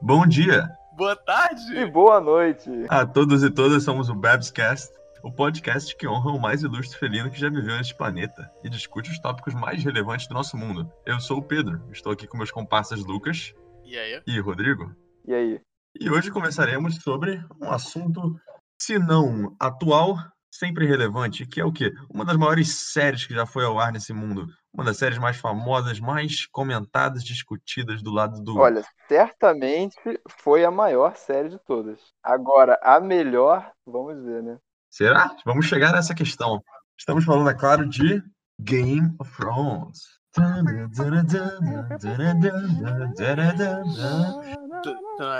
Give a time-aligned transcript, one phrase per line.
[0.00, 1.76] Bom dia Boa tarde!
[1.76, 2.70] E boa noite!
[2.88, 3.82] a todos e todas.
[3.82, 4.92] Somos o Babscast,
[5.24, 9.10] o podcast que honra o mais ilustre felino que já viveu neste planeta e discute
[9.10, 10.88] os tópicos mais relevantes do nosso mundo.
[11.04, 13.52] Eu sou o Pedro, estou aqui com meus comparsas Lucas
[13.84, 14.22] E aí?
[14.26, 14.94] e Rodrigo.
[15.26, 15.60] E aí?
[15.98, 18.36] E hoje conversaremos sobre um assunto,
[18.80, 20.16] se não atual,
[20.52, 21.92] sempre relevante, que é o quê?
[22.08, 24.46] Uma das maiores séries que já foi ao ar nesse mundo.
[24.74, 28.58] Uma das séries mais famosas, mais comentadas, discutidas do lado do.
[28.58, 29.96] Olha, certamente
[30.28, 32.00] foi a maior série de todas.
[32.20, 34.58] Agora, a melhor, vamos ver, né?
[34.90, 35.30] Será?
[35.44, 36.60] Vamos chegar nessa questão.
[36.98, 38.20] Estamos falando, é claro, de
[38.60, 40.14] Game of Thrones.
[40.36, 40.62] Não,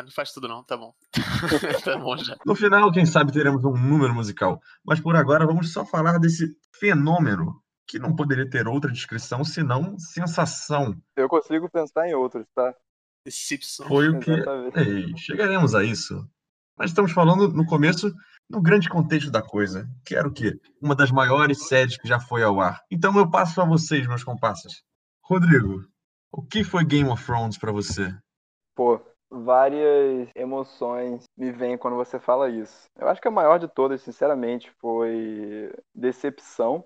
[0.03, 0.95] não faz tudo não, tá bom.
[1.85, 2.37] tá bom já.
[2.47, 4.61] No final, quem sabe teremos um número musical.
[4.85, 9.99] Mas por agora vamos só falar desse fenômeno que não poderia ter outra descrição senão
[9.99, 10.95] sensação.
[11.17, 12.75] Eu consigo pensar em outros, tá?
[13.25, 13.87] Decepção.
[13.87, 14.31] Foi o que.
[14.31, 16.29] Ei, chegaremos a isso.
[16.77, 18.13] Mas estamos falando no começo,
[18.51, 20.59] no grande contexto da coisa, que era o quê?
[20.81, 22.83] Uma das maiores séries que já foi ao ar.
[22.91, 24.83] Então eu passo a vocês, meus comparsas.
[25.23, 25.85] Rodrigo,
[26.33, 28.13] o que foi Game of Thrones pra você?
[28.75, 32.87] Pô, várias emoções me vêm quando você fala isso.
[32.99, 36.85] Eu acho que a maior de todas, sinceramente, foi decepção.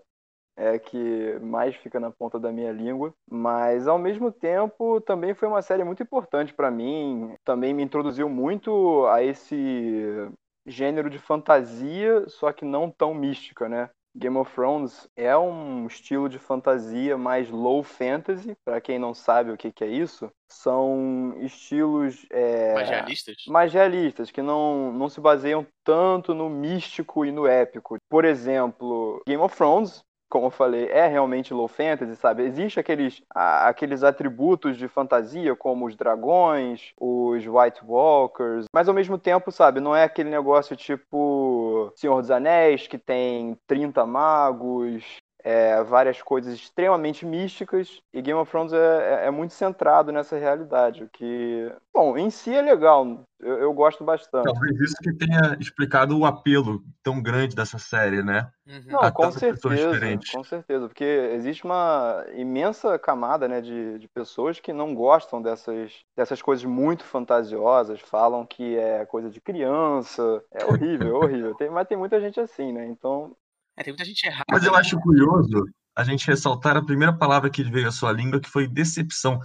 [0.61, 5.47] É que mais fica na ponta da minha língua, mas ao mesmo tempo também foi
[5.47, 7.33] uma série muito importante pra mim.
[7.45, 10.29] Também me introduziu muito a esse
[10.67, 13.89] gênero de fantasia, só que não tão mística, né?
[14.17, 18.57] Game of Thrones é um estilo de fantasia mais low fantasy.
[18.65, 23.37] Pra quem não sabe o que, que é isso, são estilos é, Mais realistas?
[23.47, 27.97] mais realistas, que não, não se baseiam tanto no místico e no épico.
[28.11, 32.43] Por exemplo, Game of Thrones, como eu falei, é realmente low fantasy, sabe?
[32.43, 39.19] Existem aqueles, aqueles atributos de fantasia, como os dragões, os White Walkers, mas ao mesmo
[39.19, 45.05] tempo, sabe, não é aquele negócio tipo Senhor dos Anéis, que tem 30 magos,
[45.49, 48.77] é, várias coisas extremamente místicas, e Game of Thrones é,
[49.25, 53.73] é- é muito centrado nessa realidade, o que, bom, em si é legal, eu, eu
[53.73, 54.45] gosto bastante.
[54.45, 58.51] Talvez isso que tenha explicado o apelo tão grande dessa série, né?
[58.67, 58.83] Uhum.
[58.89, 60.31] Não, a com certeza, diferentes.
[60.31, 66.01] com certeza, porque existe uma imensa camada, né, de, de pessoas que não gostam dessas,
[66.15, 71.71] dessas coisas muito fantasiosas, falam que é coisa de criança, é horrível, é horrível, Tem-
[71.71, 73.35] mas tem muita gente assim, né, então,
[73.79, 74.45] É, tem muita gente errada.
[74.51, 75.65] Mas eu acho curioso
[75.97, 79.39] a gente ressaltar a primeira palavra que veio à sua língua, que foi decepção.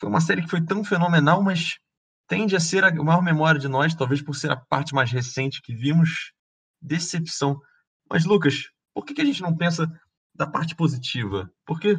[0.00, 1.78] Foi uma série que foi tão fenomenal, mas
[2.26, 5.62] tende a ser a maior memória de nós, talvez por ser a parte mais recente
[5.62, 6.32] que vimos.
[6.82, 7.60] Decepção.
[8.10, 9.86] Mas, Lucas, por que que a gente não pensa
[10.34, 11.48] da parte positiva?
[11.64, 11.96] Porque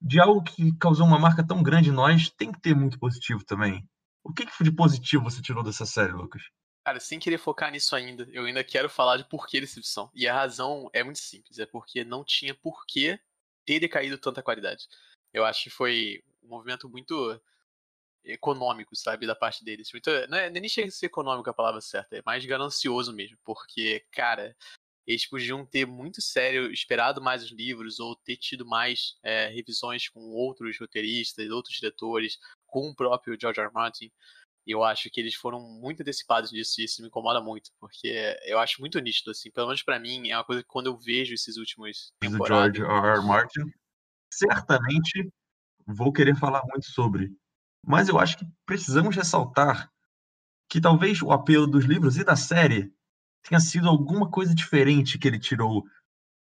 [0.00, 3.44] de algo que causou uma marca tão grande em nós, tem que ter muito positivo
[3.44, 3.86] também.
[4.24, 6.42] O que que de positivo você tirou dessa série, Lucas?
[6.84, 10.10] Cara, sem querer focar nisso ainda, eu ainda quero falar de por que decepção.
[10.14, 13.18] E a razão é muito simples, é porque não tinha por que
[13.64, 14.88] ter decaído tanta qualidade.
[15.32, 17.40] Eu acho que foi um movimento muito
[18.24, 19.90] econômico, sabe, da parte deles.
[19.92, 23.38] Muito, não é nem chega a ser econômico a palavra certa, é mais ganancioso mesmo,
[23.44, 24.56] porque, cara,
[25.06, 30.08] eles podiam ter muito sério esperado mais os livros ou ter tido mais é, revisões
[30.08, 33.66] com outros roteiristas, outros diretores, com o próprio George R.
[33.66, 33.74] R.
[33.74, 34.12] Martin.
[34.66, 38.38] E eu acho que eles foram muito antecipados disso e isso me incomoda muito, porque
[38.44, 40.96] eu acho muito nítido, assim, pelo menos pra mim, é uma coisa que quando eu
[40.96, 43.18] vejo esses últimos temporadas, George R.
[43.18, 43.26] R.
[43.26, 43.72] Martin,
[44.32, 45.32] certamente
[45.86, 47.32] vou querer falar muito sobre.
[47.84, 49.90] Mas eu acho que precisamos ressaltar
[50.68, 52.92] que talvez o apelo dos livros e da série
[53.42, 55.84] tenha sido alguma coisa diferente que ele tirou.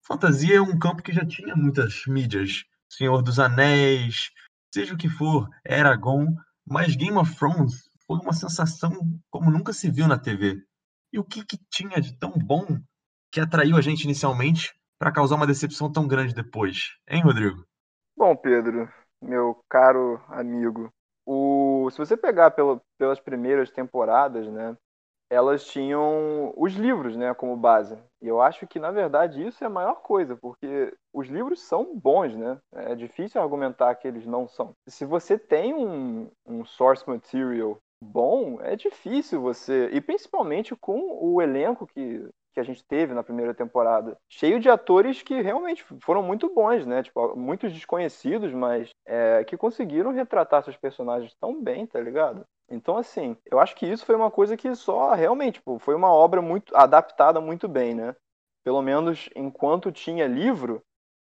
[0.01, 2.63] Fantasia é um campo que já tinha muitas mídias.
[2.89, 4.31] Senhor dos Anéis,
[4.73, 6.33] seja o que for, Eragon,
[6.65, 8.91] mas Game of Thrones foi uma sensação
[9.29, 10.61] como nunca se viu na TV.
[11.11, 12.65] E o que, que tinha de tão bom
[13.31, 16.95] que atraiu a gente inicialmente para causar uma decepção tão grande depois?
[17.07, 17.65] Hein, Rodrigo?
[18.25, 20.91] bom, Pedro, meu caro amigo,
[21.25, 24.75] o, se você pegar pelo, pelas primeiras temporadas, né,
[25.29, 27.97] elas tinham os livros, né, como base.
[28.21, 31.97] E eu acho que, na verdade, isso é a maior coisa, porque os livros são
[31.97, 32.59] bons, né?
[32.73, 34.73] É difícil argumentar que eles não são.
[34.87, 39.89] Se você tem um, um source material bom, é difícil você.
[39.91, 44.17] E principalmente com o elenco que, que a gente teve na primeira temporada.
[44.29, 47.03] Cheio de atores que realmente foram muito bons, né?
[47.03, 52.45] Tipo, muitos desconhecidos, mas é, que conseguiram retratar seus personagens tão bem, tá ligado?
[52.69, 56.11] Então, assim, eu acho que isso foi uma coisa que só realmente, tipo, foi uma
[56.11, 58.15] obra muito adaptada muito bem, né?
[58.63, 60.81] Pelo menos enquanto tinha livro,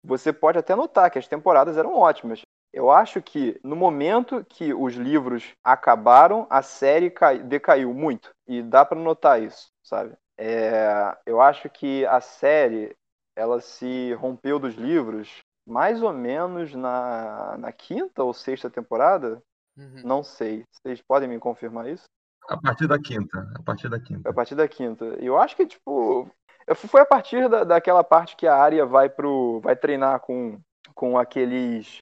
[0.03, 2.41] você pode até notar que as temporadas eram ótimas.
[2.75, 8.31] Eu acho que no momento que os livros acabaram, a série cai, decaiu muito.
[8.45, 10.13] E dá para notar isso, sabe?
[10.37, 12.93] É, eu acho que a série
[13.33, 19.41] ela se rompeu dos livros mais ou menos na, na quinta ou sexta temporada.
[19.77, 20.01] Uhum.
[20.03, 20.65] Não sei.
[20.69, 22.03] Vocês podem me confirmar isso?
[22.49, 23.49] A partir da quinta.
[23.55, 24.29] A partir da quinta.
[24.29, 25.05] A partir da quinta.
[25.21, 26.29] Eu acho que, tipo.
[26.75, 29.61] Foi a partir da, daquela parte que a Arya vai pro.
[29.61, 30.59] vai treinar com,
[30.93, 31.99] com aqueles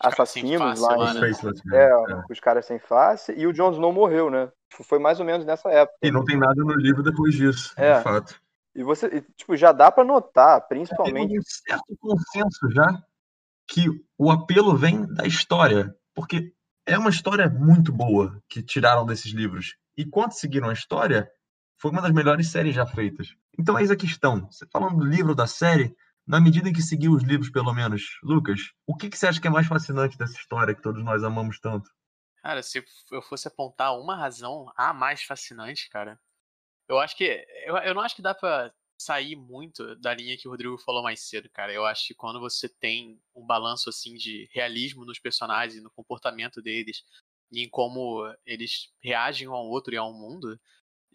[0.00, 1.14] assassinos lá.
[1.14, 1.30] né?
[1.72, 3.32] É, é, os caras sem face.
[3.36, 4.50] E o Jon Snow morreu, né?
[4.70, 5.98] Foi mais ou menos nessa época.
[6.02, 7.96] E não tem nada no livro depois disso, é.
[7.96, 8.40] de fato.
[8.74, 11.28] E você, e, tipo, já dá para notar, principalmente.
[11.28, 13.02] Tem um certo consenso já
[13.66, 13.86] que
[14.18, 16.52] o apelo vem da história, porque
[16.84, 19.76] é uma história muito boa que tiraram desses livros.
[19.96, 21.28] E quando seguiram a história,
[21.78, 23.34] foi uma das melhores séries já feitas.
[23.58, 24.46] Então eis a questão.
[24.50, 25.96] Você falando do livro da série,
[26.26, 29.40] na medida em que seguiu os livros, pelo menos, Lucas, o que, que você acha
[29.40, 31.88] que é mais fascinante dessa história que todos nós amamos tanto?
[32.42, 36.18] Cara, se eu fosse apontar uma razão a mais fascinante, cara,
[36.88, 37.44] eu acho que.
[37.64, 41.02] Eu, eu não acho que dá pra sair muito da linha que o Rodrigo falou
[41.02, 41.72] mais cedo, cara.
[41.72, 46.62] Eu acho que quando você tem um balanço assim de realismo nos personagens, no comportamento
[46.62, 47.04] deles
[47.50, 50.58] e em como eles reagem um ao outro e ao mundo,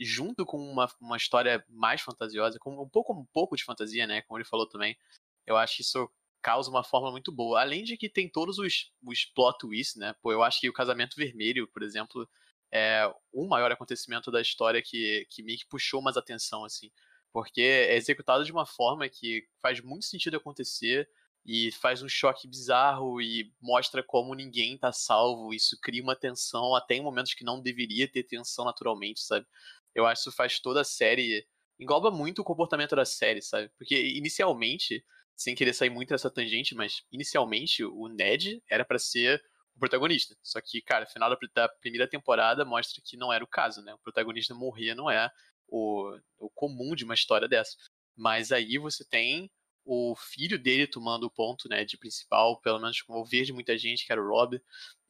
[0.04, 4.22] junto com uma, uma história mais fantasiosa, com um pouco um pouco de fantasia, né,
[4.24, 4.98] como ele falou também.
[5.46, 6.10] Eu acho que isso
[6.42, 7.62] causa uma forma muito boa.
[7.62, 10.16] Além de que tem todos os, os plot twists, né?
[10.22, 12.28] Pô, eu acho que o Casamento Vermelho, por exemplo,
[12.72, 16.92] é o maior acontecimento da história que, que que puxou mais atenção, assim.
[17.32, 21.10] Porque é executado de uma forma que faz muito sentido acontecer
[21.46, 25.54] e faz um choque bizarro e mostra como ninguém tá salvo.
[25.54, 29.46] Isso cria uma tensão até em momentos que não deveria ter tensão naturalmente, sabe?
[29.94, 31.46] Eu acho que isso faz toda a série.
[31.80, 33.70] engloba muito o comportamento da série, sabe?
[33.78, 35.04] Porque inicialmente,
[35.36, 39.44] sem querer sair muito dessa tangente, mas inicialmente o Ned era para ser
[39.76, 40.36] o protagonista.
[40.44, 43.94] Só que, cara, final da, primeira temporada mostra que não era o caso, né?
[43.94, 45.30] O protagonista morrer não é
[45.68, 47.76] o, o comum de uma história dessa.
[48.16, 49.50] Mas aí você tem
[49.86, 53.54] o filho dele tomando o ponto, né, de principal, pelo menos com o ver de
[53.54, 54.62] muita gente, que era o Rob,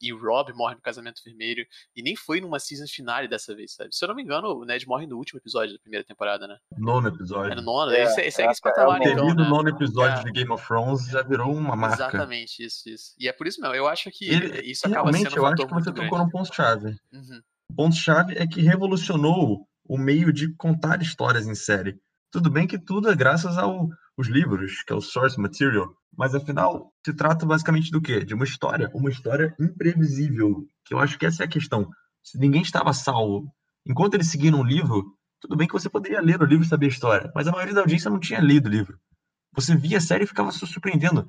[0.01, 1.65] e o Rob morre no Casamento Vermelho,
[1.95, 3.93] e nem foi numa season finale dessa vez, sabe?
[3.95, 6.57] Se eu não me engano, o Ned morre no último episódio da primeira temporada, né?
[6.77, 7.51] Nono episódio.
[7.51, 9.33] É no nono, é, ele segue esse patamar, é, então, né?
[9.33, 10.23] no nono episódio é.
[10.23, 12.03] de Game of Thrones já virou uma marca.
[12.03, 13.13] Exatamente, isso, isso.
[13.19, 15.67] E é por isso mesmo, eu acho que ele, isso acaba sendo um eu acho
[15.67, 16.09] que você grande.
[16.09, 16.95] tocou num ponto-chave.
[17.11, 17.41] Uhum.
[17.69, 21.99] O ponto-chave é que revolucionou o meio de contar histórias em série.
[22.31, 23.57] Tudo bem que tudo é graças
[24.21, 28.23] aos livros, que é o source material, mas afinal se trata basicamente do quê?
[28.23, 31.89] De uma história, uma história imprevisível, que eu acho que essa é a questão.
[32.23, 33.51] Se ninguém estava salvo,
[33.85, 36.85] enquanto eles seguiram um livro, tudo bem que você poderia ler o livro e saber
[36.85, 38.99] a história, mas a maioria da audiência não tinha lido o livro.
[39.53, 41.27] Você via a série e ficava se surpreendendo.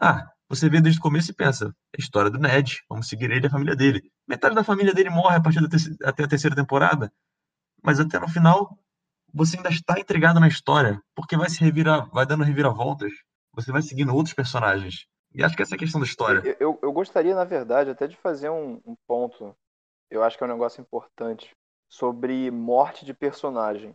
[0.00, 3.30] Ah, você vê desde o começo e pensa, é a história do Ned, vamos seguir
[3.30, 4.02] ele e a família dele.
[4.26, 5.68] Metade da família dele morre a partir da
[6.08, 7.12] até a terceira temporada
[7.84, 8.78] mas até no final
[9.34, 13.12] você ainda está intrigado na história, porque vai se revirar, vai dando reviravoltas,
[13.52, 15.06] você vai seguindo outros personagens.
[15.34, 16.40] E acho que essa é a questão da história.
[16.44, 19.54] Eu, eu, eu gostaria, na verdade, até de fazer um, um, ponto,
[20.08, 21.50] eu acho que é um negócio importante,
[21.88, 23.92] sobre morte de personagem.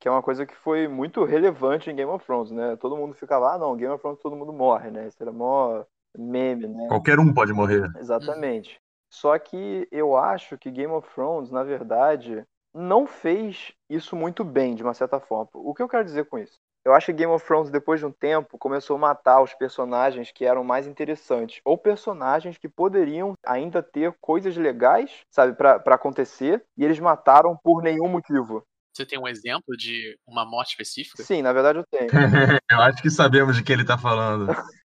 [0.00, 2.74] Que é uma coisa que foi muito relevante em Game of Thrones, né?
[2.76, 5.06] Todo mundo ficava, ah, não, Game of Thrones todo mundo morre, né?
[5.06, 5.84] Isso era mó
[6.16, 6.88] meme, né?
[6.88, 7.86] Qualquer um pode morrer.
[7.98, 8.80] Exatamente.
[9.10, 14.74] Só que eu acho que Game of Thrones, na verdade, não fez isso muito bem,
[14.74, 15.48] de uma certa forma.
[15.54, 16.58] O que eu quero dizer com isso?
[16.84, 20.32] Eu acho que Game of Thrones, depois de um tempo, começou a matar os personagens
[20.32, 21.60] que eram mais interessantes.
[21.62, 27.82] Ou personagens que poderiam ainda ter coisas legais, sabe, para acontecer, e eles mataram por
[27.82, 28.64] nenhum motivo.
[28.94, 31.22] Você tem um exemplo de uma morte específica?
[31.22, 32.10] Sim, na verdade eu tenho.
[32.70, 34.46] eu acho que sabemos de que ele tá falando.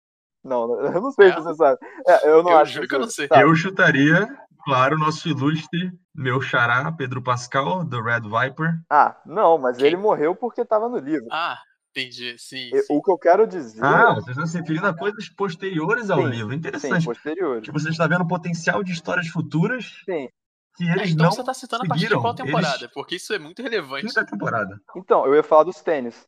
[0.44, 1.32] não, eu não sei é?
[1.32, 1.78] se você sabe.
[2.06, 3.26] É, eu não eu acho juro que eu não sei.
[3.26, 3.42] Sabe.
[3.42, 4.28] Eu chutaria
[4.64, 8.78] Claro, nosso ilustre, meu xará, Pedro Pascal, do Red Viper.
[8.90, 9.86] Ah, não, mas Quem?
[9.86, 11.26] ele morreu porque estava no livro.
[11.32, 11.58] Ah,
[11.90, 13.82] entendi, sim, sim, O que eu quero dizer.
[13.82, 16.54] Ah, vocês estão se referindo a coisas posteriores ao sim, livro.
[16.54, 17.00] Interessante.
[17.00, 17.64] Sim, posteriores.
[17.64, 20.02] Que você está vendo o potencial de histórias futuras.
[20.04, 20.28] Sim.
[20.76, 21.94] Que eles é, então não você está citando seguiram.
[21.94, 22.84] a partir de qual temporada?
[22.84, 22.92] Eles...
[22.92, 24.06] Porque isso é muito relevante.
[24.06, 24.78] Quinta temporada.
[24.94, 26.26] Então, eu ia falar dos tênis.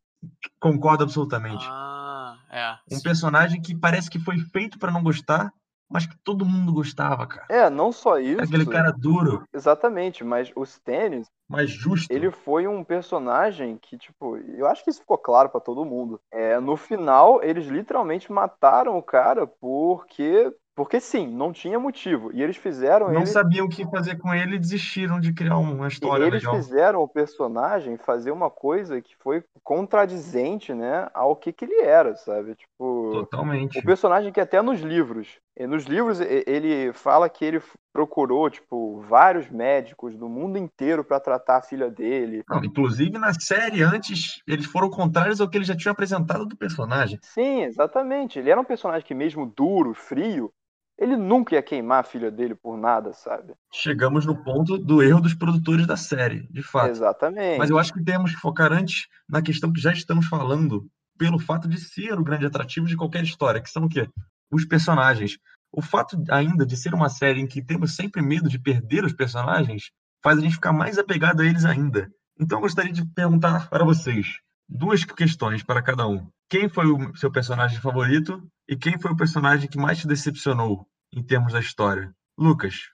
[0.59, 1.65] Concordo absolutamente.
[1.69, 2.95] Ah, é.
[2.95, 3.03] Um sim.
[3.03, 5.53] personagem que parece que foi feito para não gostar,
[5.93, 7.47] mas que todo mundo gostava, cara.
[7.49, 8.41] É, não só isso.
[8.41, 9.45] Aquele cara duro.
[9.53, 11.27] Exatamente, mas os tênis.
[11.49, 12.11] Mais justo.
[12.11, 16.19] Ele foi um personagem que, tipo, eu acho que isso ficou claro para todo mundo.
[16.33, 20.53] É, no final, eles literalmente mataram o cara porque.
[20.75, 22.31] Porque sim, não tinha motivo.
[22.33, 23.27] E eles fizeram Não ele...
[23.27, 26.55] sabiam o que fazer com ele e desistiram de criar uma história e eles legal.
[26.57, 32.17] fizeram o personagem fazer uma coisa que foi contradizente, né, ao que que ele era,
[32.17, 32.55] sabe?
[32.55, 33.79] Tipo, Totalmente.
[33.79, 39.49] O personagem que até nos livros, nos livros ele fala que ele procurou, tipo, vários
[39.51, 42.43] médicos do mundo inteiro pra tratar a filha dele.
[42.49, 46.57] Não, inclusive, na série, antes, eles foram contrários ao que eles já tinham apresentado do
[46.57, 47.19] personagem.
[47.23, 48.39] Sim, exatamente.
[48.39, 50.51] Ele era um personagem que mesmo duro, frio,
[50.99, 53.55] ele nunca ia queimar a filha dele por nada, sabe?
[53.73, 56.91] Chegamos no ponto do erro dos produtores da série, de fato.
[56.91, 57.59] Exatamente.
[57.59, 60.87] Mas eu acho que temos que focar antes na questão que já estamos falando,
[61.23, 64.11] pelo fato de ser o grande atrativo de qualquer história, que são o quê?
[64.51, 65.39] Os personagens.
[65.71, 69.13] O fato ainda de ser uma série em que temos sempre medo de perder os
[69.13, 72.11] personagens faz a gente ficar mais apegado a eles ainda.
[72.41, 76.29] Então eu gostaria de perguntar para vocês duas questões para cada um.
[76.51, 80.89] Quem foi o seu personagem favorito e quem foi o personagem que mais te decepcionou
[81.13, 82.13] em termos da história?
[82.37, 82.91] Lucas,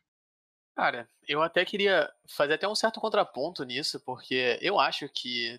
[0.78, 5.58] Cara, eu até queria fazer até um certo contraponto nisso, porque eu acho que,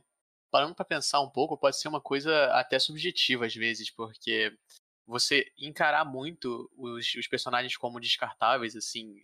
[0.50, 4.54] parando pra pensar um pouco, pode ser uma coisa até subjetiva às vezes, porque
[5.06, 9.16] você encarar muito os, os personagens como descartáveis, assim,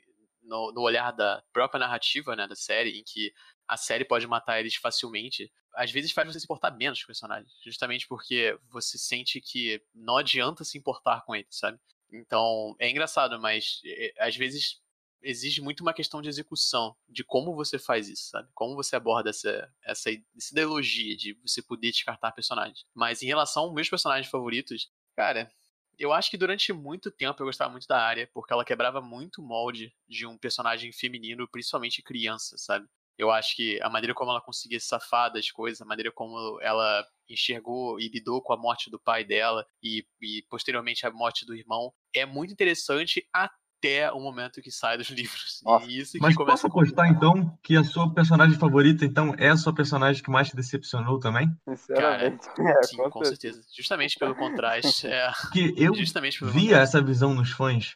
[0.42, 3.34] no, no olhar da própria narrativa, né, da série, em que
[3.68, 7.08] a série pode matar eles facilmente, às vezes faz você se importar menos com os
[7.08, 11.80] personagens, justamente porque você sente que não adianta se importar com eles, sabe?
[12.12, 14.80] Então, é engraçado, mas é, às vezes
[15.26, 18.48] exige muito uma questão de execução, de como você faz isso, sabe?
[18.54, 22.86] Como você aborda essa, essa, essa ideologia de você poder descartar personagens.
[22.94, 25.52] Mas em relação aos meus personagens favoritos, cara,
[25.98, 29.42] eu acho que durante muito tempo eu gostava muito da área, porque ela quebrava muito
[29.42, 32.88] o molde de um personagem feminino, principalmente criança, sabe?
[33.18, 36.60] Eu acho que a maneira como ela conseguia se safar das coisas, a maneira como
[36.62, 41.46] ela enxergou e lidou com a morte do pai dela e, e posteriormente a morte
[41.46, 43.65] do irmão é muito interessante até
[44.14, 45.62] o momento que sai dos livros.
[45.64, 49.34] Nossa, e isso que mas começa posso apostar então que a sua personagem favorita então
[49.38, 51.50] é a sua personagem que mais te decepcionou também?
[51.68, 52.48] Sinceramente.
[52.60, 53.62] é, Sim, com certeza.
[53.76, 55.08] Justamente pelo contraste.
[55.08, 57.96] É, Porque eu justamente pelo via essa visão nos fãs.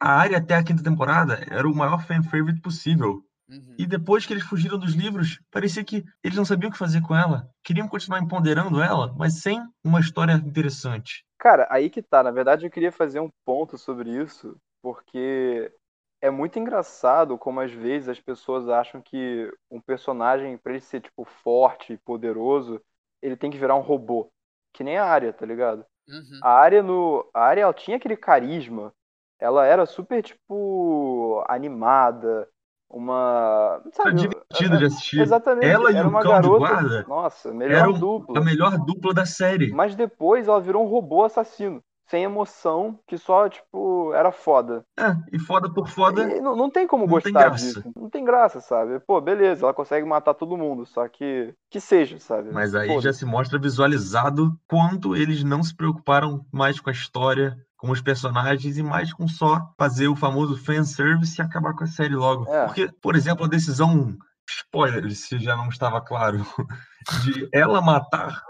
[0.00, 3.22] A área até a quinta temporada era o maior fan favorite possível.
[3.48, 3.76] Uhum.
[3.78, 7.00] E depois que eles fugiram dos livros, parecia que eles não sabiam o que fazer
[7.00, 7.48] com ela.
[7.62, 11.24] Queriam continuar empoderando ela, mas sem uma história interessante.
[11.38, 12.22] Cara, aí que tá.
[12.22, 15.72] Na verdade, eu queria fazer um ponto sobre isso, porque
[16.20, 21.00] é muito engraçado como às vezes as pessoas acham que um personagem, pra ele ser,
[21.00, 22.80] tipo, forte e poderoso,
[23.22, 24.30] ele tem que virar um robô.
[24.72, 25.84] Que nem a Arya, tá ligado?
[26.08, 26.40] Uhum.
[26.42, 27.28] A Arya no.
[27.34, 28.92] A Arya, ela tinha aquele carisma.
[29.38, 32.48] Ela era super, tipo, animada.
[32.88, 33.80] Uma.
[33.84, 35.20] Era Sabe, divertido de assistir.
[35.20, 35.66] Exatamente.
[35.66, 36.58] Ela e era o uma de garota.
[36.58, 38.38] guarda Nossa, melhor eram dupla.
[38.38, 39.72] A melhor dupla da série.
[39.72, 41.82] Mas depois ela virou um robô assassino.
[42.08, 44.84] Sem emoção, que só, tipo, era foda.
[44.96, 46.22] É, e foda por foda.
[46.22, 47.64] E não, não tem como não tem gostar graça.
[47.66, 47.92] disso.
[47.96, 49.00] Não tem graça, sabe?
[49.00, 51.52] Pô, beleza, ela consegue matar todo mundo, só que.
[51.68, 52.52] Que seja, sabe?
[52.52, 53.04] Mas aí Foda-se.
[53.04, 58.00] já se mostra visualizado quanto eles não se preocuparam mais com a história, com os
[58.00, 62.48] personagens e mais com só fazer o famoso fanservice e acabar com a série logo.
[62.48, 62.66] É.
[62.66, 64.16] Porque, por exemplo, a decisão,
[64.48, 66.38] spoiler, se já não estava claro,
[67.24, 68.40] de ela matar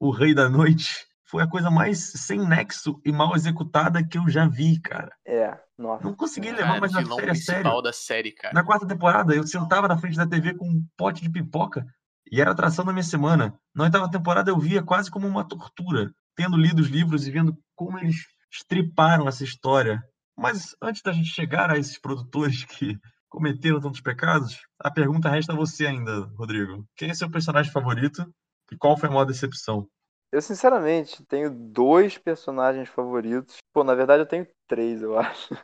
[0.00, 4.28] o Rei da Noite foi a coisa mais sem nexo e mal executada que eu
[4.28, 5.16] já vi, cara.
[5.26, 6.04] É, nossa.
[6.04, 7.80] Não consegui levar Cara, mais o a série a sério.
[7.80, 8.52] da série, cara.
[8.52, 11.86] Na quarta temporada, eu sentava na frente da TV com um pote de pipoca
[12.30, 13.58] e era a atração da minha semana.
[13.74, 17.56] Na oitava temporada, eu via quase como uma tortura, tendo lido os livros e vendo
[17.74, 20.02] como eles estriparam essa história.
[20.36, 22.98] Mas antes da gente chegar a esses produtores que
[23.30, 26.86] cometeram tantos pecados, a pergunta resta a você ainda, Rodrigo.
[26.94, 28.22] Quem é seu personagem favorito
[28.70, 29.88] e qual foi a maior decepção?
[30.32, 33.58] Eu, sinceramente, tenho dois personagens favoritos.
[33.70, 35.54] Pô, na verdade, eu tenho três, eu acho.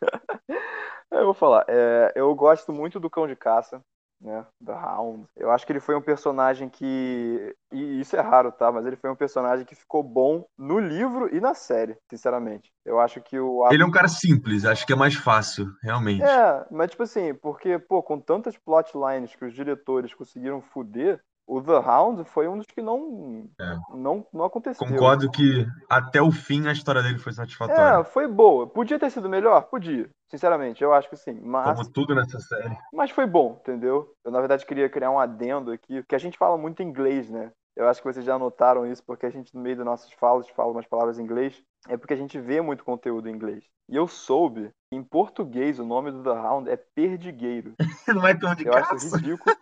[1.10, 1.64] eu vou falar.
[1.66, 3.80] É, eu gosto muito do Cão de Caça,
[4.20, 4.44] né?
[4.62, 5.24] The Hound.
[5.34, 7.56] Eu acho que ele foi um personagem que.
[7.72, 8.70] E isso é raro, tá?
[8.70, 12.70] Mas ele foi um personagem que ficou bom no livro e na série, sinceramente.
[12.84, 13.66] Eu acho que o.
[13.70, 16.22] Ele é um cara simples, acho que é mais fácil, realmente.
[16.22, 21.62] É, mas tipo assim, porque, pô, com tantas plotlines que os diretores conseguiram fuder, o
[21.62, 23.76] The Hound foi um dos que não, É.
[23.96, 24.86] não, não aconteceu.
[24.86, 28.00] Concordo que até o fim a história dele foi satisfatória.
[28.00, 28.66] É, foi boa.
[28.66, 29.62] Podia ter sido melhor?
[29.62, 30.08] Podia.
[30.30, 31.40] Sinceramente, eu acho que sim.
[31.42, 32.76] Mas, Como tudo nessa série.
[32.92, 34.12] mas foi bom, entendeu?
[34.24, 37.50] Eu, na verdade, queria criar um adendo aqui, porque a gente fala muito inglês, né?
[37.74, 40.48] Eu acho que vocês já notaram isso, porque a gente, no meio das nossas falas,
[40.50, 41.62] fala umas palavras em inglês.
[41.88, 43.64] É porque a gente vê muito conteúdo em inglês.
[43.88, 47.74] E eu soube que, em português, o nome do The Hound é Perdigueiro.
[48.08, 49.16] Não é tão de Eu acho caça.
[49.16, 49.56] ridículo.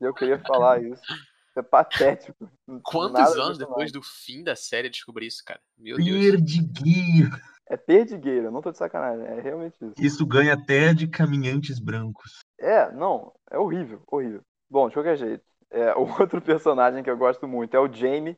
[0.00, 1.00] e eu queria falar isso.
[1.60, 2.50] Isso é patético.
[2.82, 5.60] Quantos anos depois do fim da série eu descobri isso, cara?
[5.78, 6.08] Meu Deus.
[6.08, 7.30] Perdigueiro.
[7.68, 9.24] É perdigueiro, eu não tô de sacanagem.
[9.26, 9.94] É realmente isso.
[9.98, 12.40] Isso ganha até de caminhantes brancos.
[12.58, 14.42] É, não, é horrível, horrível.
[14.68, 18.36] Bom, de qualquer jeito, é, o outro personagem que eu gosto muito é o Jamie,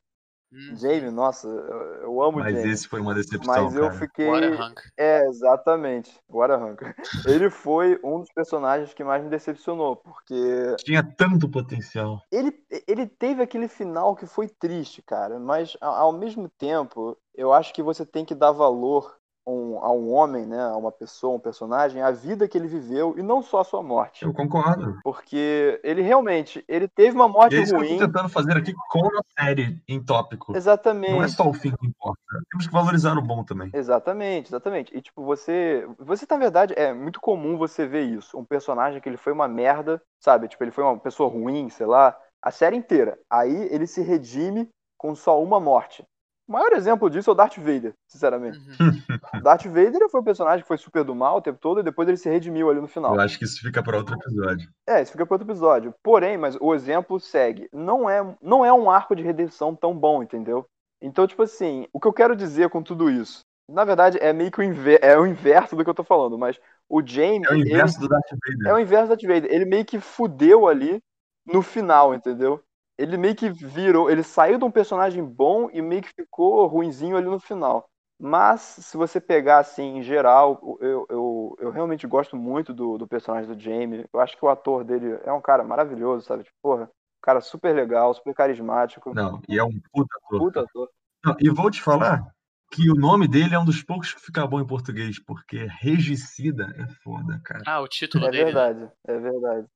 [0.53, 0.77] Hum.
[0.77, 2.71] Jamie, nossa, eu, amo Mas Jamie.
[2.73, 3.99] esse foi uma decepção, Mas eu cara.
[3.99, 4.29] fiquei.
[4.29, 4.75] What a.
[4.99, 6.21] É, exatamente.
[6.29, 6.95] Agora arranca.
[7.27, 12.21] Ele foi um dos personagens que mais me decepcionou, porque Tinha tanto potencial.
[12.31, 12.53] ele,
[12.87, 17.73] ele teve aquele final que foi triste, cara, mas a- ao mesmo tempo, eu acho
[17.73, 21.37] que você tem que dar valor a um, a um homem, né, a uma pessoa,
[21.37, 24.25] um personagem, a vida que ele viveu e não só a sua morte.
[24.25, 24.99] Eu concordo.
[25.03, 27.99] Porque ele realmente, ele teve uma morte E é isso que eu ruim.
[27.99, 30.57] tô tentando fazer aqui com a série em tópico.
[30.57, 31.13] Exatamente.
[31.13, 32.21] Não é só o fim que importa.
[32.51, 33.71] Temos que valorizar o bom também.
[33.75, 34.97] Exatamente, exatamente.
[34.97, 35.87] E tipo, você.
[35.99, 38.39] Você, na verdade, é muito comum você ver isso.
[38.39, 40.49] Um personagem que ele foi uma merda, sabe?
[40.49, 43.19] Tipo, ele foi uma pessoa ruim, sei lá, a série inteira.
[43.31, 46.05] Aí ele se redime com só uma morte.
[46.53, 48.59] O maior exemplo disso é o Darth Vader, sinceramente.
[48.59, 49.19] Uhum.
[49.39, 51.81] O Darth Vader ele foi um personagem que foi super do mal o tempo todo
[51.81, 53.15] e depois ele se redimiu ali no final.
[53.15, 54.69] Eu acho que isso fica para outro episódio.
[54.87, 55.95] É, isso fica para outro episódio.
[56.03, 57.71] Porém, mas o exemplo segue.
[57.73, 60.67] Não é, não é um arco de redenção tão bom, entendeu?
[61.01, 63.41] Então, tipo assim, o que eu quero dizer com tudo isso?
[63.67, 66.37] Na verdade, é meio que o, inver é o inverso do que eu tô falando,
[66.37, 67.47] mas o Jaime.
[67.47, 68.69] É o ele- inverso do Darth Vader.
[68.71, 69.51] é o inverso da Darth Vader.
[69.51, 71.01] Ele meio que fudeu ali
[71.47, 72.63] no final, entendeu?
[72.99, 74.11] Ele meio que virou.
[74.11, 77.89] Ele saiu de um personagem bom e meio que ficou ruinzinho ali no final.
[78.25, 83.07] Mas, se você pegar assim, em geral, eu, eu, eu realmente gosto muito do, do
[83.07, 84.05] personagem do Jamie.
[84.13, 86.45] Eu acho que o ator dele é um cara maravilhoso, sabe?
[86.45, 89.13] Tipo, porra, um cara super legal, super carismático.
[89.13, 90.39] Não, e é um puta ator.
[90.39, 90.89] Puta ator.
[91.25, 92.33] Não, e vou te falar
[92.71, 96.73] que o nome dele é um dos poucos que fica bom em português, porque regicida
[96.77, 97.63] é foda, cara.
[97.67, 98.45] Ah, o título É dele.
[98.45, 98.53] né?
[98.53, 99.67] verdade, é verdade.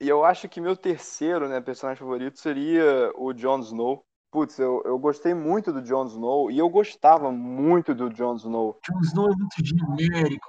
[0.00, 4.04] E eu acho que meu terceiro, né, personagem favorito seria o Jon Snow.
[4.30, 8.78] Putz, eu, eu gostei muito do Jon Snow e eu gostava muito do Jon Snow
[8.86, 10.48] Jon Snow é muito genérico.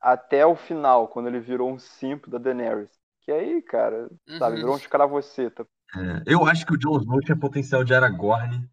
[0.00, 2.90] até o final, quando ele virou um simp da Daenerys.
[3.22, 4.60] Que aí, cara, sabe, Uhum.
[4.60, 5.66] virou um escravoceta.
[5.94, 8.68] É, eu acho que o Jon Snow tinha potencial de Aragorn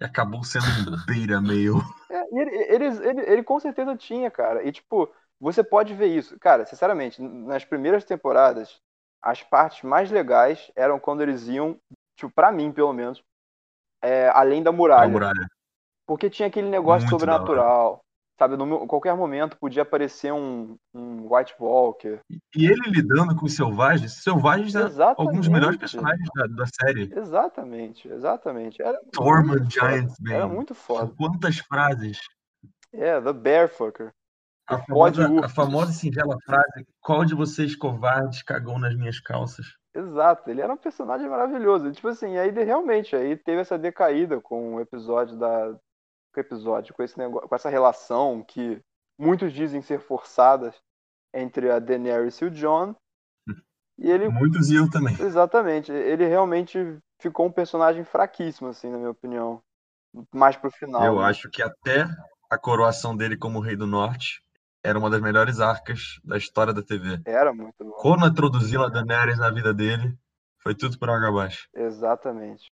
[0.00, 1.76] e acabou sendo um beira meio.
[2.10, 4.62] É, e ele, ele, ele, ele com certeza tinha, cara.
[4.66, 6.38] E, tipo, você pode ver isso.
[6.38, 8.80] Cara, sinceramente, nas primeiras temporadas,
[9.22, 11.78] as partes mais legais eram quando eles iam,
[12.16, 13.22] tipo, pra mim, pelo menos,
[14.02, 15.08] é, além da muralha.
[15.08, 15.46] muralha.
[16.06, 18.02] Porque tinha aquele negócio Muito sobrenatural.
[18.38, 22.18] Sabe, no qualquer momento podia aparecer um, um White Walker.
[22.56, 25.20] E ele lidando com os selvagens, selvagens Exatamente.
[25.20, 27.12] alguns dos melhores personagens da, da série.
[27.14, 28.82] Exatamente, exatamente.
[28.82, 28.98] Era.
[29.68, 31.12] Giants Era muito foda.
[31.16, 32.18] Quantas frases.
[32.92, 34.12] É, The Bearfucker.
[34.66, 39.66] A famosa, a famosa e singela frase: Qual de vocês covardes cagou nas minhas calças?
[39.94, 41.90] Exato, ele era um personagem maravilhoso.
[41.92, 45.74] Tipo assim, aí ele realmente aí teve essa decaída com o episódio da.
[46.32, 48.80] Com o episódio, com esse negócio, com essa relação que
[49.18, 50.74] muitos dizem ser forçadas
[51.34, 52.94] entre a Daenerys e o Jon.
[53.98, 55.14] E ele Muitos e eu também.
[55.20, 55.92] Exatamente.
[55.92, 59.62] Ele realmente ficou um personagem fraquíssimo, assim, na minha opinião.
[60.34, 61.04] Mais pro final.
[61.04, 61.24] Eu né?
[61.26, 62.06] acho que até
[62.50, 64.42] a coroação dele como Rei do Norte
[64.84, 67.20] era uma das melhores arcas da história da TV.
[67.24, 67.92] Era muito bom.
[68.00, 70.16] Quando introduziu a Daenerys na vida dele,
[70.62, 71.68] foi tudo por água abaixo.
[71.74, 72.70] Exatamente.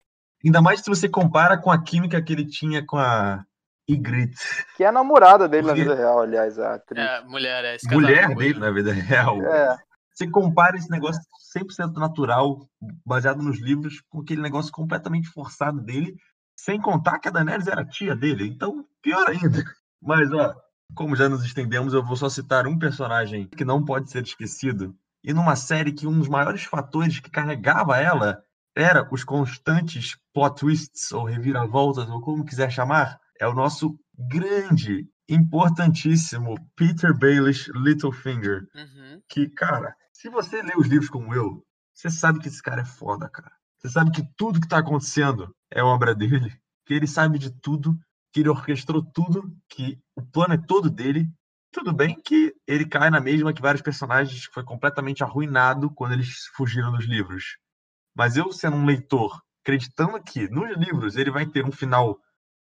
[0.46, 3.44] Ainda mais se você compara com a química que ele tinha com a
[3.90, 4.38] Ygritte,
[4.76, 7.04] Que é a namorada dele na Porque- vida real, aliás, a atriz.
[7.04, 9.42] É, mulher, é esse mulher dele na vida real.
[9.42, 9.78] É,
[10.14, 11.22] Você compara esse negócio
[11.56, 12.68] 100% natural,
[13.06, 16.16] baseado nos livros, com aquele negócio completamente forçado dele,
[16.60, 18.48] sem contar que a Daenerys era tia dele.
[18.48, 19.64] Então, pior ainda.
[20.02, 20.54] Mas, ó,
[20.96, 24.96] como já nos estendemos, eu vou só citar um personagem que não pode ser esquecido.
[25.24, 28.42] E numa série que um dos maiores fatores que carregava ela
[28.76, 35.08] era os constantes plot twists, ou reviravoltas, ou como quiser chamar, é o nosso grande,
[35.30, 39.22] importantíssimo Peter Baelish Littlefinger Uhum.
[39.28, 42.86] que, cara, se você lê os livros como eu, você sabe que esse cara é
[42.86, 43.52] foda, cara.
[43.78, 46.52] Você sabe que tudo que tá acontecendo é obra dele,
[46.86, 47.98] que ele sabe de tudo,
[48.38, 51.28] que ele orquestrou tudo, que o plano é todo dele.
[51.74, 56.46] Tudo bem que ele cai na mesma que vários personagens foi completamente arruinado quando eles
[56.56, 57.58] fugiram dos livros.
[58.16, 62.20] Mas eu, sendo um leitor, acreditando que nos livros ele vai ter um final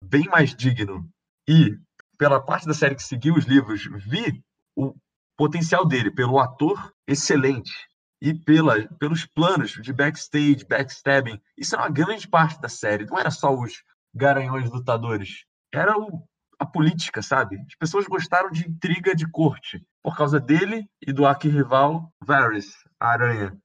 [0.02, 1.06] bem mais digno
[1.46, 1.78] e,
[2.16, 4.42] pela parte da série que seguiu os livros, vi
[4.74, 4.94] o
[5.36, 7.70] potencial dele pelo ator excelente
[8.18, 11.38] e pela, pelos planos de backstage, backstabbing.
[11.54, 13.04] Isso era uma grande parte da série.
[13.04, 15.49] Não era só os garanhões lutadores.
[15.72, 16.24] Era o,
[16.58, 17.56] a política, sabe?
[17.66, 23.08] As pessoas gostaram de intriga de corte por causa dele e do arquirrival Varys, a
[23.10, 23.56] Aranha.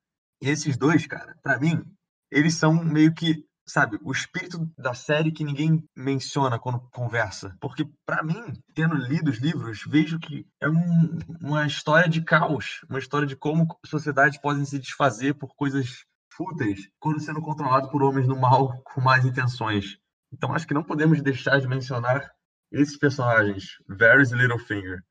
[0.42, 1.84] E esses dois, cara, pra mim,
[2.32, 7.58] eles são meio que sabe, o espírito da série que ninguém menciona quando conversa.
[7.60, 12.82] Porque, pra mim, tendo lido os livros, vejo que é um- uma história de caos,
[12.88, 18.04] uma história de como sociedades podem se desfazer por coisas fúteis quando sendo controlado por
[18.04, 19.98] homens do mal com más intenções.
[20.36, 22.30] Então acho que não podemos deixar de mencionar
[22.70, 25.02] esses personagens, Varys e Littlefinger.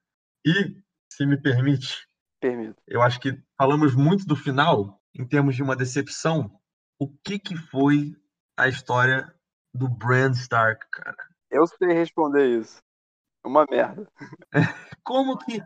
[0.44, 0.76] E,
[1.10, 2.06] se me permite,
[2.38, 2.82] Permito.
[2.86, 6.50] eu acho que falamos muito do final, em termos de uma decepção.
[6.98, 8.12] O que que foi
[8.54, 9.34] a história
[9.72, 11.16] do Bran Stark, cara?
[11.50, 12.82] Eu sei responder isso.
[13.42, 14.06] Uma merda.
[15.02, 15.62] Como que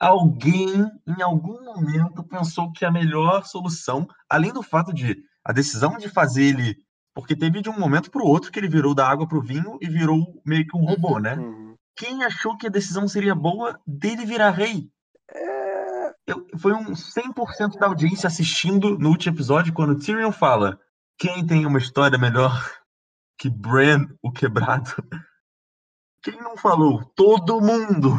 [0.00, 5.96] alguém, em algum momento, pensou que a melhor solução, além do fato de a decisão
[5.96, 6.76] de fazer ele.
[7.18, 9.42] Porque teve de um momento para o outro que ele virou da água para o
[9.42, 11.34] vinho e virou meio que um robô, né?
[11.34, 11.74] Uhum.
[11.96, 14.88] Quem achou que a decisão seria boa dele virar rei?
[15.28, 16.14] É...
[16.28, 20.78] Eu- foi um 100% da audiência assistindo no último episódio quando Tyrion fala:
[21.18, 22.52] Quem tem uma história melhor
[23.36, 24.90] que Bran o Quebrado?
[26.22, 27.04] Quem não falou?
[27.16, 28.10] Todo mundo!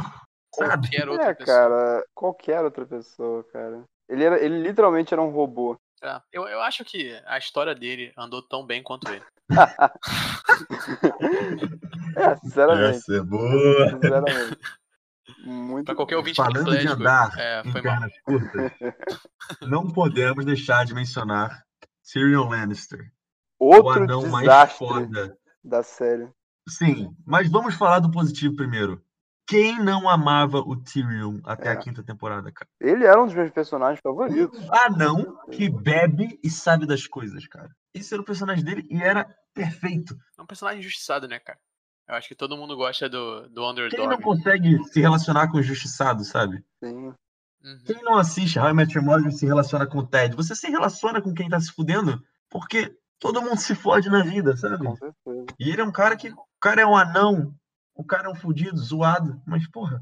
[0.53, 0.89] Sabe?
[0.89, 1.57] Qualquer outra é, pessoa.
[1.57, 3.81] cara, qualquer outra pessoa, cara.
[4.09, 5.77] Ele, era, ele literalmente era um robô.
[6.03, 9.23] É, Eu, eu acho que a história dele andou tão bem quanto ele.
[12.15, 12.97] É, sinceramente.
[12.97, 13.89] Essa é boa!
[13.91, 14.57] Sinceramente.
[15.45, 15.85] Muito.
[15.85, 18.01] Pra qualquer ouvinte Falando de andar é, em foi mal.
[18.25, 18.71] curtas,
[19.61, 21.63] não podemos deixar de mencionar
[22.11, 23.11] Tyrion Lannister,
[23.59, 25.37] o Outro anão mais desastre foda.
[25.63, 26.27] da série.
[26.67, 29.01] Sim, mas vamos falar do positivo primeiro.
[29.49, 31.71] Quem não amava o Tyrion até É.
[31.71, 32.69] a quinta temporada, cara?
[32.79, 34.59] Ele era um dos meus personagens favoritos.
[34.69, 37.69] Anão que bebe e sabe das coisas, cara.
[37.93, 40.15] Esse era o personagem dele e era perfeito.
[40.37, 41.57] É um personagem injustiçado, né, cara?
[42.07, 44.07] Eu acho que todo mundo gosta do, do Quem underdog.
[44.07, 46.63] não consegue se relacionar com o injustiçado, sabe?
[46.83, 47.07] Sim.
[47.63, 47.79] Uhum.
[47.85, 50.35] Quem não assiste How I Met Your Mother e se relaciona com o Ted?
[50.35, 54.55] Você se relaciona com quem tá se fudendo porque todo mundo se fode na vida,
[54.55, 54.77] sabe?
[54.77, 55.45] Com certeza.
[55.59, 56.29] E ele é um cara que.
[56.29, 57.53] O cara é um anão.
[57.99, 59.41] O cara é um fudido, zoado.
[59.45, 60.01] Mas, porra,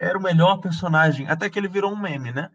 [0.00, 1.28] era o melhor personagem.
[1.28, 2.50] Até que ele virou um meme, né?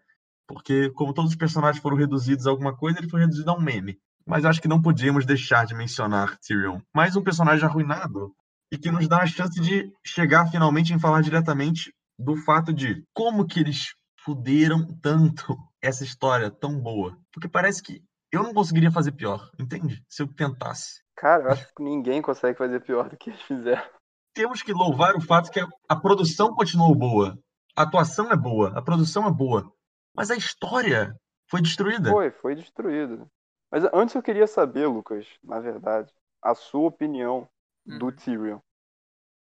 [0.47, 3.61] Porque, como todos os personagens foram reduzidos a alguma coisa, ele foi reduzido a um
[3.61, 3.99] meme.
[4.25, 6.81] Mas acho que não podíamos deixar de mencionar Tyrion.
[6.91, 8.33] Mais um personagem arruinado.
[8.71, 13.05] E que nos dá a chance de chegar finalmente em falar diretamente do fato de
[13.13, 13.93] como que eles
[14.25, 17.15] fuderam tanto essa história tão boa.
[17.31, 20.03] Porque parece que eu não conseguiria fazer pior, entende?
[20.07, 21.03] Se eu tentasse.
[21.15, 23.98] Cara, eu acho que ninguém consegue fazer pior do que eles fizeram.
[24.33, 27.37] Temos que louvar o fato que a, a produção continuou boa.
[27.75, 29.71] A atuação é boa, a produção é boa.
[30.15, 31.15] Mas a história
[31.47, 32.09] foi destruída.
[32.09, 33.29] Foi, foi destruído.
[33.71, 36.11] Mas antes eu queria saber, Lucas, na verdade,
[36.41, 37.47] a sua opinião
[37.85, 38.11] do Uhum.
[38.11, 38.59] Tyrion.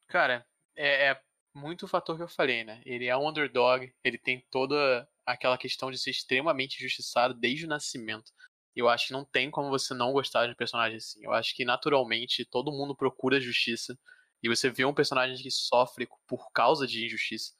[0.08, 1.20] Cara, é, é
[1.54, 2.80] muito o fator que eu falei, né?
[2.84, 7.68] Ele é um underdog, ele tem toda aquela questão de ser extremamente injustiçado desde o
[7.68, 8.32] nascimento.
[8.74, 11.24] Eu acho que não tem como você não gostar de um personagem assim.
[11.24, 13.98] Eu acho que naturalmente todo mundo procura justiça.
[14.42, 17.52] E você vê um personagem que sofre por causa de injustiça.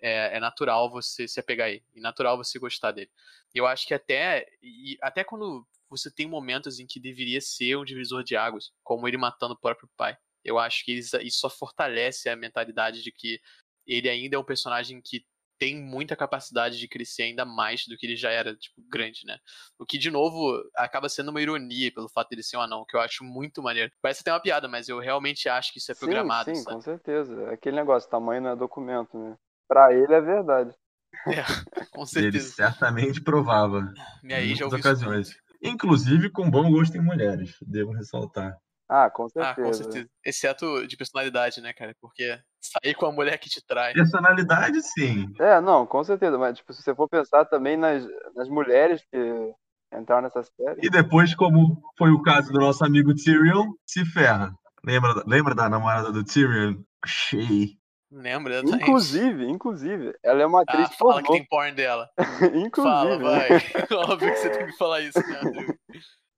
[0.00, 1.84] É, é natural você se apegar a ele.
[1.94, 3.10] E natural você gostar dele.
[3.54, 4.46] Eu acho que até.
[4.62, 9.06] E até quando você tem momentos em que deveria ser um divisor de águas, como
[9.06, 10.16] ele matando o próprio pai.
[10.44, 13.40] Eu acho que isso só fortalece a mentalidade de que
[13.86, 15.24] ele ainda é um personagem que
[15.58, 19.38] tem muita capacidade de crescer ainda mais do que ele já era, tipo, grande, né?
[19.78, 22.96] O que, de novo, acaba sendo uma ironia pelo fato dele ser um anão, que
[22.96, 23.90] eu acho muito maneiro.
[24.02, 26.76] Parece até uma piada, mas eu realmente acho que isso é programado, sim, sim, sabe?
[26.76, 27.50] com certeza.
[27.50, 29.36] Aquele negócio, tamanho não é documento, né?
[29.68, 30.74] Pra ele é verdade.
[31.26, 31.44] É,
[31.92, 32.54] com Ele certeza.
[32.54, 33.80] certamente provava.
[34.24, 35.36] E aí em já ouvi muitas isso ocasiões.
[35.62, 38.58] Inclusive com bom gosto em mulheres, devo ressaltar.
[38.88, 39.82] Ah, com Ah, com certeza.
[39.84, 40.08] certeza.
[40.24, 41.94] Exceto de personalidade, né, cara?
[42.00, 43.92] Porque sair com a mulher que te trai.
[43.94, 45.26] Personalidade, sim.
[45.40, 46.36] É, não, com certeza.
[46.38, 49.54] Mas, tipo, se você for pensar também nas, nas mulheres que
[49.96, 50.80] entraram nessa série.
[50.82, 54.52] E depois, como foi o caso do nosso amigo Tyrion, se ferra.
[54.84, 56.76] Lembra, lembra da namorada do Tyrion?
[57.06, 57.78] Shay.
[58.10, 58.54] Lembra?
[58.54, 58.82] exatamente.
[58.82, 61.32] Inclusive, inclusive, ela é uma atriz Ah, fala que pornô.
[61.38, 62.08] tem porn dela.
[62.54, 62.72] Inclusive.
[62.94, 63.48] Fala, vai.
[63.50, 63.58] né?
[63.92, 65.74] Óbvio que você tem que falar isso, né, Andrew?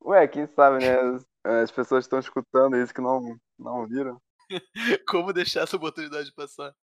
[0.05, 0.97] Ué, quem sabe, né?
[1.47, 4.21] As, as pessoas estão escutando isso que não, não viram.
[5.09, 6.75] Como deixar essa oportunidade passar?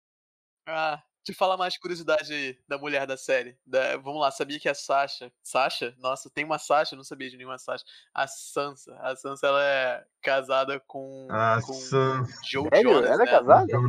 [0.67, 3.57] Ah, te falar mais curiosidade aí da mulher da série.
[3.65, 5.31] Da- vamos lá, sabia que a Sasha.
[5.41, 5.95] Sasha?
[5.97, 7.83] Nossa, tem uma Sasha, não sabia de nenhuma Sasha.
[8.13, 8.95] A Sansa.
[8.99, 11.27] A Sansa ela é casada com.
[11.29, 12.39] A com Sansa.
[12.43, 12.91] Joe Sério?
[12.93, 13.09] Jonas.
[13.09, 13.31] ela é né?
[13.31, 13.71] casada?
[13.71, 13.79] Eu.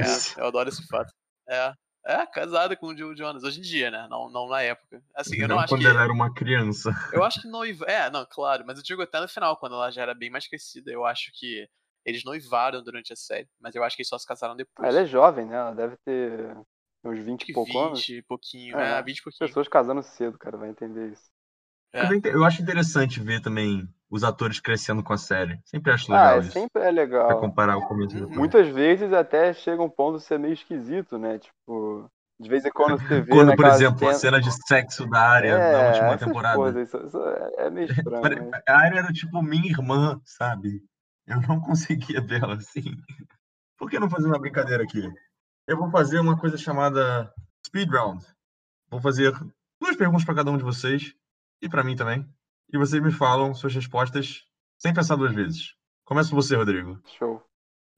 [0.00, 1.12] É, eu adoro esse fato.
[1.48, 1.72] É.
[2.04, 3.44] É, casada com o Joe Jonas.
[3.44, 4.06] Hoje em dia, né?
[4.10, 5.02] Não, não na época.
[5.14, 5.86] Assim, eu não, Não acho quando que.
[5.86, 6.90] ela era uma criança.
[7.12, 7.84] Eu acho que noiva.
[7.86, 10.48] É, não, claro, mas eu digo até no final, quando ela já era bem mais
[10.48, 10.90] crescida.
[10.90, 11.68] Eu acho que
[12.04, 14.88] eles noivaram durante a série, mas eu acho que eles só se casaram depois.
[14.88, 15.54] Ela é jovem, né?
[15.56, 16.56] Ela deve ter
[17.04, 18.08] uns 20 Acho e pouco 20 anos.
[18.08, 18.78] e pouquinho.
[18.80, 19.48] É, É, 20 e pouquinho.
[19.48, 21.30] Pessoas casando cedo, cara, vai entender isso.
[21.92, 22.08] É.
[22.24, 25.60] Eu acho interessante ver também os atores crescendo com a série.
[25.64, 26.52] Sempre acho Ah, legal é, isso.
[26.52, 27.40] sempre é Pra legal.
[27.40, 28.20] comparar o começo Uhum.
[28.22, 28.36] depois.
[28.38, 31.38] Muitas vezes até chega um ponto de ser meio esquisito, né?
[31.38, 35.20] Tipo, de vez em quando você vê Quando, por exemplo, a cena- de sexo da
[35.20, 36.56] área na É, última essas temporada.
[36.56, 38.62] coisas, isso, isso é é meio estranho, né?
[38.66, 40.82] A área era tipo minha irmã, sabe?
[41.26, 42.96] Eu não conseguia vê-la assim.
[43.78, 45.02] Por que não fazer uma brincadeira aqui?
[45.66, 47.32] Eu vou fazer uma coisa chamada
[47.66, 48.24] Speed Round.
[48.90, 49.32] Vou fazer
[49.80, 51.14] duas perguntas para cada um de vocês
[51.62, 52.28] e para mim também.
[52.72, 54.44] E vocês me falam suas respostas
[54.78, 55.74] sem pensar duas vezes.
[56.04, 56.98] Começa com você, Rodrigo.
[57.06, 57.42] Show.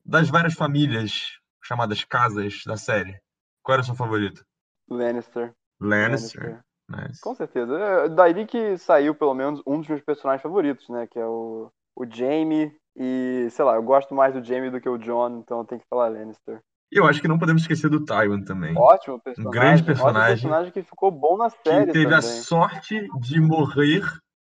[0.04, 3.18] Das várias famílias chamadas casas da série,
[3.62, 4.44] qual era o seu favorito?
[4.88, 5.54] Lannister.
[5.80, 6.62] Lannister.
[6.88, 7.20] Nice.
[7.22, 7.78] Com certeza.
[7.78, 11.06] É daí que saiu, pelo menos, um dos meus personagens favoritos, né?
[11.06, 12.76] Que é o, o Jaime.
[12.94, 15.80] E, sei lá, eu gosto mais do Jaime do que o John, então eu tenho
[15.80, 16.60] que falar Lannister.
[16.92, 18.76] E eu acho que não podemos esquecer do Tywin também.
[18.76, 19.48] Ótimo personagem.
[19.48, 20.20] Um grande personagem.
[20.22, 22.18] Ótimo personagem que ficou bom na série que teve também.
[22.18, 24.02] a sorte de morrer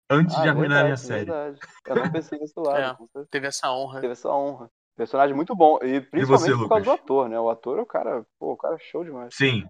[0.10, 1.26] antes Ah, de arruinarem a verdade, série.
[1.26, 1.60] verdade.
[1.88, 2.98] Eu não pensei nesse lado.
[3.16, 3.26] É.
[3.32, 4.02] Teve essa honra.
[4.02, 4.70] Teve essa honra.
[4.98, 5.78] Personagem muito bom.
[5.82, 7.04] E principalmente você, por causa do Lucas?
[7.04, 7.40] ator, né?
[7.40, 8.26] O ator é o cara.
[8.40, 9.34] Pô, o cara é show demais.
[9.36, 9.64] Sim.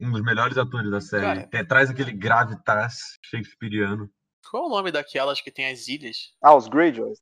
[0.00, 1.22] Um dos melhores atores da série.
[1.24, 1.48] Cara.
[1.52, 4.08] É, traz aquele gravitas shakespeariano.
[4.50, 6.16] Qual é o nome daquelas que tem as ilhas?
[6.42, 7.18] Ah, os Greyjoys.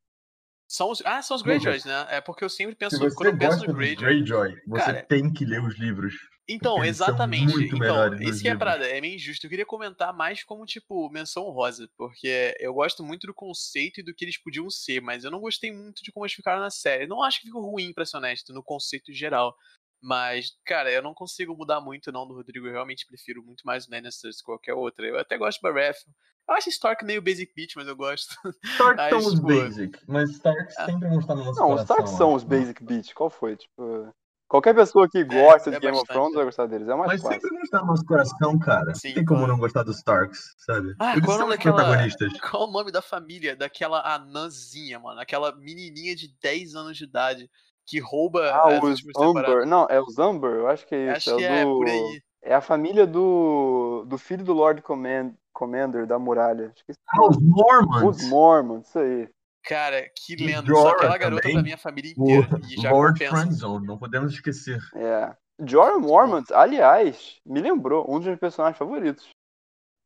[0.68, 1.00] São os...
[1.04, 2.06] Ah, são os Greyjoys, né?
[2.10, 4.04] É porque eu sempre penso, Se você quando eu penso no Greyjoy.
[4.04, 6.14] Greyjoy, você Cara, tem que ler os livros.
[6.48, 7.52] Então, exatamente.
[7.64, 9.46] Então, isso que é parada, é meio injusto.
[9.46, 14.02] Eu queria comentar mais como, tipo, menção rosa, porque eu gosto muito do conceito e
[14.02, 16.70] do que eles podiam ser, mas eu não gostei muito de como eles ficaram na
[16.70, 17.06] série.
[17.06, 19.56] Não acho que ficou ruim, pra ser honesto, no conceito geral.
[20.00, 22.66] Mas, cara, eu não consigo mudar muito, não, do Rodrigo.
[22.66, 25.04] Eu realmente prefiro muito mais o Lannisters que qualquer outra.
[25.04, 26.12] Eu até gosto do Baratheon.
[26.48, 28.34] Eu acho Stark meio basic bitch, mas eu gosto.
[28.64, 30.86] Stark Aí, são os tipo, basic, mas Stark Ah.
[30.86, 31.96] sempre vão estar no nosso Não, os coração.
[31.96, 32.44] Stark são acho, os?
[32.44, 33.12] Basic Beats.
[33.12, 33.56] Qual foi?
[33.56, 34.14] Tipo.
[34.48, 36.36] Qualquer pessoa que gosta é de Game of Thrones é.
[36.36, 36.86] vai gostar deles.
[36.88, 37.40] É mais Mas fácil.
[37.40, 38.94] sempre vão estar no nosso coração, cara.
[38.94, 39.52] Sim, tem como claro.
[39.54, 40.94] não gostar dos Starks, sabe?
[41.00, 42.32] Ah, Eles qual é o são daquela- protagonistas.
[42.40, 45.20] Qual o nome da família daquela anãzinha, mano?
[45.20, 47.50] Aquela menininha de 10 anos de idade
[47.84, 49.02] que rouba Ah, os.
[49.18, 49.66] Amber.
[49.66, 50.52] Não, é os Amber?
[50.52, 51.30] Eu acho que é isso.
[51.30, 51.78] Acho que é, é, o do...
[51.78, 52.22] por aí.
[52.44, 55.32] é a família do, do filho do Lord Command...
[55.60, 56.70] Commander da muralha.
[56.76, 56.98] Esqueci.
[57.08, 58.02] Ah, os Mormons.
[58.22, 59.28] Os Mormons, isso aí.
[59.64, 60.66] Cara, que lenda.
[60.66, 61.54] Jorah Só aquela garota também.
[61.56, 62.60] pra minha família O inteira.
[62.68, 63.36] E já Lord compensa.
[63.42, 64.78] Friendzone, não podemos esquecer.
[64.94, 65.34] É.
[65.66, 69.28] Jorah Mormont, aliás, me lembrou um dos meus personagens favoritos.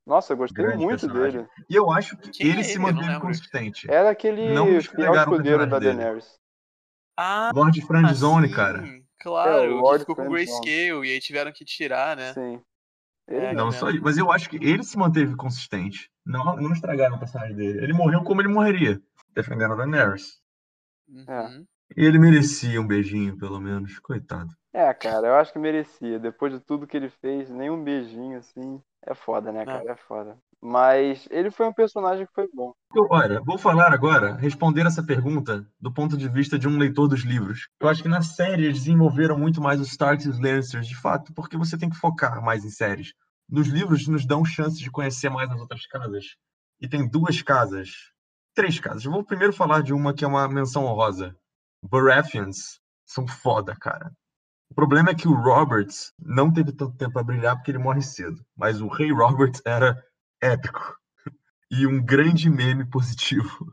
[0.07, 1.41] Nossa, eu gostei Grande muito personagem.
[1.43, 1.49] dele.
[1.69, 2.65] E eu acho que Quem é ele ele?
[2.69, 3.91] se manteve consistente.
[3.91, 5.97] Era aquele Não fiel o escudeiro da dele.
[5.99, 6.35] Daenerys.
[7.19, 8.83] Ah, Lord Friendzone, sim, cara.
[9.21, 10.61] Claro, É, o que Lord ficou com Friendzone.
[10.65, 12.33] Grayscale e aí tiveram que tirar, né?
[12.33, 12.63] Sim.
[13.31, 13.79] É, Ele não lembro.
[13.79, 16.11] só isso, mas eu acho que ele se manteve consistente.
[16.27, 17.83] Não, não estragaram o personagem dele.
[17.83, 19.01] Ele morreu como ele morreria,
[19.35, 20.41] defendendo a Daenerys.
[21.09, 21.67] Uhum.
[21.97, 23.99] E ele merecia um beijinho, pelo menos.
[24.01, 24.51] Coitado.
[24.73, 26.19] É, cara, eu acho que merecia.
[26.19, 28.81] Depois de tudo que ele fez, nem um beijinho assim.
[29.03, 29.93] É foda, né, cara?
[29.93, 30.37] É foda.
[30.63, 32.75] Mas ele foi um personagem que foi bom.
[33.11, 37.23] Olha, vou falar agora, responder essa pergunta do ponto de vista de um leitor dos
[37.23, 37.69] livros.
[37.81, 40.97] Eu acho que na série eles desenvolveram muito mais os Starks e os Lannisters, de
[40.97, 43.15] fato, porque você tem que focar mais em séries.
[43.49, 46.37] Nos livros nos dão chance de conhecer mais as outras casas.
[46.79, 47.91] E tem duas casas,
[48.55, 49.05] três casas.
[49.05, 51.35] Eu vou primeiro falar de uma que é uma menção honrosa.
[51.83, 54.13] Baratheons são foda, cara.
[54.71, 58.03] O problema é que o Roberts não teve tanto tempo pra brilhar porque ele morre
[58.03, 58.45] cedo.
[58.57, 60.01] Mas o Rei Roberts era
[60.41, 60.97] épico.
[61.71, 63.73] E um grande meme positivo.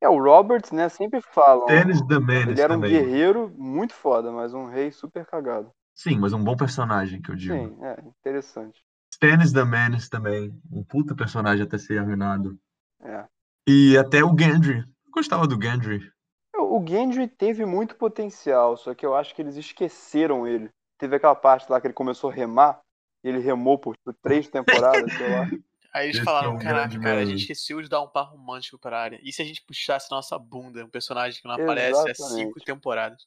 [0.00, 1.64] É, o Roberts, né, sempre falam.
[1.64, 2.92] Stannis the Menace Ele era um também.
[2.92, 5.70] guerreiro muito foda, mas um rei super cagado.
[5.94, 7.54] Sim, mas um bom personagem, que eu digo.
[7.54, 8.84] Sim, é, interessante.
[9.12, 10.54] Stannis the Menace também.
[10.70, 12.58] Um puta personagem até ser arruinado.
[13.02, 13.24] É.
[13.66, 14.80] E até o Gendry.
[14.80, 16.12] Eu gostava do Gendry.
[16.54, 20.70] O Gendry teve muito potencial, só que eu acho que eles esqueceram ele.
[20.98, 22.80] Teve aquela parte lá que ele começou a remar,
[23.24, 25.46] e ele remou por três temporadas, sei lá.
[25.96, 28.06] Aí eles Esse falaram, é um caraca, cara, a meme." gente esqueceu de dar um
[28.08, 29.18] par romântico pra área.
[29.22, 32.64] E se a gente puxasse nossa bunda um personagem que não aparece há cinco Exatamente.
[32.64, 33.22] temporadas?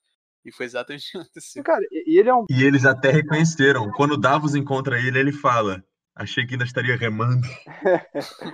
[0.45, 1.63] E foi exatamente o que E, aconteceu.
[1.63, 2.45] cara, e ele é um.
[2.49, 3.89] E eles até reconheceram.
[3.91, 5.83] Quando o Davos encontra ele, ele fala.
[6.15, 7.41] Achei que ainda estaria remando.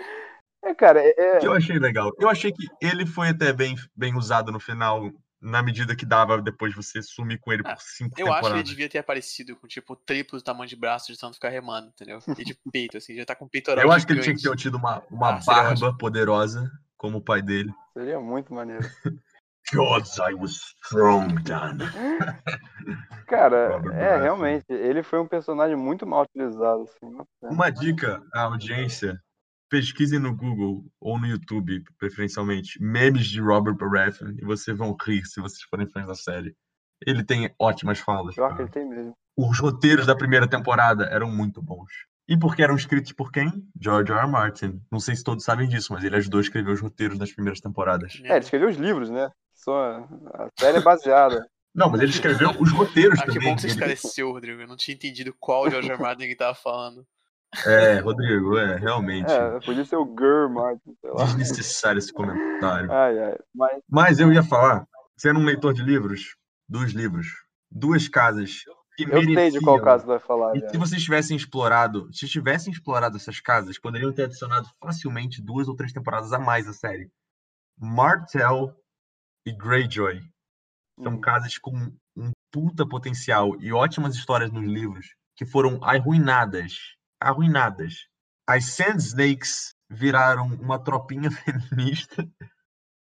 [0.64, 2.12] É, cara, é, é- Que eu achei legal.
[2.20, 5.12] Eu achei que ele foi até bem, bem usado no final,
[5.46, 8.46] na medida que dava depois você sumir com ele por Ah, cinco Eu acho que
[8.48, 8.70] ele temporadas.
[8.70, 11.88] devia ter aparecido com, tipo, o triplo do tamanho de braço de tanto ficar remando,
[11.90, 12.20] entendeu?
[12.38, 14.58] E de peito, assim, já tá com peitoral Eu acho que ele tinha que gigante.
[14.58, 17.72] ter tido uma, uma Ah, barba poderosa, como o pai dele.
[17.94, 18.84] seria muito maneiro.
[19.72, 20.52] Because I was
[20.84, 21.78] strong, Dan.
[23.28, 27.12] Cara, é, realmente, ele foi um personagem muito mal utilizado, assim.
[27.42, 29.20] Uma dica à audiência:
[29.70, 35.26] pesquisem no Google ou no YouTube, preferencialmente, memes de Robert Baratheon e vocês vão rir
[35.26, 36.56] se vocês forem fãs da série.
[37.06, 38.36] Ele tem ótimas falas.
[38.36, 38.64] Pior que cara.
[38.64, 39.14] ele tem mesmo.
[39.38, 41.92] Os roteiros da primeira temporada eram muito bons.
[42.28, 43.52] E porque eram escritos por quem?
[43.80, 44.20] George R.
[44.22, 44.28] R.
[44.28, 44.82] Martin.
[44.92, 47.60] Não sei se todos sabem disso, mas ele ajudou a escrever os roteiros das primeiras
[47.60, 48.20] temporadas.
[48.24, 49.30] É, ele escreveu os livros, né?
[49.54, 51.46] Só a série é baseada.
[51.76, 53.50] Não, mas ele escreveu os roteiros Ah, que também.
[53.50, 54.62] bom que você esclareceu, Rodrigo.
[54.62, 55.96] Eu não tinha entendido qual George R.
[55.96, 56.02] R.
[56.02, 57.06] Martin que tava falando.
[57.66, 59.32] É, Rodrigo, é, realmente.
[59.32, 61.26] É, podia ser o Gur Martin, sei lá.
[61.26, 62.92] Desnecessário esse comentário.
[62.92, 63.38] Ai, ai.
[63.54, 64.86] Mas, Mas eu ia falar,
[65.18, 66.36] sendo um leitor de livros,
[66.68, 67.28] dos livros,
[67.72, 68.62] duas casas
[68.98, 69.82] que eu sei de qual mereciam.
[69.82, 70.56] caso vai falar.
[70.56, 70.70] E já.
[70.70, 75.76] se vocês tivessem explorado, se tivessem explorado essas casas, poderiam ter adicionado facilmente duas ou
[75.76, 77.10] três temporadas a mais à série.
[77.78, 78.74] Martell
[79.46, 80.22] e Greyjoy
[81.04, 81.22] são Hum.
[81.22, 81.72] casas com
[82.16, 86.74] um puta potencial e ótimas histórias nos livros que foram arruinadas,
[87.26, 88.08] arruinadas.
[88.48, 92.30] As Sand Snakes viraram uma tropinha feminista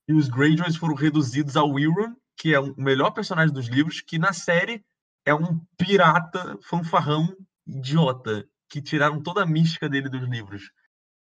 [0.08, 4.18] e os Greyjoys foram reduzidos ao Euron, que é o melhor personagem dos livros, que
[4.18, 4.82] na série
[5.26, 10.70] é um pirata fanfarrão idiota, que tiraram toda a mística dele dos livros.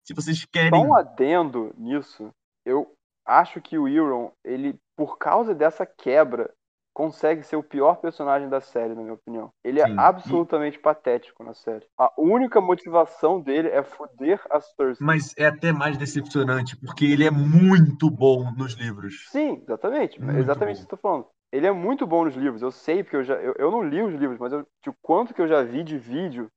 [0.05, 0.85] Se vocês Só querem.
[0.85, 2.33] um adendo nisso,
[2.65, 6.53] eu acho que o Euron, ele, por causa dessa quebra,
[6.93, 9.49] consegue ser o pior personagem da série, na minha opinião.
[9.63, 11.85] Ele Sim, é e- absolutamente patético na série.
[11.97, 15.05] A única motivação dele é foder as Cersei.
[15.05, 19.27] Mas é até mais decepcionante, porque ele é muito bom nos livros.
[19.29, 20.21] Sim, exatamente.
[20.21, 20.79] Muito exatamente bom.
[20.79, 21.27] isso que eu tô falando.
[21.51, 22.61] Ele é muito bom nos livros.
[22.61, 23.35] Eu sei, porque eu já.
[23.35, 25.97] Eu, eu não li os livros, mas eu, o quanto que eu já vi de
[25.97, 26.49] vídeo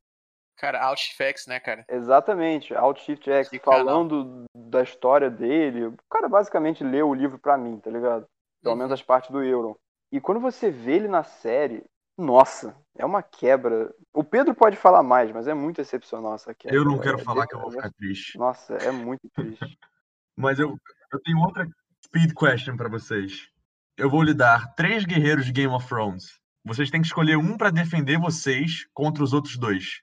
[0.58, 1.84] Cara, Outfacts, né, cara?
[1.86, 5.86] Exatamente, Alt Shift X, falando da história dele.
[5.86, 8.24] O cara basicamente leu o livro pra mim, tá ligado?
[8.62, 8.78] Pelo Uhum.
[8.78, 9.76] menos as partes do Euron.
[10.12, 11.84] E quando você vê ele na série,
[12.16, 13.92] nossa, é uma quebra.
[14.12, 16.76] O Pedro pode falar mais, mas é muito excepcional essa quebra.
[16.76, 18.38] Eu não quero É- falar que eu vou é- ficar triste.
[18.38, 19.60] Nossa, é muito triste.
[20.38, 20.76] Mas eu,
[21.10, 21.66] eu tenho outra
[22.04, 23.48] speed question pra vocês.
[23.96, 26.38] Eu vou lhe dar três guerreiros de Game of Thrones.
[26.62, 30.02] Vocês têm que escolher um pra defender vocês contra os outros dois.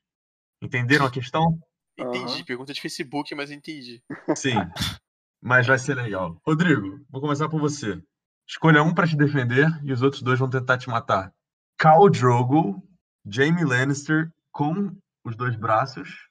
[0.59, 1.59] Entenderam a questão?
[1.95, 2.33] Entendi.
[2.37, 2.45] Aham.
[2.45, 4.01] Pergunta de Facebook, mas entendi.
[4.35, 4.55] Sim.
[5.45, 6.41] Mas vai ser legal.
[6.47, 8.01] Rodrigo, vou começar por você.
[8.47, 11.34] Escolha um pra te defender e os outros dois vão tentar te matar.
[11.77, 12.82] Khal Drogo,
[13.25, 16.29] Jaime Lannister com os dois braços.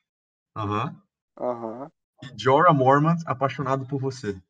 [0.57, 0.94] Aham.
[1.38, 1.90] Aham.
[2.22, 4.40] E Jorah Mormont apaixonado por você.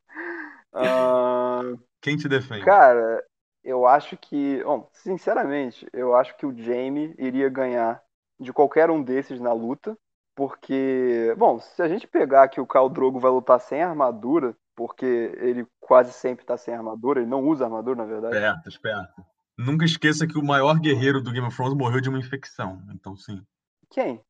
[0.78, 1.62] Ah,
[2.02, 2.66] Quem te defende?
[2.66, 3.24] Cara,
[3.64, 4.62] eu acho que.
[4.62, 8.04] Bom, sinceramente, eu acho que o Jaime iria ganhar
[8.38, 9.98] de qualquer um desses na luta.
[10.36, 15.06] Porque, bom, se a gente pegar que o Khal Drogo vai lutar sem armadura, porque
[15.38, 18.36] ele quase sempre tá sem armadura, ele não usa armadura, na verdade.
[18.36, 19.26] Esperto, esperto.
[19.58, 22.82] Nunca esqueça que o maior guerreiro do Game of Thrones morreu de uma infecção.
[22.94, 23.42] Então, sim.
[23.90, 24.22] Quem?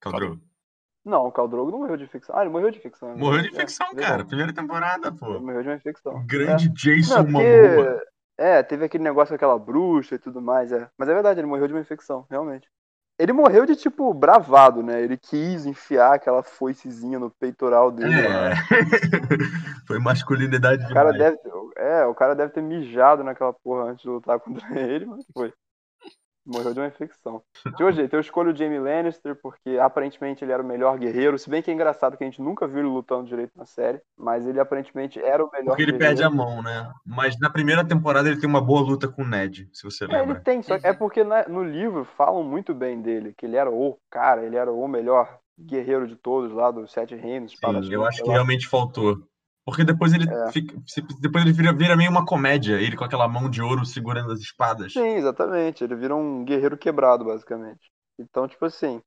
[0.00, 0.40] Khal Drogo.
[1.04, 2.34] Não, o Khal Drogo não morreu de infecção.
[2.36, 3.10] Ah, ele morreu de infecção.
[3.10, 3.16] né?
[3.16, 4.08] Morreu de É, infecção, verdade.
[4.08, 4.24] cara.
[4.24, 5.38] Primeira temporada, Ele pô.
[5.40, 6.26] morreu de uma infecção.
[6.26, 6.72] Grande É.
[6.72, 8.02] Jason Não, porque- Momoa.
[8.36, 10.90] É, teve aquele negócio com aquela bruxa e tudo mais, é.
[10.98, 12.66] Mas é verdade, ele morreu de uma infecção, realmente.
[13.18, 15.00] Ele morreu de, tipo, bravado, né?
[15.00, 18.12] Ele quis enfiar aquela foicezinha no peitoral dele.
[18.12, 18.28] É.
[18.28, 18.50] lá.
[19.86, 21.36] Foi masculinidade O cara demais.
[21.36, 21.38] deve,
[21.76, 25.52] é, o cara deve ter mijado naquela porra antes de lutar contra ele, mas foi.
[26.46, 27.42] Morreu de uma infecção.
[27.76, 31.38] De jeito, eu escolho o Jamie Lannister porque aparentemente ele era o melhor guerreiro.
[31.38, 34.00] Se bem que é engraçado que a gente nunca viu ele lutando direito na série,
[34.16, 36.16] mas ele aparentemente era o melhor Porque ele guerreiro.
[36.16, 36.92] perde a mão, né?
[37.06, 40.08] Mas na primeira temporada ele tem uma boa luta com o Ned, se você É,
[40.08, 40.40] ele lembra.
[40.40, 40.96] tem, só que é Uhum.
[40.96, 44.70] porque na- no livro falam muito bem dele, que ele era o cara, ele era
[44.70, 47.52] o melhor guerreiro de todos lá dos Sete Reinos.
[47.52, 48.34] Sim, eu acho que lá.
[48.34, 49.16] realmente faltou.
[49.64, 50.52] Porque depois ele É.
[50.52, 50.76] fica.
[51.20, 54.40] Depois ele vira, vira meio uma comédia, ele com aquela mão de ouro segurando as
[54.40, 54.92] espadas.
[54.92, 55.82] Sim, exatamente.
[55.82, 57.90] Ele vira um guerreiro quebrado, basicamente.
[58.18, 59.00] Então, tipo assim,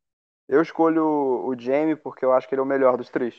[0.49, 3.35] eu escolho o Jaime porque eu acho que ele é o melhor dos três.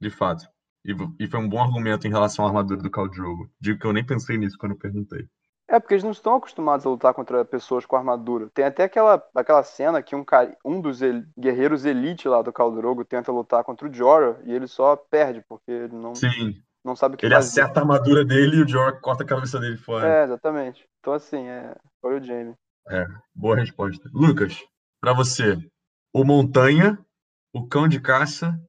[0.00, 0.46] De fato.
[0.84, 3.50] E, e foi um bom argumento em relação à armadura do Khal Drogo.
[3.60, 5.26] Digo que eu nem pensei nisso quando eu perguntei.
[5.68, 8.50] É, porque eles não estão acostumados a lutar contra pessoas com armadura.
[8.52, 12.52] Tem até aquela, aquela cena que um, cara, um dos el- guerreiros elite lá do
[12.52, 16.60] Khal Drogo tenta lutar contra o Jorah e ele só perde, porque ele não, Sim,
[16.84, 17.60] não sabe o que ele fazer.
[17.62, 20.06] acerta a armadura dele e o Jorah corta a cabeça dele fora.
[20.06, 20.86] É, exatamente.
[21.00, 21.74] Então, assim, é...
[22.00, 22.54] foi o Jaime.
[23.34, 24.10] Boa resposta.
[24.12, 24.62] Lucas,
[25.00, 25.56] pra você,
[26.12, 26.98] o Montanha,
[27.54, 28.60] o Cão de Caça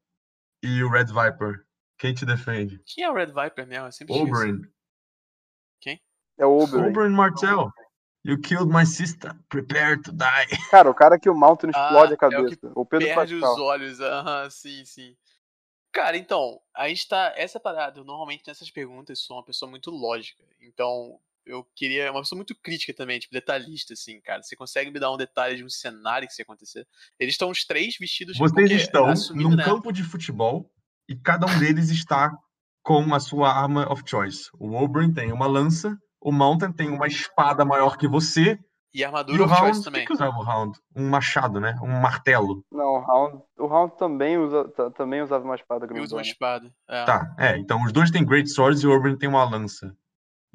[0.64, 1.66] e o Red Viper.
[1.98, 2.82] Quem te defende?
[2.86, 3.88] Quem é o Red Viper mesmo?
[3.88, 4.32] Eu sempre esqueço.
[4.34, 4.62] Oberyn.
[6.38, 6.90] É o Oberyn.
[6.90, 7.72] Oberyn Martell.
[8.26, 9.36] You killed my sister.
[9.50, 10.48] Prepare to die.
[10.72, 12.56] Cara, o cara que o Mountain Ah, explode a é o cabeça.
[12.56, 13.54] que o, Pedro Perde Pascal.
[13.54, 15.16] os olhos, aham, sim, sim.
[15.92, 17.34] Cara, então, a gente tá.
[17.36, 20.42] Essa parada, eu normalmente nessas perguntas sou uma pessoa muito lógica.
[20.62, 22.10] Então, eu queria.
[22.12, 24.42] Uma pessoa muito crítica também, tipo, detalhista, assim, cara.
[24.42, 26.88] Você consegue me dar um detalhe de um cenário que se acontecer?
[27.20, 29.64] Eles estão os três vestidos Vocês estão assumindo, num né?
[29.66, 30.72] campo de futebol
[31.10, 32.32] e cada um deles está
[32.82, 34.50] com a sua arma of choice.
[34.58, 38.58] O Oberyn tem uma lança, o Mountain tem uma espada maior que você
[38.94, 40.06] E a e armadura o of Hound, choice o que, também.
[40.06, 40.80] que usava o Hound?
[40.96, 41.76] Um machado, né?
[41.82, 42.64] Um martelo.
[42.72, 46.22] Não, o Round, o Round também, usa, ta- também usava uma espada E usa uma
[46.22, 46.72] espada.
[46.90, 47.04] É.
[47.06, 47.58] Tá, é.
[47.58, 49.96] Então os dois têm Great Swords e o Oberyn tem uma lança.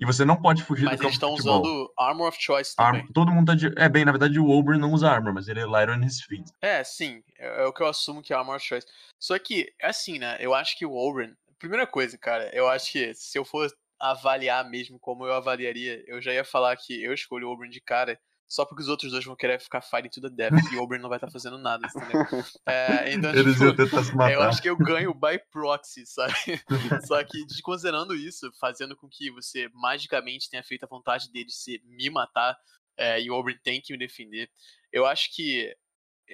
[0.00, 1.60] E você não pode fugir Mas do eles campo estão de futebol.
[1.80, 3.12] usando Armor of Choice Arm- também.
[3.12, 3.66] todo mundo tá de...
[3.76, 6.20] É, bem, na verdade o Oberyn não usa armor, mas ele é light on his
[6.22, 6.44] feet.
[6.62, 7.20] É, sim.
[7.36, 8.86] É, é o que eu assumo que é Armor of Choice.
[9.18, 10.36] Só que, assim, né?
[10.38, 11.32] Eu acho que o Oberyn.
[11.58, 13.68] Primeira coisa, cara, eu acho que se eu for
[14.00, 17.80] avaliar mesmo como eu avaliaria, eu já ia falar que eu escolho o Oberyn de
[17.80, 18.18] cara.
[18.50, 21.02] Só porque os outros dois vão querer ficar fighting to the death e o Oberyn
[21.02, 22.24] não vai estar fazendo nada, entendeu?
[22.66, 24.48] É, então, Eles tipo, iam tentar se É, eu matar.
[24.48, 26.32] acho que eu ganho by proxy, sabe?
[27.06, 31.78] Só que desconsiderando isso, fazendo com que você magicamente tenha feito a vontade dele se
[31.84, 32.56] me matar
[32.96, 34.50] é, e o Oberyn tem que me defender,
[34.90, 35.70] eu acho que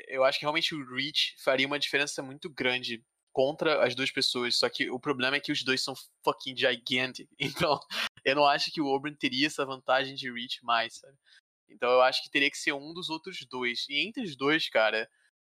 [0.09, 3.03] eu acho que realmente o Reach faria uma diferença muito grande
[3.35, 4.57] contra as duas pessoas.
[4.57, 7.29] Só que o problema é que os dois são fucking gigantic.
[7.39, 7.79] Então,
[8.25, 11.15] eu não acho que o Oberyn teria essa vantagem de Reach mais, sabe?
[11.69, 13.85] Então eu acho que teria que ser um dos outros dois.
[13.91, 15.09] E entre os dois, cara,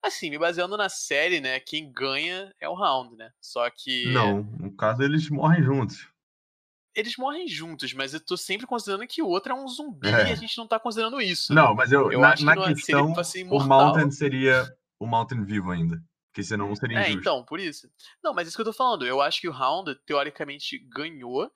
[0.03, 3.31] assim, me baseando na série, né, quem ganha é o Round, né?
[3.39, 6.07] Só que Não, no caso eles morrem juntos.
[6.95, 10.29] eles morrem juntos, mas eu tô sempre considerando que o outro é um zumbi É.
[10.29, 11.53] e a gente não tá considerando isso.
[11.53, 11.61] né?
[11.61, 13.59] Não, mas eu, Eu na, acho que na seria questão, pra ser o.
[13.59, 14.65] Mountain seria
[14.99, 16.01] o Mountain vivo ainda.
[16.37, 17.19] Porque senão seria É, injusto.
[17.19, 17.91] então, por isso.
[18.23, 19.07] Não, mas isso que eu tô falando.
[19.07, 21.51] Eu acho que o Hound, teoricamente, ganhou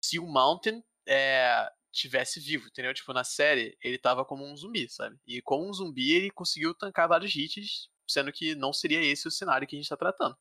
[0.00, 2.94] se o Mountain é, tivesse vivo, entendeu?
[2.94, 5.18] Tipo, na série, ele tava como um zumbi, sabe?
[5.26, 9.32] E como um zumbi, ele conseguiu tancar vários hits, sendo que não seria esse o
[9.32, 10.36] cenário que a gente tá tratando.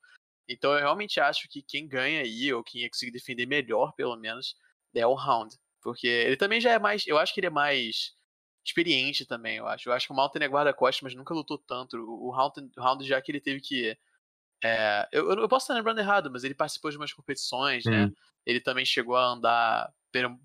[0.48, 4.16] Então eu realmente acho que quem ganha aí, ou quem ia conseguir defender melhor, pelo
[4.16, 4.56] menos,
[4.94, 5.56] é o Hound.
[5.82, 7.08] Porque ele também já é mais.
[7.08, 8.14] Eu acho que ele é mais
[8.66, 9.90] experiente também, eu acho.
[9.90, 11.98] Eu acho que o Mountain é guarda-costas, mas nunca lutou tanto.
[11.98, 13.98] O Hound, o Hound já que ele teve que.
[14.64, 18.08] é, eu, eu posso estar lembrando errado, mas ele participou de umas competições, né?
[18.08, 18.16] Sim.
[18.46, 19.94] Ele também chegou a andar,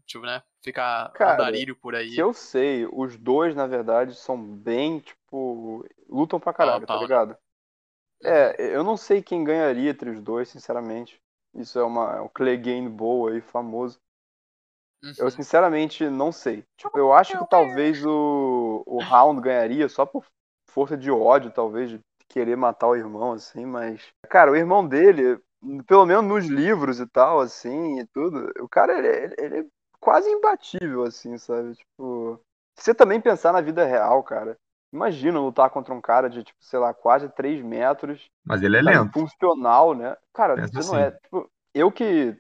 [0.07, 0.43] tipo, né?
[0.63, 2.15] Ficar Cara, andarilho por aí.
[2.15, 7.01] Que eu sei, os dois, na verdade, são bem, tipo, lutam pra caralho, Pau tá
[7.01, 7.07] né?
[7.07, 7.39] ligado?
[8.23, 11.21] É, eu não sei quem ganharia entre os dois, sinceramente.
[11.55, 14.01] Isso é uma, é um Clegane boa aí, famoso.
[15.19, 15.31] Eu Uhum.
[15.31, 16.65] sinceramente não sei.
[16.77, 20.25] Tipo, eu acho que talvez o, o Hound ganharia só por
[20.69, 24.09] força de ódio, talvez, de querer matar o irmão, assim, mas.
[24.29, 25.39] Cara, o irmão dele,
[25.87, 29.65] pelo menos nos livros e tal, assim, e tudo, o cara, ele, ele- ele é
[30.01, 31.75] quase imbatível, assim, sabe?
[31.75, 32.41] Tipo.
[32.77, 34.57] Se você também pensar na vida real, cara.
[34.93, 38.83] Imagina lutar contra um cara de, tipo, sei lá, quase 3 metros, Mas ele é
[38.83, 39.13] lento.
[39.13, 40.17] funcional, né?
[40.33, 41.11] Cara, Pensa você não é.
[41.11, 42.37] Tipo, eu que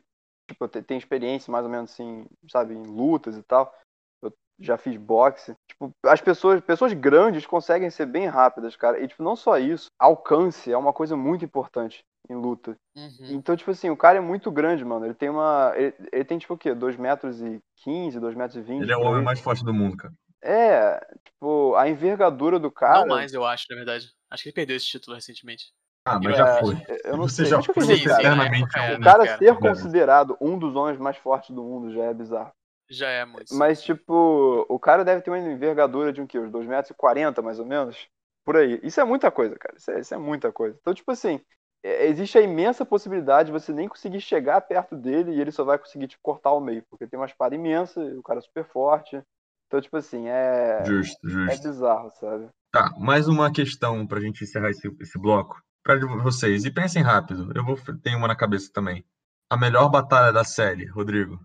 [0.48, 3.74] tipo, te- tenho experiência mais ou menos assim, sabe, em lutas e tal.
[4.22, 5.54] Eu já fiz boxe.
[5.68, 9.00] Tipo, as pessoas, pessoas grandes conseguem ser bem rápidas, cara.
[9.00, 12.76] E, tipo, não só isso, alcance é uma coisa muito importante em luta.
[12.96, 13.28] Uhum.
[13.30, 15.04] Então, tipo assim, o cara é muito grande, mano.
[15.04, 15.72] Ele tem uma.
[15.76, 16.74] Ele, ele tem, tipo, o quê?
[16.74, 18.82] 2 metros e 15, 2 metros e 20.
[18.82, 20.14] Ele é o homem mais forte do mundo, cara.
[20.42, 23.00] É, tipo, a envergadura do cara.
[23.00, 24.12] Não mais, eu acho, na verdade.
[24.30, 25.72] Acho que ele perdeu esse título recentemente.
[26.04, 26.74] Ah, mas Eu já foi.
[27.04, 27.46] Eu não Você sei.
[27.46, 29.60] já tipo foi sim, sim, eternamente um- é, o né, cara ser Velho.
[29.60, 32.52] considerado um dos homens mais fortes do mundo já é bizarro.
[32.90, 33.54] Já é muito.
[33.54, 36.38] Mas, tipo, o cara deve ter uma envergadura de um quê?
[36.38, 38.08] Uns 2,40 metros, e 40, mais ou menos?
[38.44, 38.78] Por aí.
[38.82, 39.74] Isso é muita coisa, cara.
[39.76, 40.76] Isso é, isso é muita coisa.
[40.80, 41.40] Então, tipo assim,
[41.82, 45.64] é- existe a imensa possibilidade de você nem conseguir chegar perto dele e ele só
[45.64, 46.82] vai conseguir te cortar ao meio.
[46.90, 49.22] Porque tem uma espada imensa e o cara é super forte.
[49.66, 51.68] Então, tipo assim, é, Justo, é justo.
[51.68, 52.48] bizarro, sabe?
[52.70, 55.56] Tá, mais uma questão pra gente encerrar esse, esse bloco.
[55.84, 57.52] Pra vocês, e pensem rápido.
[57.54, 59.04] Eu vou tenho uma na cabeça também.
[59.50, 61.38] A melhor batalha da série, Rodrigo.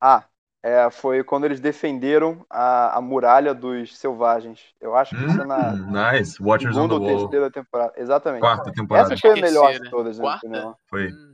[0.00, 0.24] Ah,
[0.62, 4.72] é, foi quando eles defenderam a, a muralha dos selvagens.
[4.80, 6.40] Eu acho que isso é na Hum, nice.
[6.40, 7.28] Watchers on segunda the ou Wall.
[7.28, 7.92] terceira temporada.
[7.96, 8.40] Exatamente.
[8.40, 9.12] Quarta temporada.
[9.12, 10.76] Essa foi a melhor de todas, na minha opinião.
[10.86, 11.08] Foi.
[11.08, 11.32] Hum,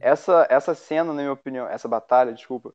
[0.00, 2.72] Essa, essa cena, na minha opinião, essa batalha, desculpa,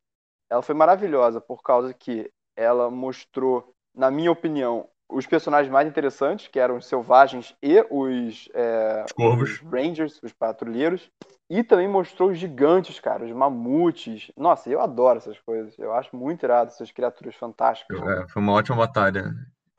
[0.50, 6.48] ela foi maravilhosa por causa que ela mostrou, na minha opinião, os personagens mais interessantes,
[6.48, 9.50] que eram os selvagens e os, é, Os corvos.
[9.50, 11.10] os rangers, os patrulheiros,
[11.50, 14.32] e também mostrou os gigantes, cara, os mamutes.
[14.36, 15.78] Nossa, eu adoro essas coisas.
[15.78, 18.00] Eu acho muito irado essas criaturas fantásticas.
[18.00, 19.34] É, foi uma ótima batalha.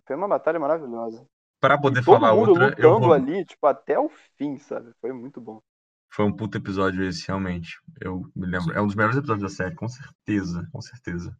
[0.05, 1.25] Foi uma batalha maravilhosa.
[1.59, 3.13] Pra poder e todo falar mundo outra, eu vou...
[3.13, 4.91] ali, tipo, até o fim, sabe?
[5.01, 5.61] Foi muito bom.
[6.11, 7.79] Foi um puto episódio esse, realmente.
[7.99, 8.71] Eu me lembro.
[8.73, 11.35] É um dos melhores episódios da série, com certeza, com certeza.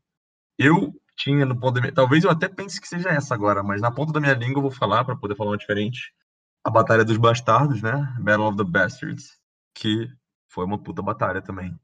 [0.58, 1.94] Eu tinha no ponto da minha...
[1.94, 4.64] Talvez eu até pense que seja essa agora, mas na ponta da minha língua eu
[4.64, 6.14] vou falar, pra poder falar uma diferente.
[6.64, 8.16] A Batalha dos Bastardos, né?
[8.20, 9.40] Battle of the Bastards.
[9.76, 10.08] Que
[10.50, 11.78] foi uma puta batalha também.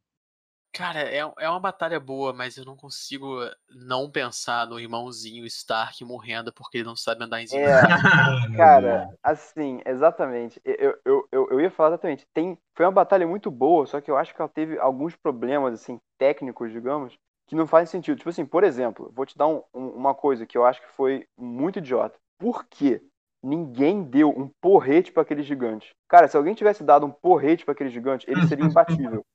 [0.72, 6.04] Cara, é, é uma batalha boa, mas eu não consigo não pensar no irmãozinho Stark
[6.06, 7.64] morrendo porque ele não sabe andar em cima.
[7.64, 7.82] É,
[8.56, 10.62] Cara, assim, exatamente.
[10.64, 12.28] Eu, eu, eu, eu ia falar exatamente.
[12.34, 15.74] Tem, foi uma batalha muito boa, só que eu acho que ela teve alguns problemas,
[15.74, 17.18] assim, técnicos, digamos,
[17.50, 18.18] que não fazem sentido.
[18.18, 20.88] Tipo assim, por exemplo, vou te dar um- um- uma coisa que eu acho que
[20.92, 22.16] foi muito idiota.
[22.38, 23.02] Por quê?
[23.42, 25.96] Ninguém deu um porrete pra aquele gigante.
[26.08, 29.26] Cara, se alguém tivesse dado um porrete pra aquele gigante, ele seria imbatível.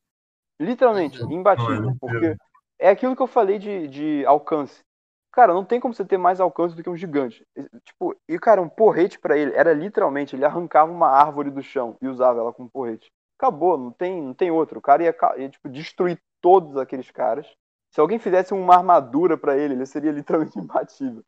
[0.61, 1.89] Literalmente, imbatível.
[1.89, 2.37] Olha, Porque
[2.79, 4.85] é aquilo que eu falei de, de alcance.
[5.33, 7.45] Cara, não tem como você ter mais alcance do que um gigante.
[7.85, 11.97] Tipo, e cara, um porrete para ele era literalmente, ele arrancava uma árvore do chão
[12.01, 13.11] e usava ela como porrete.
[13.37, 14.79] Acabou, não tem, não tem outro.
[14.79, 17.53] O cara ia, ia tipo, destruir todos aqueles caras.
[17.95, 21.25] Se alguém fizesse uma armadura para ele, ele seria literalmente imbatível.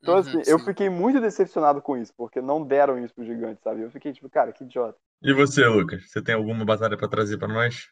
[0.00, 0.64] Então, Uhum, assim, eu sim.
[0.64, 3.82] fiquei muito decepcionado com isso, porque não deram isso pro gigante, sabe?
[3.82, 4.96] Eu fiquei tipo, cara, que idiota.
[5.20, 6.08] E você, Lucas?
[6.08, 7.88] Você tem alguma batalha pra trazer pra nós?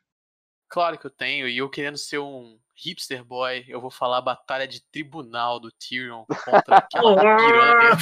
[0.68, 4.22] Claro que eu tenho, e eu querendo ser um hipster boy, eu vou falar a
[4.22, 7.96] batalha de tribunal do Tyrion contra aquela piranha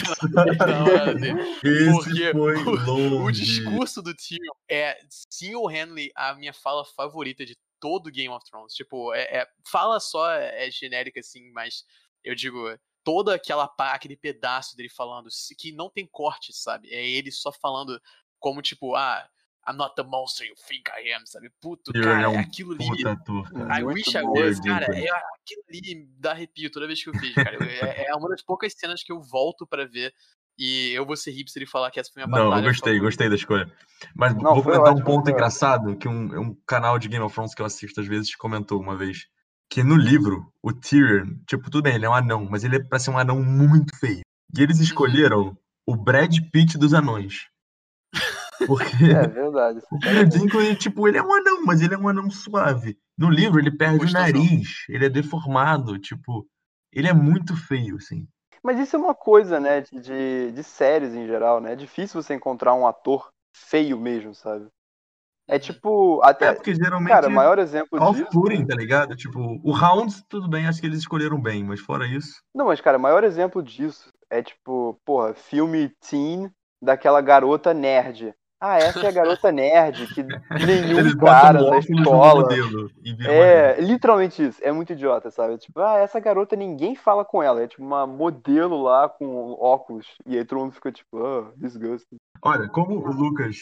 [1.92, 3.32] Porque foi O longe.
[3.32, 8.74] discurso do Tyrion é single-handedly a minha fala favorita de todo Game of Thrones.
[8.74, 11.84] Tipo, é, é- fala só é genérica assim, mas
[12.24, 12.58] eu digo,
[13.04, 16.88] toda aquela pá, aquele pedaço dele falando se- que não tem corte, sabe?
[16.92, 18.00] É ele só falando
[18.38, 19.28] como tipo, ah,
[19.68, 21.50] I'm not the monster you think I am, sabe?
[21.60, 22.86] Puto, cara, é um é aquilo ali.
[22.86, 23.80] Puta ator, cara.
[23.80, 24.98] I Muito wish I was, cara, Deus.
[24.98, 27.56] é, aquilo ali me dá arrepio toda vez que eu vejo, cara.
[27.68, 30.14] É, é uma das poucas cenas que eu volto pra ver
[30.58, 32.64] e eu vou ser hipster e falar que essa foi a minha Não, batalha.
[32.64, 33.04] eu gostei, favorita.
[33.04, 33.72] gostei da escolha.
[34.14, 37.24] Mas Não, vou comentar um ótimo, ponto foi engraçado que um, um canal de Game
[37.24, 39.26] of Thrones que eu assisto às vezes comentou uma vez.
[39.68, 42.82] Que no livro, o Tyrion, tipo, tudo bem, ele é um anão, mas ele é
[42.82, 44.20] pra ser um anão muito feio.
[44.56, 47.46] E eles escolheram o Brad Pitt dos anões.
[48.66, 49.80] Porque É verdade.
[49.90, 52.96] o Peter Dinklage, tipo, ele é um anão, mas ele é um anão suave.
[53.18, 56.46] No livro, ele perde o nariz, ele é deformado, tipo,
[56.92, 58.26] ele é muito feio, assim.
[58.66, 61.74] Mas isso é uma coisa, né, de, de, de séries em geral, né?
[61.74, 64.66] É difícil você encontrar um ator feio mesmo, sabe?
[65.46, 65.60] É Uhum.
[65.60, 68.24] tipo, É, até, porque geralmente cara, maior exemplo disso.
[68.24, 69.14] off-putting, tá ligado?
[69.14, 72.42] Tipo, o Round, tudo bem, acho que eles escolheram bem, mas fora isso.
[72.52, 76.50] Não, mas cara, maior exemplo disso é tipo, porra, filme teen
[76.82, 78.34] daquela garota nerd.
[78.66, 82.48] Ah, essa é a garota nerd que nenhum Eles cara da escola.
[83.24, 84.60] É, literalmente isso.
[84.60, 85.56] É muito idiota, sabe?
[85.58, 87.62] Tipo, ah, essa garota ninguém fala com ela.
[87.62, 90.06] É tipo uma modelo lá com óculos.
[90.26, 92.16] E aí todo mundo fica tipo, ah, disgusting.
[92.42, 93.56] Olha, como o Lucas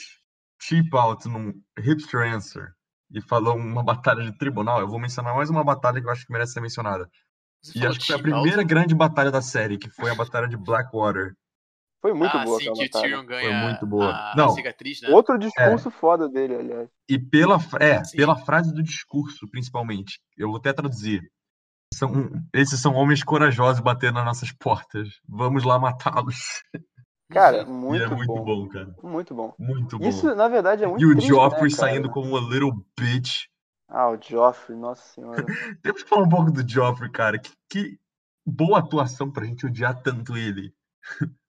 [0.58, 2.72] cheap out num hipster answer
[3.12, 6.26] e falou uma batalha de tribunal, eu vou mencionar mais uma batalha que eu acho
[6.26, 7.10] que merece ser mencionada.
[7.62, 8.42] Você E acho que foi a cheap out?
[8.42, 11.34] primeira grande batalha da série, que foi a batalha de Blackwater.
[12.04, 13.02] Foi muito ah, boa sim, aquela que o batalha.
[13.02, 14.10] Tyrion ganha muito boa.
[14.10, 14.44] a, Não.
[14.44, 15.08] a cicatriz, né?
[15.08, 16.90] Outro discurso foda dele, aliás.
[17.08, 18.18] E pela, é, Sim.
[18.18, 20.20] pela frase do discurso, principalmente.
[20.36, 21.22] Eu vou até traduzir.
[21.94, 25.18] São, esses são homens corajosos batendo nas nossas portas.
[25.26, 26.62] Vamos lá matá-los.
[27.32, 27.72] Cara, Uhum.
[27.72, 28.44] Muito, é muito bom.
[28.44, 28.68] bom.
[28.68, 28.94] cara.
[29.02, 29.54] Muito bom.
[29.58, 30.06] Muito bom.
[30.06, 33.46] Isso, na verdade, é muito e o triste, Joffrey né, saindo como a little bitch.
[33.88, 35.42] Ah, o Joffrey, nossa senhora.
[35.82, 37.38] Temos que falar um pouco do Joffrey, cara.
[37.38, 37.98] Que, que
[38.44, 40.70] boa atuação pra gente odiar tanto ele.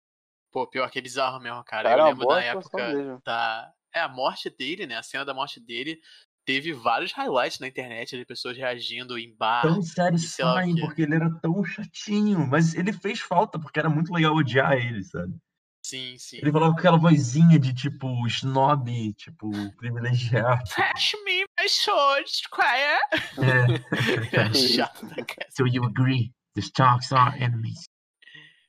[0.54, 1.88] Pô, pior que é bizarro mesmo, cara.
[1.88, 3.72] Cara, é eu uma lembro atuação época da.
[3.92, 4.96] É, a morte dele, né?
[4.96, 5.98] A cena da morte dele.
[6.46, 9.62] Teve vários highlights na internet de pessoas reagindo em bar.
[9.62, 10.80] Tão sei lá o satisfying, quê.
[10.82, 12.46] porque ele era tão chatinho.
[12.46, 15.34] Mas ele fez falta, porque era muito legal odiar ele, sabe?
[15.84, 16.36] Sim, sim.
[16.36, 20.62] Ele falava com aquela vozinha de tipo snob, tipo, privilegiado.
[20.70, 23.00] Flash me my sword, Squire!
[24.32, 24.40] É.
[24.40, 25.48] É chato da cara.
[25.50, 26.32] So you agree?
[26.54, 27.84] The Starks are enemies.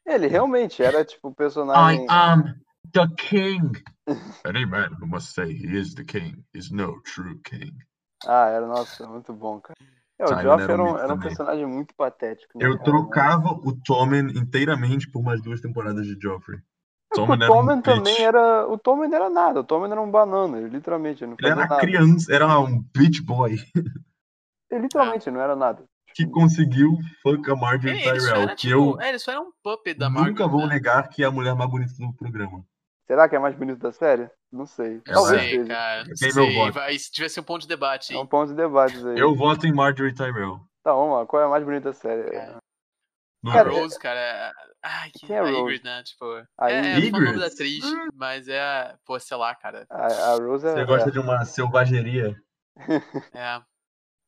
[0.05, 2.05] Ele realmente era, tipo, o I personagem.
[2.09, 2.55] am
[2.93, 3.83] the king.
[4.45, 7.73] Any man who must say he is the king is no true king.
[8.25, 9.75] Ah, era, nossa, muito bom, cara.
[10.17, 12.57] É, o Joffrey era um era um personagem muito patético.
[12.57, 16.59] né, Eu trocava o Tommen inteiramente por mais duas temporadas de Joffrey.
[17.11, 18.19] É Tommen o era um Tommen também bitch.
[18.21, 18.67] era.
[18.67, 21.81] O Tommen era nada, o Tommen era um banana, ele literalmente ele Ele era nada.
[21.81, 23.57] criança, era um bitch boy
[24.71, 25.83] Ele literalmente não era nada.
[26.15, 29.41] Que conseguiu fuck a Marjorie só Tyrell, era, que tipo, eu é, ele só era
[29.41, 30.75] um puppet da nunca Margaret, vou né?
[30.75, 32.65] negar que é a mulher mais bonita do programa.
[33.05, 34.29] Será que é mais bonito da série?
[34.51, 35.01] Não sei.
[35.01, 35.43] Talvez é.
[35.43, 35.65] sei, seja.
[35.67, 36.05] cara.
[36.05, 36.55] Não Tem meu sei.
[36.55, 36.73] voto.
[36.73, 38.27] Vai, se tivesse um ponto de debate, É um hein?
[38.27, 39.19] ponto de debates aí.
[39.19, 40.59] Eu voto em Marjorie Tyrell.
[40.81, 41.25] Tá, vamos lá.
[41.25, 42.31] Qual é a mais bonita da série?
[42.31, 42.57] Cara.
[43.45, 44.53] A Cara, Rose, cara.
[44.81, 45.61] Ai, que é a a Rose?
[45.61, 46.01] Ygritte, né?
[46.03, 46.25] Tipo.
[46.57, 47.83] A é, tô falando o nome da atriz,
[48.15, 48.95] mas é.
[49.05, 49.85] Pô, sei lá, cara.
[49.89, 50.71] A, a Rose é.
[50.71, 52.35] Você gosta de uma selvageria?
[53.33, 53.61] É.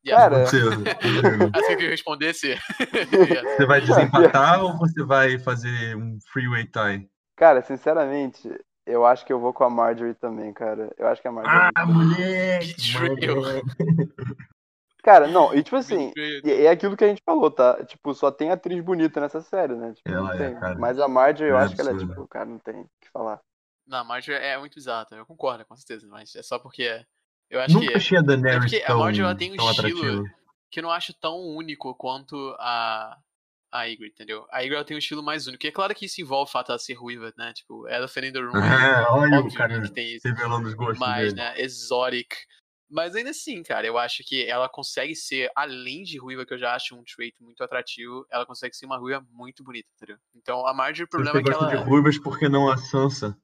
[0.06, 0.44] Cara,
[1.54, 2.54] Assim que eu respondesse.
[3.56, 7.08] você vai desempatar ou você vai fazer um freeway tie?
[7.36, 8.48] Cara, sinceramente,
[8.86, 10.90] eu acho que eu vou com a Marjorie também, cara.
[10.96, 11.70] Eu acho que a Marjorie.
[11.74, 12.74] Ah, moleque!
[15.02, 16.12] Cara, não, e tipo assim,
[16.44, 17.82] é aquilo que a gente falou, tá?
[17.84, 19.94] Tipo, só tem atriz bonita nessa série, né?
[19.94, 20.60] Tipo, Ela não é, tem.
[20.60, 20.78] cara.
[20.78, 22.14] Mas a Marjorie, eu É acho que ela é absurda.
[22.14, 23.40] tipo, cara, não tem o que falar.
[23.86, 26.06] Não, a Marjorie é muito bizarra, eu concordo, com certeza.
[26.10, 27.02] Mas é só porque.
[27.50, 27.96] Eu acho Nunca que.
[27.96, 30.24] achei a É Daenerys porque a tão, Marjorie ela tem um estilo atrativa.
[30.70, 33.18] que eu não acho tão único quanto a.
[33.70, 34.46] A Ygritte, entendeu?
[34.50, 35.66] A Ygritte ela tem um estilo mais único.
[35.66, 37.52] E é claro que isso envolve o fato dela ser ruiva, né?
[37.52, 38.56] Tipo, ela the room.
[38.56, 40.26] É, olha o cara que tem isso.
[40.26, 41.46] revelando os gostos mais, dele.
[41.46, 42.34] né, exotic.
[42.90, 46.58] Mas ainda assim, cara, eu acho que ela consegue ser, além de ruiva, que eu
[46.58, 50.16] já acho um trait muito atrativo, ela consegue ser uma ruiva muito bonita, entendeu?
[50.34, 51.84] Então a Marjorie, o problema Você é que gosta ela.
[51.84, 53.36] de ruivas, por que não a Sansa?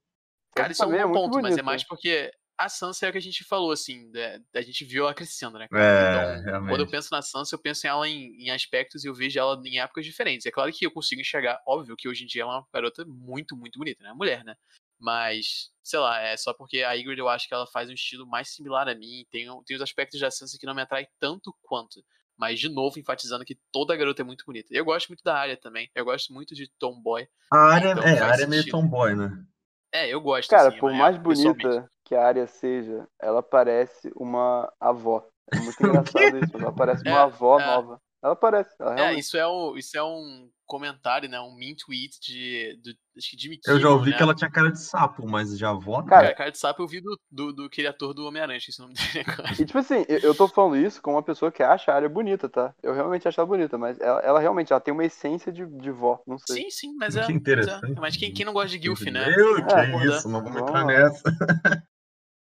[0.57, 3.19] Cara, isso é um é ponto, mas é mais porque a Sansa é o que
[3.19, 5.67] a gente falou, assim, da- a gente viu ela crescendo, né?
[5.73, 6.91] É, então, quando eu realmente.
[6.91, 9.81] penso na Sansa, eu penso em ela em, em aspectos e eu vejo ela em
[9.81, 10.47] épocas diferentes.
[10.47, 13.05] É claro que eu consigo enxergar, óbvio que hoje em dia ela é uma garota
[13.05, 14.13] muito, muito bonita, né?
[14.13, 14.55] Mulher, né?
[14.99, 18.27] Mas, sei lá, é só porque a Ygritte eu acho que ela faz um estilo
[18.27, 19.27] mais similar a mim.
[19.31, 22.03] Tem, tem os aspectos da Sansa que não me atrai tanto quanto.
[22.37, 24.69] Mas, de novo, enfatizando que toda garota é muito bonita.
[24.73, 25.91] Eu gosto muito da área também.
[25.95, 27.29] Eu gosto muito de Tomboy.
[27.51, 29.45] A área, Então, é, a área é meio tomboy, né?
[29.93, 30.51] É, eu gosto.
[30.51, 31.63] Cara, assim, por mais pessoalmente.
[31.63, 35.27] bonita que a área seja, ela parece uma avó.
[35.53, 36.57] É muito engraçado isso.
[36.57, 37.67] Ela parece uma É, avó é.
[37.67, 38.01] nova.
[38.23, 39.21] Ela parece, ela É, realmente.
[39.21, 41.39] isso é, um, isso é um comentário, né?
[41.41, 44.17] Um mean tweet de, do, acho que Jimmy Eu já Kimmel, ouvi né?
[44.17, 46.07] que ela tinha cara de sapo, mas de avó, não.
[46.07, 48.83] Cara, Cara, cara de sapo eu vi do, do, do aquele ator do Homem-Aranha, o
[48.83, 49.53] nome dele agora.
[49.53, 52.09] E tipo assim, eu, eu tô falando isso com uma pessoa que acha a área
[52.09, 52.75] bonita, tá?
[52.83, 55.91] Eu realmente acho ela bonita, mas ela, ela realmente ela tem uma essência de, de
[55.91, 56.63] vó, não sei.
[56.63, 57.23] Sim, sim, mas Que é.
[57.25, 57.33] Mas, é.
[57.35, 58.01] interessante.
[58.01, 59.35] mas quem, quem não gosta de Gilf, né?
[59.37, 61.23] Eu, que É, é isso, não vamos entrar nessa.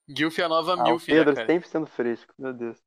[0.08, 1.48] Gilf é a nova Ah, o Milf, né, Pedro cara?
[1.48, 2.78] sempre sendo fresco, meu Deus.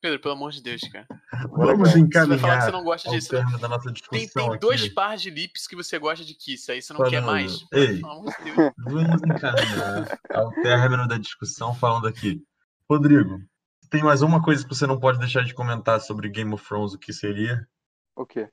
[0.00, 1.06] Pedro, pelo amor de Deus, cara.
[1.32, 2.00] Agora Vamos vai.
[2.00, 3.32] Você vai falar que encaminhar você não gosta disso.
[3.34, 3.38] né?
[3.40, 3.92] término da nossa Tem,
[4.24, 7.20] discussão tem dois pares de lips que você gosta de Kiss, aí você não quer
[7.22, 7.66] Falando- mais?
[7.72, 8.00] Ei.
[8.00, 8.72] Pelo amor de Deus.
[8.78, 12.42] Vamos encaminhar ao término da discussão falando aqui.
[12.88, 13.38] Rodrigo,
[13.90, 16.94] tem mais uma coisa que você não pode deixar de comentar sobre Game of Thrones,
[16.94, 17.68] o que seria?
[18.16, 18.48] O quê?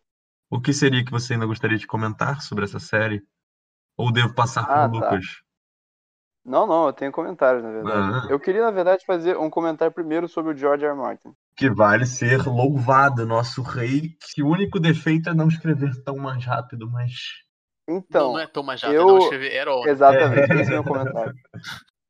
[0.49, 3.21] O que seria que você ainda gostaria de comentar sobre essa série?
[3.95, 5.11] Ou devo passar para Ah, o tá.
[5.11, 5.25] Lucas?
[6.47, 8.21] Não, não, eu tenho comentários, na verdade.
[8.25, 8.27] Ah.
[8.31, 10.91] Eu queria, na verdade, fazer um comentário primeiro sobre o George R.
[10.93, 10.97] R.
[10.97, 11.33] Martin.
[11.57, 16.45] Que vale ser louvado, nosso rei, que o único defeito é não escrever tão mais
[16.45, 17.11] rápido, mas
[17.89, 19.85] Não, Então, não é Tom Majata, eu- não escrever Erol.
[19.87, 21.33] exatamente, esse é o meu comentário.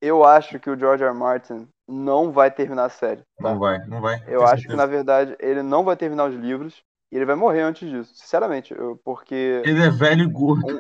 [0.02, 1.10] Eu acho que o George R.
[1.12, 1.18] R.
[1.18, 3.22] Martin não vai terminar a série.
[3.42, 3.50] tá?
[3.52, 4.24] não vai, não vai.
[4.28, 4.78] Eu acho que, certeza.
[4.78, 8.14] na verdade, ele não vai terminar os livros e ele vai morrer antes disso.
[8.14, 10.80] Sinceramente, eu- porque Ele é velho e gordo.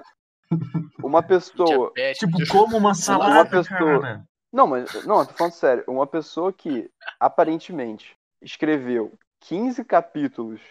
[1.03, 1.91] Uma pessoa.
[1.95, 4.23] Diabetes, Tipo, como uma salada, Uma pessoa- cara.
[4.51, 5.05] Não, mas.
[5.05, 5.83] Não, tô falando sério.
[5.87, 6.89] Uma pessoa que
[7.19, 10.61] aparentemente escreveu 15 capítulos,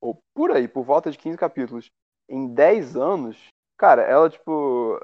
[0.00, 1.90] ou por aí, por volta de 15 capítulos,
[2.28, 3.36] em 10 anos,
[3.76, 4.98] cara, ela, tipo.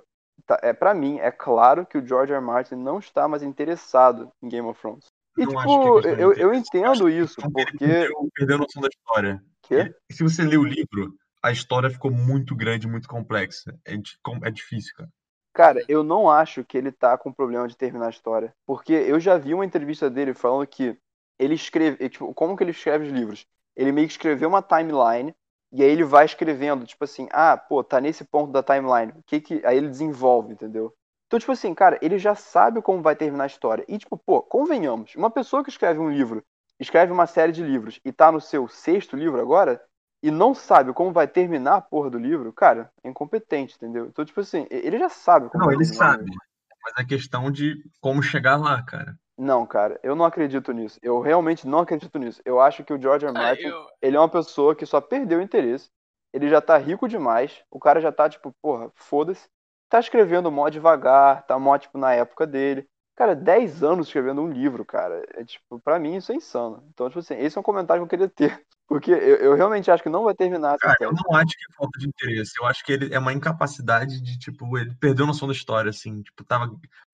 [0.46, 2.38] Tá, é, pra mim, é claro que o George R.
[2.38, 2.44] R.
[2.44, 5.06] Martin não está mais interessado em Game of Thrones.
[5.38, 8.30] E, Não acho que é tipo, de eu, eu entendo isso, Então, ele porque.
[8.34, 9.42] perdeu, a noção da história.
[9.62, 9.94] Quê?
[10.10, 11.14] E se você lê o livro,
[11.44, 13.78] a história ficou muito grande, muito complexa.
[13.86, 15.10] É, é difícil, cara.
[15.52, 18.54] Cara, eu não acho que ele tá com problema de terminar a história.
[18.66, 20.96] Porque eu já vi uma entrevista dele falando que
[21.38, 22.08] ele escreve.
[22.08, 23.46] Tipo, como que ele escreve os livros?
[23.76, 25.34] Ele meio que escreveu uma timeline
[25.70, 29.12] e aí ele vai escrevendo, tipo assim, ah, pô, tá nesse ponto da timeline.
[29.14, 29.66] O que que.
[29.66, 30.94] Aí ele desenvolve, entendeu?
[31.26, 33.84] Então, tipo assim, cara, ele já sabe como vai terminar a história.
[33.86, 36.42] E, tipo, pô, convenhamos, uma pessoa que escreve um livro,
[36.80, 39.80] escreve uma série de livros e tá no seu sexto livro agora,
[40.24, 44.06] e não sabe como vai terminar a porra do livro, cara, é incompetente, entendeu?
[44.06, 46.24] Então, tipo assim, ele já sabe como Não, vai ele sabe.
[46.24, 46.38] livro.
[46.82, 49.14] Mas é questão de como chegar lá, cara.
[49.36, 50.98] Não, cara, eu não acredito nisso.
[51.02, 52.40] Eu realmente não acredito nisso.
[52.42, 53.32] Eu acho que o George R.
[53.32, 53.34] R.
[53.34, 55.90] Cara, Martin, eu, ele é uma pessoa que só perdeu o interesse.
[56.32, 57.62] Ele já tá rico demais.
[57.70, 59.46] O cara já tá, tipo, porra, foda-se.
[59.90, 62.86] Tá escrevendo mó devagar, tá mó, tipo, na época dele.
[63.14, 65.22] Cara, 10 anos escrevendo um livro, cara.
[65.34, 66.82] É, tipo, pra mim isso é insano.
[66.94, 68.64] Então, tipo assim, esse é um comentário que eu queria ter.
[68.86, 71.74] Porque eu, eu realmente acho que não vai terminar Cara, eu não acho que é
[71.76, 72.52] falta de interesse.
[72.60, 75.90] Eu acho que ele é uma incapacidade de, tipo, ele perdeu a noção da história,
[75.90, 76.22] assim.
[76.22, 76.70] Tipo, tava.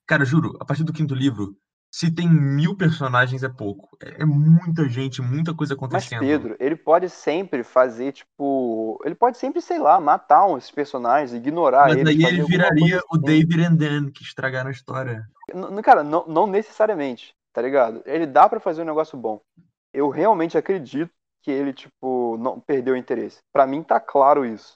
[0.06, 1.56] Cara, juro, a partir do quinto livro,
[1.92, 3.96] se tem mil personagens é pouco.
[4.02, 6.20] É, é muita gente, muita coisa Mas, acontecendo.
[6.20, 9.00] Pedro, ele pode sempre fazer, tipo.
[9.04, 12.04] Ele pode sempre, sei lá, matar uns personagens, ignorar Mas eles.
[12.04, 13.24] daí fazer ele viraria coisa o assim.
[13.24, 15.24] David and Dan, que estragaram a história.
[15.54, 18.02] N- Cara, não, não necessariamente, tá ligado?
[18.04, 19.40] Ele dá pra fazer um negócio bom.
[19.92, 21.12] Eu realmente acredito
[21.42, 23.40] que ele, tipo, não perdeu o interesse.
[23.52, 24.74] Pra mim tá claro isso.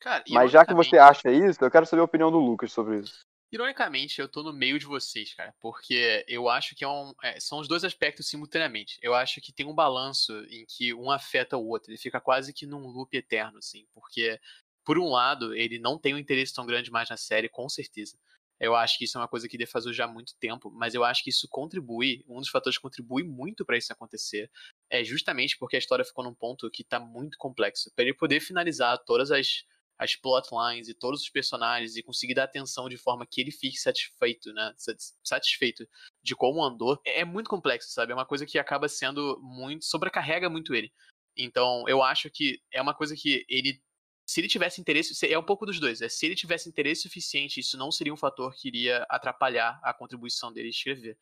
[0.00, 3.00] cara, Mas já que você acha isso, eu quero saber a opinião do Lucas sobre
[3.00, 3.24] isso.
[3.52, 7.38] Ironicamente, eu tô no meio de vocês, cara, porque eu acho que é um, é,
[7.38, 8.98] são os dois aspectos simultaneamente.
[9.02, 12.54] Eu acho que tem um balanço em que um afeta o outro, ele fica quase
[12.54, 14.40] que num loop eterno, assim, porque,
[14.82, 18.16] por um lado, ele não tem um interesse tão grande mais na série, com certeza.
[18.62, 21.04] Eu acho que isso é uma coisa que defasou já há muito tempo, mas eu
[21.04, 24.50] acho que isso contribui, um dos fatores que contribui muito pra isso acontecer
[24.88, 27.90] é justamente porque a história ficou num ponto que tá muito complexo.
[27.94, 29.64] Pra ele poder finalizar todas as
[29.98, 33.76] as plotlines e todos os personagens e conseguir dar atenção de forma que ele fique
[33.76, 34.74] satisfeito, né?
[34.76, 35.86] Satis- Satisfeito
[36.22, 37.00] de como andou.
[37.06, 38.10] É é muito complexo, sabe?
[38.10, 39.84] É uma coisa que acaba sendo muito.
[39.84, 40.90] sobrecarrega muito ele.
[41.36, 43.80] Então, eu acho que é uma coisa que ele.
[44.26, 46.00] Se ele tivesse interesse, se- é um pouco dos dois.
[46.00, 49.92] É, se ele tivesse interesse suficiente, isso não seria um fator que iria atrapalhar a
[49.92, 51.18] contribuição dele escrever.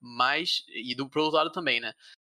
[0.00, 1.92] Mas, e do pro outro lado também, né?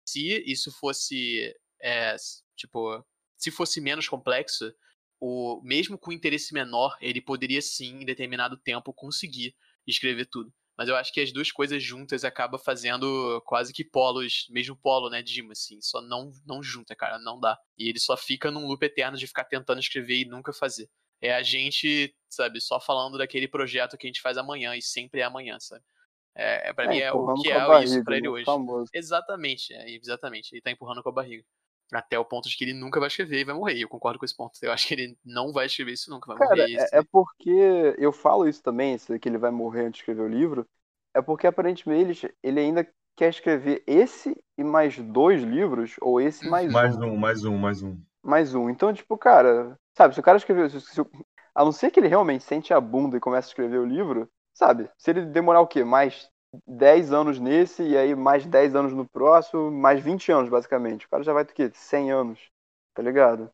[0.07, 2.15] Se isso fosse, é,
[2.55, 3.05] tipo,
[3.37, 4.73] se fosse menos complexo,
[5.19, 9.55] o mesmo com interesse menor, ele poderia sim, em determinado tempo, conseguir
[9.85, 10.53] escrever tudo.
[10.79, 15.09] Mas eu acho que as duas coisas juntas acaba fazendo quase que polos, mesmo polo,
[15.09, 17.59] né, Dima, assim, só não, não junta, cara, não dá.
[17.77, 20.89] E ele só fica num loop eterno de ficar tentando escrever e nunca fazer.
[21.19, 25.19] É a gente, sabe, só falando daquele projeto que a gente faz amanhã e sempre
[25.19, 25.83] é amanhã, sabe?
[26.33, 28.45] É, é para é, mim é o que é barriga, isso para ele né, hoje.
[28.45, 28.89] Famoso.
[28.93, 30.53] Exatamente, é, exatamente.
[30.53, 31.43] Ele tá empurrando com a barriga.
[31.91, 33.79] Até o ponto de que ele nunca vai escrever e vai morrer.
[33.79, 34.51] Eu concordo com esse ponto.
[34.61, 36.75] Eu acho que ele não vai escrever isso nunca, vai Cara, morrer.
[36.75, 40.27] É, é, porque eu falo isso também, que ele vai morrer antes de escrever o
[40.27, 40.67] livro.
[41.15, 46.47] É porque aparentemente ele, ele ainda quer escrever esse e mais dois livros, ou esse
[46.47, 47.17] mais, mais um.
[47.17, 48.69] Mais um, mais um, mais um.
[48.69, 50.69] Então, tipo, cara, sabe, se o cara escreveu.
[50.69, 51.01] Se, se,
[51.53, 54.29] a não ser que ele realmente sente a bunda e comece a escrever o livro,
[54.53, 54.89] sabe?
[54.97, 55.83] Se ele demorar o quê?
[55.83, 56.29] Mais
[56.67, 61.05] 10 anos nesse, e aí mais 10 anos no próximo, mais 20 anos, basicamente.
[61.05, 61.71] O cara já vai ter o quê?
[61.73, 62.39] 100 anos,
[62.93, 63.51] tá ligado?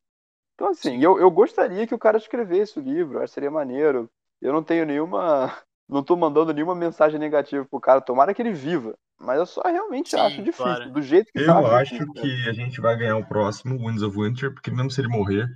[0.55, 4.09] Então, assim, eu, eu gostaria que o cara escrevesse o livro, acho que seria maneiro.
[4.41, 5.53] Eu não tenho nenhuma.
[5.87, 8.95] Não tô mandando nenhuma mensagem negativa pro cara, tomara que ele viva.
[9.19, 10.91] Mas eu só realmente Sim, acho difícil, claro.
[10.91, 11.61] do jeito que eu tá.
[11.61, 14.99] Eu acho que a gente vai ganhar o próximo, Winds of Winter, porque mesmo se
[14.99, 15.47] ele morrer,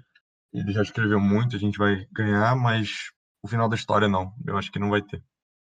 [0.54, 3.10] ele já escreveu muito, a gente vai ganhar, mas
[3.42, 4.32] o final da história não.
[4.46, 5.20] Eu acho que não vai ter.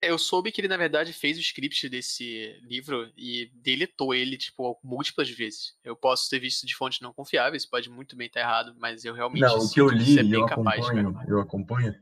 [0.06, 4.78] Eu soube que ele, na verdade, fez o script desse livro e deletou ele, tipo,
[4.82, 5.74] múltiplas vezes.
[5.82, 9.14] Eu posso ter visto de fontes não confiáveis, pode muito bem estar errado, mas eu
[9.14, 11.94] realmente Não, o que eu li e eu acompanho, eu acompanho,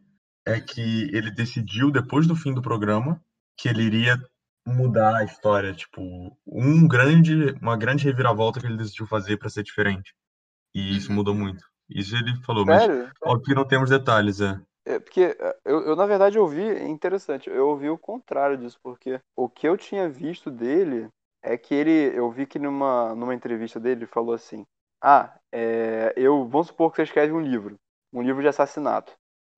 [0.47, 3.23] é que ele decidiu, depois do fim do programa,
[3.57, 4.21] que ele iria
[4.67, 9.63] mudar a história, tipo, um grande, uma grande reviravolta que ele decidiu fazer para ser
[9.63, 10.15] diferente.
[10.75, 11.17] E isso uhum.
[11.17, 11.65] mudou muito.
[11.89, 13.05] Isso ele falou, Sério?
[13.05, 14.59] mas óbvio que não temos detalhes, é.
[14.85, 18.79] É porque é, eu, eu, na verdade, ouvi, é interessante, eu ouvi o contrário disso,
[18.83, 21.09] porque o que eu tinha visto dele
[21.43, 24.65] é que ele, eu vi que numa, numa entrevista dele, ele falou assim,
[25.03, 27.77] ah, é, eu, vamos supor que você escreve um livro,
[28.13, 29.13] um livro de assassinato,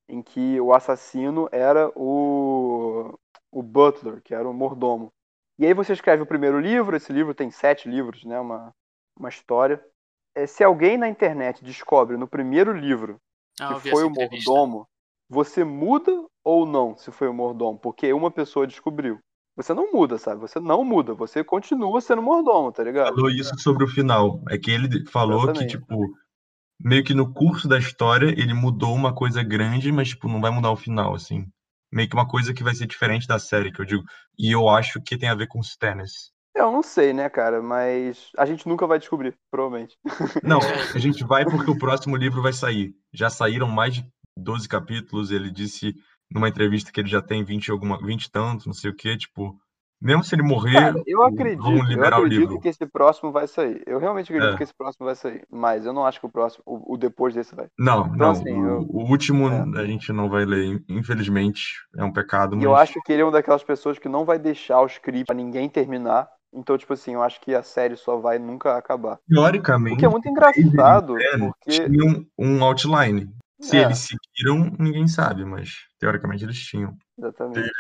[0.09, 3.19] em que o assassino era o,
[3.51, 5.13] o Butler, que era o mordomo.
[5.59, 8.75] E aí você escreve o primeiro livro, esse livro tem sete livros, né, uma,
[9.19, 9.83] uma história.
[10.35, 13.21] É, se alguém na internet descobre no primeiro livro
[13.61, 14.87] ah, que foi o mordomo,
[15.29, 16.13] você muda
[16.45, 17.79] ou não se foi o mordomo?
[17.79, 19.19] Porque uma pessoa descobriu.
[19.57, 20.41] Você não muda, sabe?
[20.41, 23.15] Você não muda, você continua sendo mordomo, tá ligado?
[23.15, 24.43] Falou isso sobre o final.
[24.51, 25.79] É que ele falou Exatamente.
[25.79, 26.13] que, tipo,
[26.81, 30.51] meio que no curso da história ele mudou uma coisa grande, mas, tipo, não vai
[30.51, 31.47] mudar o final, assim.
[31.93, 34.03] Meio que uma coisa que vai ser diferente da série, que eu digo.
[34.37, 36.33] E eu acho que tem a ver com os Stannis.
[36.53, 39.97] Eu não sei, né, cara, mas a gente nunca vai descobrir, provavelmente.
[40.43, 40.59] Não,
[40.95, 42.93] a gente vai porque o próximo livro vai sair.
[43.13, 44.07] Já saíram mais de
[44.37, 45.95] 12 capítulos, ele disse
[46.31, 49.57] numa entrevista que ele já tem 20 alguma 20 tantos, não sei o que, tipo,
[50.05, 53.83] mesmo se ele morrer, Cara, eu acredito, eu acredito que esse próximo vai sair.
[53.87, 54.57] Eu realmente acredito é.
[54.59, 57.35] que esse próximo vai sair, mas eu não acho que o próximo, o, o depois
[57.35, 57.69] desse vai.
[57.79, 58.31] Não, então, não.
[58.33, 58.87] Assim, o, eu...
[58.91, 59.81] o, último é.
[59.81, 61.63] a gente não vai ler, infelizmente,
[61.97, 62.59] é um pecado.
[62.59, 65.25] E eu acho que ele é uma daquelas pessoas que não vai deixar o script
[65.25, 66.29] pra ninguém terminar.
[66.53, 69.19] Então, tipo assim, eu acho que a série só vai nunca acabar.
[69.27, 69.97] Teoricamente.
[69.97, 71.89] O que é muito engraçado, porque...
[71.89, 73.29] Tinha um, um outline.
[73.61, 73.85] Se é.
[73.85, 76.97] eles seguiram, ninguém sabe, mas teoricamente eles tinham.
[77.17, 77.71] Exatamente.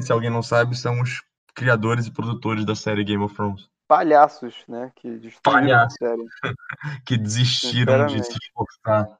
[0.00, 1.22] Se alguém não sabe, são os
[1.54, 3.68] criadores e produtores da série Game of Thrones.
[3.86, 4.92] Palhaços, né?
[4.96, 5.96] Que destruíram Palhaços.
[6.00, 6.26] a série.
[7.04, 9.18] que desistiram de se esforçar.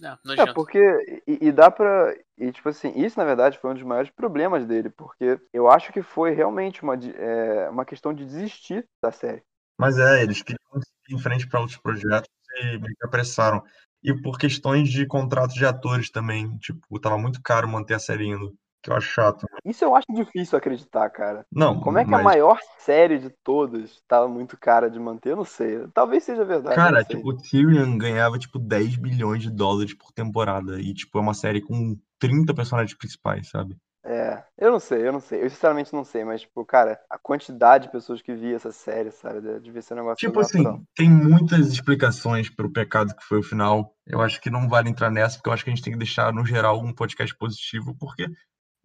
[0.00, 0.78] Não, não é, porque.
[1.26, 2.14] E, e, dá pra.
[2.36, 5.92] E, tipo assim, isso na verdade foi um dos maiores problemas dele, porque eu acho
[5.92, 9.42] que foi realmente uma, é, uma questão de desistir da série.
[9.78, 10.60] Mas é, eles queriam
[11.08, 12.30] ir em frente para outros projetos
[12.60, 13.62] e me apressaram
[14.02, 16.56] e por questões de contratos de atores também.
[16.58, 18.54] Tipo, tava muito caro manter a série indo.
[18.80, 19.42] Que eu acho chato.
[19.42, 19.58] Né?
[19.64, 21.44] Isso eu acho difícil acreditar, cara.
[21.50, 21.80] Não.
[21.80, 22.20] Como é que mas...
[22.20, 25.32] a maior série de todas tava muito cara de manter?
[25.32, 25.88] Eu não sei.
[25.92, 26.76] Talvez seja verdade.
[26.76, 30.80] Cara, tipo, o Tyrion ganhava, tipo, 10 bilhões de dólares por temporada.
[30.80, 33.76] E, tipo, é uma série com 30 personagens principais, sabe?
[34.04, 35.42] É, eu não sei, eu não sei.
[35.42, 39.10] Eu sinceramente não sei, mas, tipo, cara, a quantidade de pessoas que via essa série,
[39.10, 39.60] sabe?
[39.60, 40.16] Devia ser um negócio.
[40.16, 43.94] Tipo assim, tem muitas explicações pro pecado que foi o final.
[44.06, 45.98] Eu acho que não vale entrar nessa, porque eu acho que a gente tem que
[45.98, 48.26] deixar, no geral, um podcast positivo, porque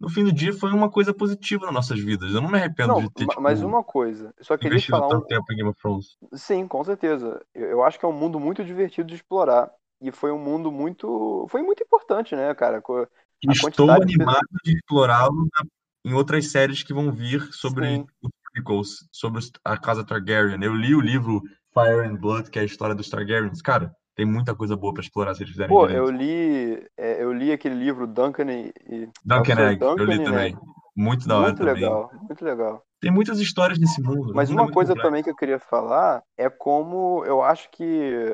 [0.00, 2.34] no fim do dia foi uma coisa positiva nas nossas vidas.
[2.34, 3.26] Eu não me arrependo não, de ter.
[3.26, 5.08] Tipo, mas uma coisa, eu só queria falar.
[5.08, 5.28] Tanto um...
[5.28, 6.18] tempo em Game of Thrones.
[6.34, 7.40] Sim, com certeza.
[7.54, 9.70] Eu, eu acho que é um mundo muito divertido de explorar.
[10.02, 11.46] E foi um mundo muito.
[11.48, 12.82] Foi muito importante, né, cara?
[13.50, 15.48] Estou animado de, de explorá-lo
[16.04, 18.06] em outras séries que vão vir sobre Sim.
[18.22, 20.62] os prequels, sobre a casa Targaryen.
[20.62, 21.42] Eu li o livro
[21.72, 23.60] Fire and Blood, que é a história dos Targaryens.
[23.60, 27.32] Cara, tem muita coisa boa para explorar se eles fizerem Pô, eu li, é, eu
[27.32, 28.72] li aquele livro Duncan e...
[29.24, 30.56] Duncan Egg, Duncan eu li também.
[30.96, 32.82] Muito da hora Muito legal, muito legal.
[33.00, 34.32] Tem muitas histórias nesse mundo.
[34.34, 35.08] Mas mundo é uma muito coisa complexo.
[35.08, 37.84] também que eu queria falar é como eu acho que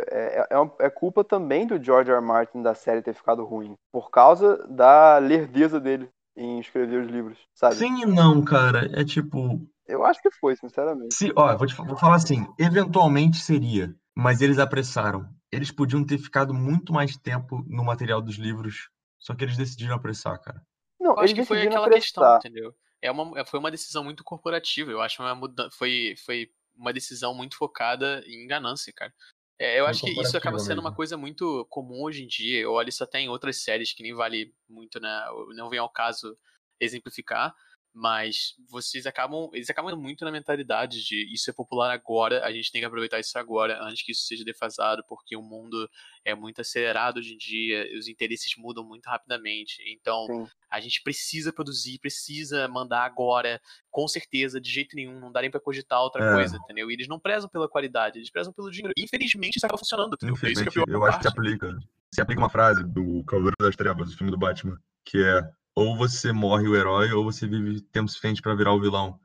[0.09, 2.19] é, é, um- é culpa também do George R.
[2.19, 2.25] R.
[2.25, 3.75] Martin da série ter ficado ruim.
[3.93, 7.75] Por causa da lerdeza dele em escrever os livros, sabe?
[7.75, 8.89] Sim e não, cara.
[8.93, 9.61] É tipo.
[9.87, 11.15] Eu acho que foi, sinceramente.
[11.15, 15.27] Se, ó, vou, te, vou falar assim: eventualmente seria, mas eles apressaram.
[15.51, 18.89] Eles podiam ter ficado muito mais tempo no material dos livros,
[19.19, 20.63] só que eles decidiram apressar, cara.
[21.11, 22.39] Não, Eu acho que foi aquela questão, apressar.
[22.51, 22.75] entendeu?
[23.03, 24.91] É uma, foi uma decisão muito corporativa.
[24.91, 29.13] Eu acho uma muda, foi, foi uma decisão muito focada em ganância, cara.
[29.59, 30.97] É, eu Foi acho que isso acaba sendo uma mesmo.
[30.97, 32.61] coisa muito comum hoje em dia.
[32.61, 35.25] Eu olho isso até em outras séries que nem vale muito, né?
[35.55, 36.37] Não vem ao caso
[36.81, 37.55] exemplificar,
[37.93, 42.71] mas vocês acabam, eles acabam muito na mentalidade de isso é popular agora, a gente
[42.71, 45.89] tem que aproveitar isso agora, antes que isso seja defasado, porque o mundo
[46.25, 49.83] é muito acelerado hoje em dia, os interesses mudam muito rapidamente.
[49.89, 50.47] Então, Sim.
[50.71, 53.61] a gente precisa produzir, precisa mandar agora,
[53.91, 56.33] com certeza, de jeito nenhum, não dá nem pra cogitar outra É.
[56.35, 56.91] coisa, entendeu?
[56.91, 58.95] E eles não prezam pela qualidade, eles prezam pelo dinheiro.
[58.97, 60.35] Infelizmente, isso acaba funcionando, entendeu?
[60.35, 61.39] É isso que é Infelizmente, pior eu acho que parte.
[61.39, 61.79] aplica.
[62.13, 65.43] Se aplica uma frase do Cavaleiro das Trevas, do filme do Batman, que é
[65.81, 69.19] ou você morre o herói ou você vive tempo suficiente pra virar o vilão.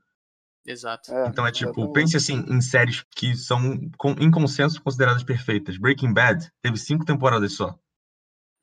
[0.65, 1.13] Exato.
[1.13, 1.93] É, Então é tipo, exatamente.
[1.93, 5.77] pense assim em séries que são com- em consenso consideradas perfeitas.
[5.77, 7.77] Breaking Bad teve cinco temporadas só.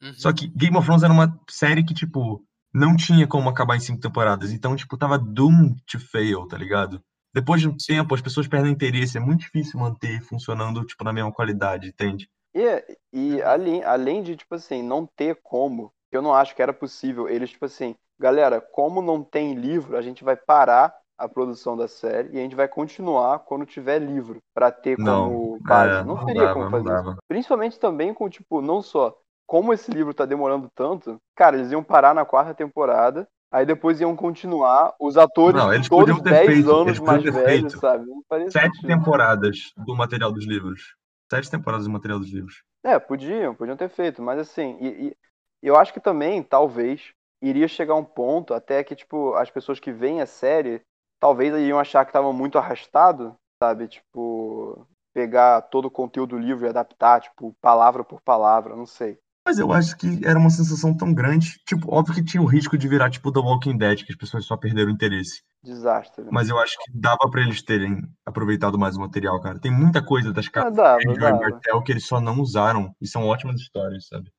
[0.03, 0.15] Uhum.
[0.15, 3.81] Só que Game of Thrones era uma série que, tipo, não tinha como acabar em
[3.81, 4.51] cinco temporadas.
[4.53, 7.01] Então, tipo, tava doomed to fail, tá ligado?
[7.35, 9.17] Depois de um tempo, as pessoas perdem interesse.
[9.17, 12.29] É muito difícil manter funcionando, tipo, na mesma qualidade, entende?
[12.55, 16.61] E, e além, além de, tipo assim, não ter como, que eu não acho que
[16.61, 21.27] era possível, eles, tipo assim, galera, como não tem livro, a gente vai parar a
[21.27, 25.59] produção da série e a gente vai continuar quando tiver livro, pra ter Não, como
[25.63, 26.01] base.
[26.01, 27.17] é, não não teria dava, como não fazer isso.
[27.27, 31.83] Principalmente também com, tipo, não só como esse livro tá demorando tanto, cara, eles iam
[31.83, 36.31] parar na quarta temporada, aí depois iam continuar, os atores Não, eles todos podiam ter
[36.31, 38.05] 10 feito, anos eles mais velhos, sabe?
[38.05, 38.87] Não Sete sentido.
[38.87, 40.95] temporadas do material dos livros.
[41.31, 42.63] Sete temporadas do material dos livros.
[42.85, 45.17] É, podiam, podiam ter feito, mas assim, e, e
[45.69, 49.93] eu acho que também, talvez, iria chegar um ponto até que, tipo, as pessoas que
[49.93, 50.83] veem a série,
[51.21, 53.89] talvez iriam achar que tava muito arrastado, sabe?
[53.89, 59.19] Tipo, pegar todo o conteúdo do livro e adaptar, tipo, palavra por palavra, não sei.
[59.45, 61.59] Mas eu acho que era uma sensação tão grande.
[61.67, 64.45] Tipo, óbvio que tinha o risco de virar, tipo, The Walking Dead, que as pessoas
[64.45, 65.43] só perderam o interesse.
[65.65, 66.25] Desastre.
[66.25, 66.31] né?
[66.33, 69.59] Mas eu acho que dava pra eles terem aproveitado mais o material, cara.
[69.59, 71.39] Tem muita coisa das Ah, dava, de dava.
[71.39, 72.95] Martel que eles só não usaram.
[73.01, 74.31] E são ótimas histórias, sabe?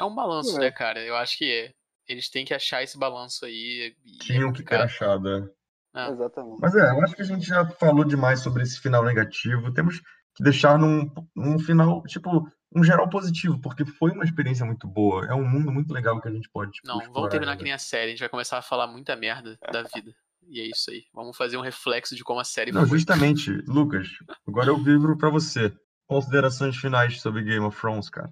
[0.00, 0.60] É um balanço, É.
[0.60, 1.00] né, cara?
[1.00, 1.72] Eu acho que
[2.08, 3.94] eles têm que achar esse balanço aí.
[4.04, 5.28] E é Tinham que ter achado.
[5.28, 5.48] é.
[5.92, 6.10] Ah.
[6.10, 6.58] Exatamente.
[6.60, 9.72] Mas é, eu acho que a gente já falou demais sobre esse final negativo.
[9.74, 10.00] Temos
[10.34, 15.26] que deixar num, num final, tipo, um geral positivo, porque foi uma experiência muito boa.
[15.26, 17.58] É um mundo muito legal que a gente pode, tipo, Não, vamos terminar ainda.
[17.58, 18.06] que nem a série.
[18.06, 20.14] A gente vai começar a falar muita merda da vida.
[20.46, 21.04] E é isso aí.
[21.12, 22.96] Vamos fazer um reflexo de como a série Não, foi.
[22.98, 24.08] justamente, Lucas,
[24.46, 25.72] agora eu vibro pra você.
[26.08, 28.30] Considerações finais sobre Game of Thrones, cara.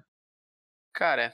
[0.95, 1.33] Cara,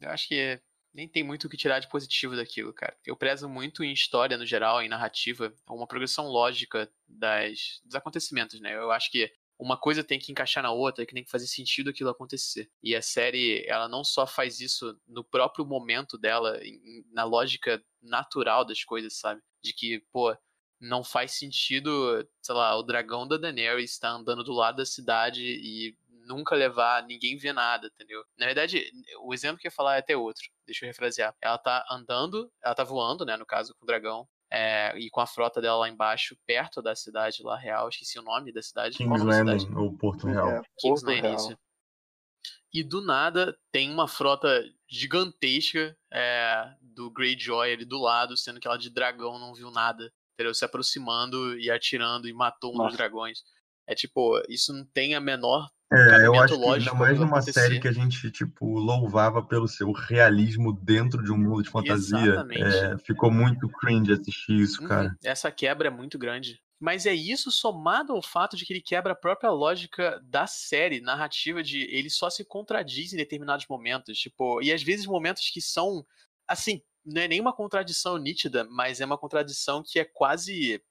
[0.00, 0.60] eu acho que
[0.92, 2.96] nem tem muito o que tirar de positivo daquilo, cara.
[3.04, 8.60] Eu prezo muito em história no geral, em narrativa, uma progressão lógica das, dos acontecimentos,
[8.60, 8.74] né?
[8.74, 11.90] Eu acho que uma coisa tem que encaixar na outra, que tem que fazer sentido
[11.90, 12.70] aquilo acontecer.
[12.82, 16.58] E a série, ela não só faz isso no próprio momento dela,
[17.12, 19.40] na lógica natural das coisas, sabe?
[19.62, 20.36] De que, pô,
[20.80, 25.42] não faz sentido, sei lá, o dragão da Daenerys tá andando do lado da cidade
[25.42, 28.22] e nunca levar ninguém ver nada, entendeu?
[28.38, 28.90] Na verdade,
[29.22, 30.44] o exemplo que eu ia falar é até outro.
[30.66, 31.34] Deixa eu refrasear.
[31.40, 34.28] Ela tá andando, ela tá voando, né, no caso, com o dragão.
[34.50, 38.22] é, e com a frota dela lá embaixo, perto da cidade lá real, esqueci o
[38.22, 38.94] nome da cidade.
[38.94, 39.22] O King's?
[39.22, 40.48] Landing, ou Porto Real.
[40.48, 41.56] É, King's Porto Landing.
[42.72, 48.68] E do nada tem uma frota gigantesca é, do Greyjoy ali do lado, sendo que
[48.68, 50.12] ela de dragão não viu nada.
[50.34, 50.54] Entendeu?
[50.54, 52.96] Se aproximando e atirando e matou um dos Nossa.
[52.98, 53.42] dragões.
[53.86, 55.68] É tipo, isso não tem a menor.
[55.92, 57.60] É, eu acho que ainda mais numa acontecer.
[57.60, 62.44] série que a gente, tipo, louvava pelo seu realismo dentro de um mundo de fantasia.
[62.52, 65.16] É, ficou muito cringe assistir isso, Uhum, cara.
[65.22, 66.60] Essa quebra é muito grande.
[66.78, 71.00] Mas é isso somado ao fato de que ele quebra a própria lógica da série,
[71.00, 75.60] narrativa de ele só se contradiz em determinados momentos, tipo, e às vezes momentos que
[75.60, 76.04] são
[76.46, 80.82] assim, não é nenhuma contradição nítida, mas é uma contradição que é quase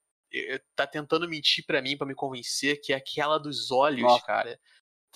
[0.74, 4.26] tá tentando mentir pra mim, pra me convencer que é aquela dos olhos, Nossa.
[4.26, 4.58] cara.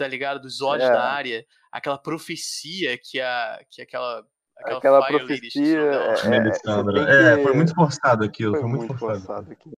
[0.01, 0.41] Tá ligado?
[0.41, 0.91] Dos olhos É.
[0.93, 4.25] da área, aquela profecia que a que aquela
[4.57, 5.91] aquela, Aquela Lady, profecia.
[5.91, 6.15] dela.
[6.15, 9.27] É, é, tem É, que- foi muito forçado aquilo, Foi foi muito muito forçado.
[9.27, 9.71] forçado aqui.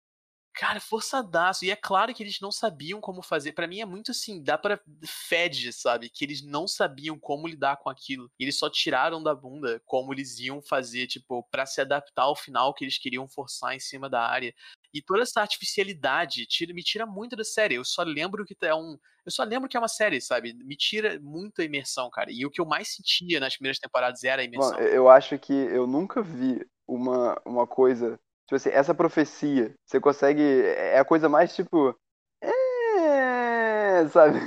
[0.63, 1.65] Cara, forçadaço.
[1.65, 3.51] E é claro que eles não sabiam como fazer.
[3.51, 6.09] Para mim é muito assim, dá para fede, sabe?
[6.09, 8.31] Que eles não sabiam como lidar com aquilo.
[8.39, 12.73] Eles só tiraram da bunda como eles iam fazer, tipo, para se adaptar ao final
[12.73, 14.55] que eles queriam forçar em cima da área.
[14.95, 17.75] E toda essa artificialidade tira, me tira muito da série.
[17.75, 18.97] Eu só lembro que é um.
[19.27, 20.55] Eu só lembro que é uma série, sabe?
[20.55, 22.31] Me tira muita imersão, cara.
[22.31, 24.77] E o que eu mais sentia nas primeiras temporadas era a imersão.
[24.77, 28.17] Bom, eu acho que eu nunca vi uma, uma coisa.
[28.53, 29.73] Tipo assim, essa profecia.
[29.87, 30.43] Você consegue.
[30.43, 31.97] É a coisa mais tipo.
[32.43, 34.07] É.
[34.09, 34.41] Sabe?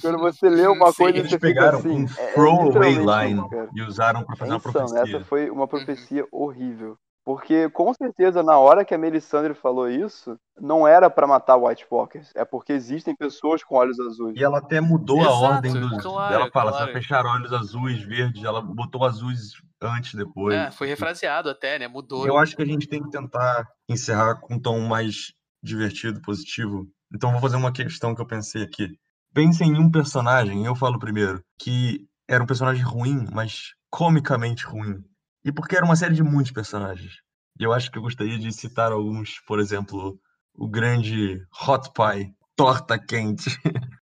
[0.00, 2.04] Quando você lê uma Sim, coisa Eles você pegaram fica assim.
[2.04, 3.68] um é- é throwaway literalmente line cara.
[3.74, 4.72] e usaram pra fazer É uma insano.
[4.88, 5.16] profecia.
[5.16, 6.96] Essa foi uma profecia horrível.
[7.24, 11.86] Porque, com certeza, na hora que a Melisandre falou isso, não era pra matar White
[11.90, 12.32] Walkers.
[12.34, 14.34] É porque existem pessoas com olhos azuis.
[14.36, 16.02] E ela até mudou a Exato, ordem dos.
[16.02, 16.84] claro, ela fala, claro.
[16.86, 18.42] vai fechar olhos azuis, verdes.
[18.42, 19.52] Ela botou azuis
[19.82, 20.54] antes, depois.
[20.54, 21.88] É, foi refraseado até, né?
[21.88, 22.26] Mudou.
[22.26, 26.86] Eu acho que a gente tem que tentar encerrar com um tom mais divertido, positivo.
[27.14, 28.88] Então vou fazer uma questão que eu pensei aqui.
[29.34, 35.04] Pense em um personagem, eu falo primeiro, que era um personagem ruim, mas comicamente ruim.
[35.44, 37.14] E porque era uma série de muitos personagens.
[37.58, 40.18] E eu acho que eu gostaria de citar alguns, por exemplo,
[40.54, 43.50] o grande Hot Pie, Torta Quente.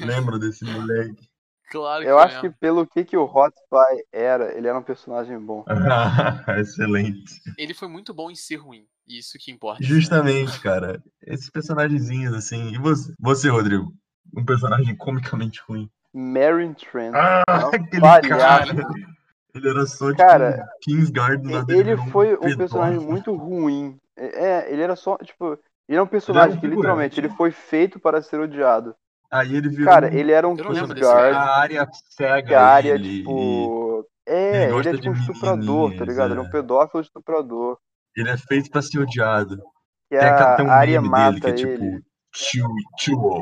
[0.00, 1.28] Lembra desse moleque?
[1.70, 4.82] Claro que Eu acho que pelo que, que o Hot Pie era, ele era um
[4.82, 5.64] personagem bom.
[6.58, 7.40] Excelente.
[7.58, 8.86] Ele foi muito bom em ser ruim.
[9.06, 9.82] Isso que importa.
[9.82, 11.02] Justamente, cara.
[11.22, 12.72] Esses personagenzinhos, assim.
[12.72, 13.92] E você, você, Rodrigo?
[14.36, 15.90] Um personagem comicamente ruim.
[16.12, 17.12] Marin Trent.
[17.14, 18.76] Ah, Não, aquele palhaço.
[18.76, 18.86] cara.
[19.54, 22.58] Ele era só tipo Cara, Kingsguard do nada Ele virou foi um pedófilo.
[22.58, 23.96] personagem muito ruim.
[24.16, 27.98] É, ele era só, tipo, ele é um personagem um que literalmente ele foi feito
[28.00, 28.94] para ser odiado.
[29.30, 33.18] Aí ele virou Cara, um- ele era um Kingsguard, a área cega a área, ele,
[33.18, 34.06] tipo.
[34.26, 36.30] ele É, ele gosta é tipo um estuprador, tá ligado?
[36.32, 36.46] Ele é é.
[36.46, 37.78] um pedófilo estuprador.
[38.16, 39.60] e ele é feito pra ser odiado.
[40.12, 42.02] Aquela- a tem um área meme dele que mata é tipo ele.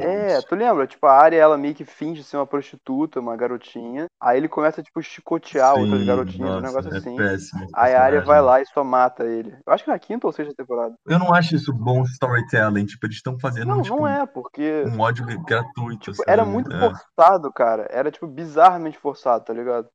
[0.02, 0.86] É, tu lembra?
[0.86, 4.06] Tipo, a área ela meio que finge ser uma prostituta, uma garotinha.
[4.20, 7.16] Aí ele começa, tipo, chicotear outras Sim, garotinhas, um nossa, negócio é assim.
[7.16, 9.56] péssimo Aí a área vai lá e só mata ele.
[9.66, 10.94] Eu acho que na quinta ou sexta temporada.
[11.06, 12.84] Eu não acho isso bom storytelling.
[12.84, 16.12] Tipo, eles estão fazendo Não, tipo, não é, porque um ódio gratuito.
[16.12, 16.50] tipo, era sabe?
[16.52, 16.78] muito É.
[16.78, 17.88] forçado, cara.
[17.90, 19.88] Era, tipo, bizarramente forçado, tá ligado?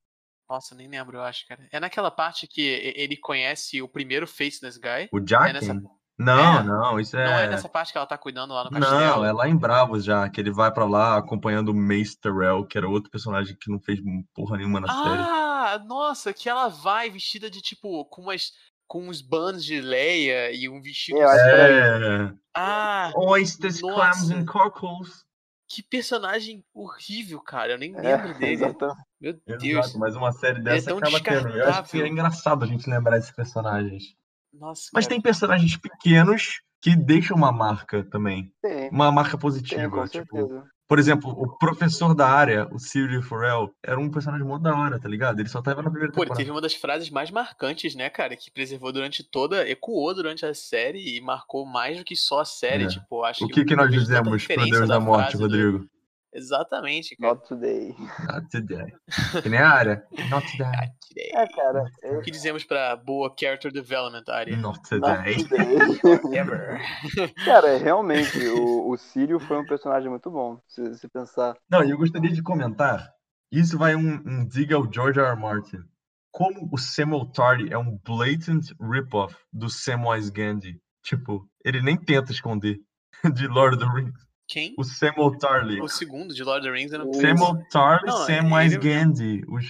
[0.49, 1.67] Nossa, nem lembro, eu acho, cara.
[1.71, 2.61] É naquela parte que
[2.95, 5.09] ele conhece o primeiro Faceless Guy.
[5.11, 5.53] O Jaquen?
[5.53, 5.81] nessa-
[6.19, 7.25] Não, É, não, isso é.
[7.25, 9.23] Não é nessa parte que ela tá cuidando lá no Não, castelo.
[9.25, 12.77] é lá em Bravos já, que ele vai pra lá acompanhando o Mace Terrell, que
[12.77, 13.99] era outro personagem que não fez
[14.33, 15.21] porra nenhuma na série.
[15.23, 18.51] Ah, nossa, que ela vai vestida de tipo, com umas.
[18.87, 21.19] com uns bands de Leia e um vestido.
[21.19, 22.33] É, eu acho que era É.
[22.55, 23.95] Ah, Oysters, Nossa.
[23.95, 25.23] clams and cockles.
[25.69, 27.73] que personagem horrível, cara.
[27.73, 28.53] Eu nem É, lembro dele.
[28.53, 28.97] exatamente.
[29.21, 29.63] Meu Deus.
[29.85, 31.49] Exato, mas uma série dessa tão acaba tendo.
[31.49, 34.15] Eu acho que é engraçado a gente lembrar esses personagens.
[34.59, 35.15] Nossa, Mas cara.
[35.15, 38.51] tem personagens pequenos que deixam uma marca também.
[38.61, 39.89] Tem, Uma marca tem, positiva.
[39.89, 44.57] com tipo, por exemplo, o professor da área, o Cyril Forel, era um personagem mó
[44.57, 45.39] da hora, tá ligado?
[45.39, 46.37] Ele só tava na primeira Pô, ele temporada.
[46.37, 48.35] teve uma das frases mais marcantes, né, cara?
[48.37, 49.67] Que preservou durante toda.
[49.67, 52.85] ecoou durante a série e marcou mais do que só a série.
[52.85, 52.87] É.
[52.87, 55.85] Tipo, acho O que, que eu nós dizemos pro Deus da Morte, frase do- Rodrigo?
[56.33, 57.33] Exatamente, cara.
[57.33, 57.95] Not today.
[58.27, 58.93] Not today.
[59.41, 60.05] Que nem a área.
[60.29, 60.91] Not today.
[61.33, 61.85] É, cara.
[62.03, 64.55] O que dizemos pra boa character development, Ari?
[64.55, 65.43] Not Not today.
[65.43, 66.37] today.
[66.37, 66.79] Ever.
[67.45, 71.55] Cara, realmente, o, o Sírio foi um personagem muito bom, se, se pensar.
[71.69, 73.09] Não, e eu gostaria de comentar.
[73.51, 75.29] Isso vai um, um diga ao George R.
[75.29, 75.39] R.
[75.39, 75.79] Martin.
[76.31, 80.79] Como o Samuel Tarly é um blatant rip-off do Samwise Gandhi.
[81.01, 82.77] Tipo, ele nem tenta esconder
[83.33, 84.26] de Lord of the Rings.
[84.47, 84.73] Quem?
[84.77, 85.81] O Samuel Tarly.
[85.81, 88.83] O segundo de Lord of the Rings não O- Samuel Tarly e Não, Samwise ele-
[88.83, 89.41] Gandhi.
[89.49, 89.65] Os,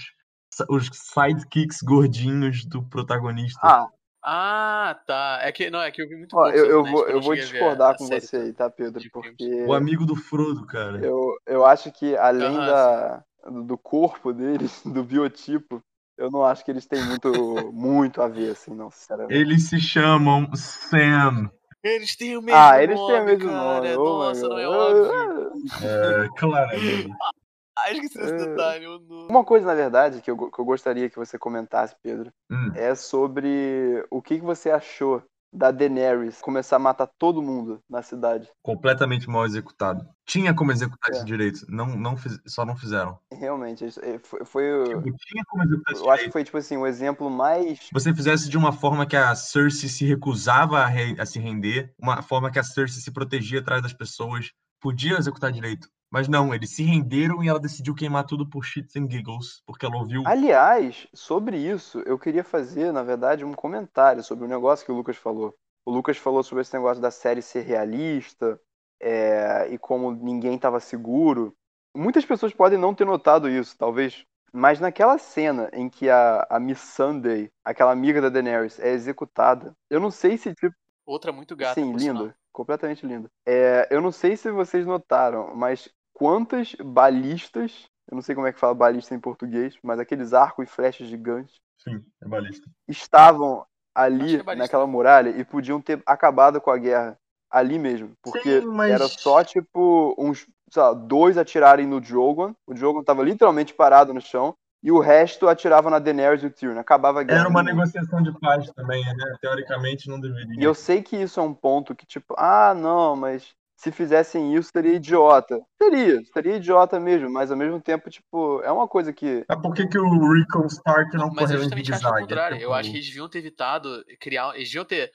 [0.70, 3.58] os sidekicks gordinhos do protagonista.
[3.62, 3.86] Ah,
[4.22, 5.38] Ah, tá.
[5.42, 7.34] É que, não, é que eu vi muito ó, pouco eu, eu vou, eu vou
[7.36, 9.00] discordar com série você aí, tá, Pedro?
[9.12, 10.98] Porque O amigo do Frodo, cara.
[11.04, 13.24] eu, eu acho que além da,
[13.64, 15.80] do corpo deles, do biotipo,
[16.18, 19.38] eu não acho que eles têm muito, muito a ver, assim, não, sinceramente.
[19.40, 21.48] Eles se chamam Sam.
[21.82, 23.80] Eles têm o mesmo Ah, eles nome, têm o mesmo cara.
[23.80, 23.96] nome.
[23.96, 25.52] oh Nossa, não é óbvio.
[25.82, 27.08] É, claramente.
[27.80, 28.38] Ah, esqueci desse É.
[28.38, 28.86] detalhe.
[29.30, 32.72] Uma coisa, na verdade, que eu, que eu gostaria que você comentasse, Pedro, Hum.
[32.74, 35.22] é sobre o que, que você achou
[35.52, 38.48] da Daenerys começar a matar todo mundo na cidade.
[38.62, 40.06] completamente mal executado.
[40.26, 41.16] Tinha como executar É.
[41.16, 43.18] isso direito, não, não fiz- só não fizeram.
[43.32, 46.32] Realmente, é, foi, foi o- Tipo, tinha como executar isso eu acho que direito.
[46.32, 50.04] foi, tipo assim, o exemplo mais você fizesse de uma forma que a Cersei se
[50.04, 53.92] recusava a, re- a se render, uma forma que a Cersei se protegia atrás das
[53.94, 55.88] pessoas, podia executar direito.
[56.10, 59.84] Mas não, eles se renderam e ela decidiu queimar tudo por shits and giggles, porque
[59.84, 60.22] ela ouviu.
[60.26, 64.94] Aliás, sobre isso, eu queria fazer, na verdade, um comentário sobre o negócio que o
[64.94, 65.54] Lucas falou.
[65.84, 68.58] O Lucas falou sobre esse negócio da série ser realista
[69.00, 71.54] é, e como ninguém estava seguro.
[71.94, 74.24] Muitas pessoas podem não ter notado isso, talvez.
[74.52, 79.76] Mas naquela cena em que a, a Miss Sunday, aquela amiga da Daenerys, é executada,
[79.90, 80.74] eu não sei se, tipo.
[81.04, 81.74] Outra muito gata.
[81.74, 82.34] Sim, linda.
[82.52, 83.30] Completamente linda.
[83.46, 85.88] É, eu não sei se vocês notaram, mas
[86.18, 87.88] quantas balistas.
[88.10, 91.06] Eu não sei como é que fala balista em português, mas aqueles arcos e flechas
[91.06, 92.68] gigantes Sim, é balista.
[92.88, 93.64] estavam
[93.94, 97.18] ali é naquela muralha e podiam ter acabado com a guerra
[97.50, 98.12] ali mesmo.
[98.22, 102.54] Porque Sim, mas- era só, tipo, uns, sei lá, dois atirarem no Drogon.
[102.66, 104.54] O Drogon tava literalmente parado no chão.
[104.80, 106.78] E o resto atirava na Daenerys e o Tyrion.
[106.78, 107.40] Acabava a guerra.
[107.40, 109.36] Era uma negociação de paz também, né?
[109.40, 110.54] Teoricamente não deveria.
[110.56, 114.54] E eu sei que isso é um ponto que, tipo, ah, não, mas se fizessem
[114.56, 115.60] isso, seria idiota.
[115.80, 119.44] Seria, seria idiota mesmo, mas ao mesmo tempo, tipo, é uma coisa que.
[119.48, 122.04] Ah, por que, que o Rickon Stark não Mas eu correu em justamente acho o
[122.04, 122.20] zigue-zague?
[122.22, 122.54] contrário.
[122.56, 124.54] Eu Tipo, acho que eles deviam ter evitado criar.
[124.56, 125.12] Eles deviam ter.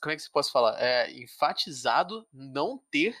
[0.00, 0.80] como é que se pode falar?
[0.80, 3.14] É, enfatizado não ter.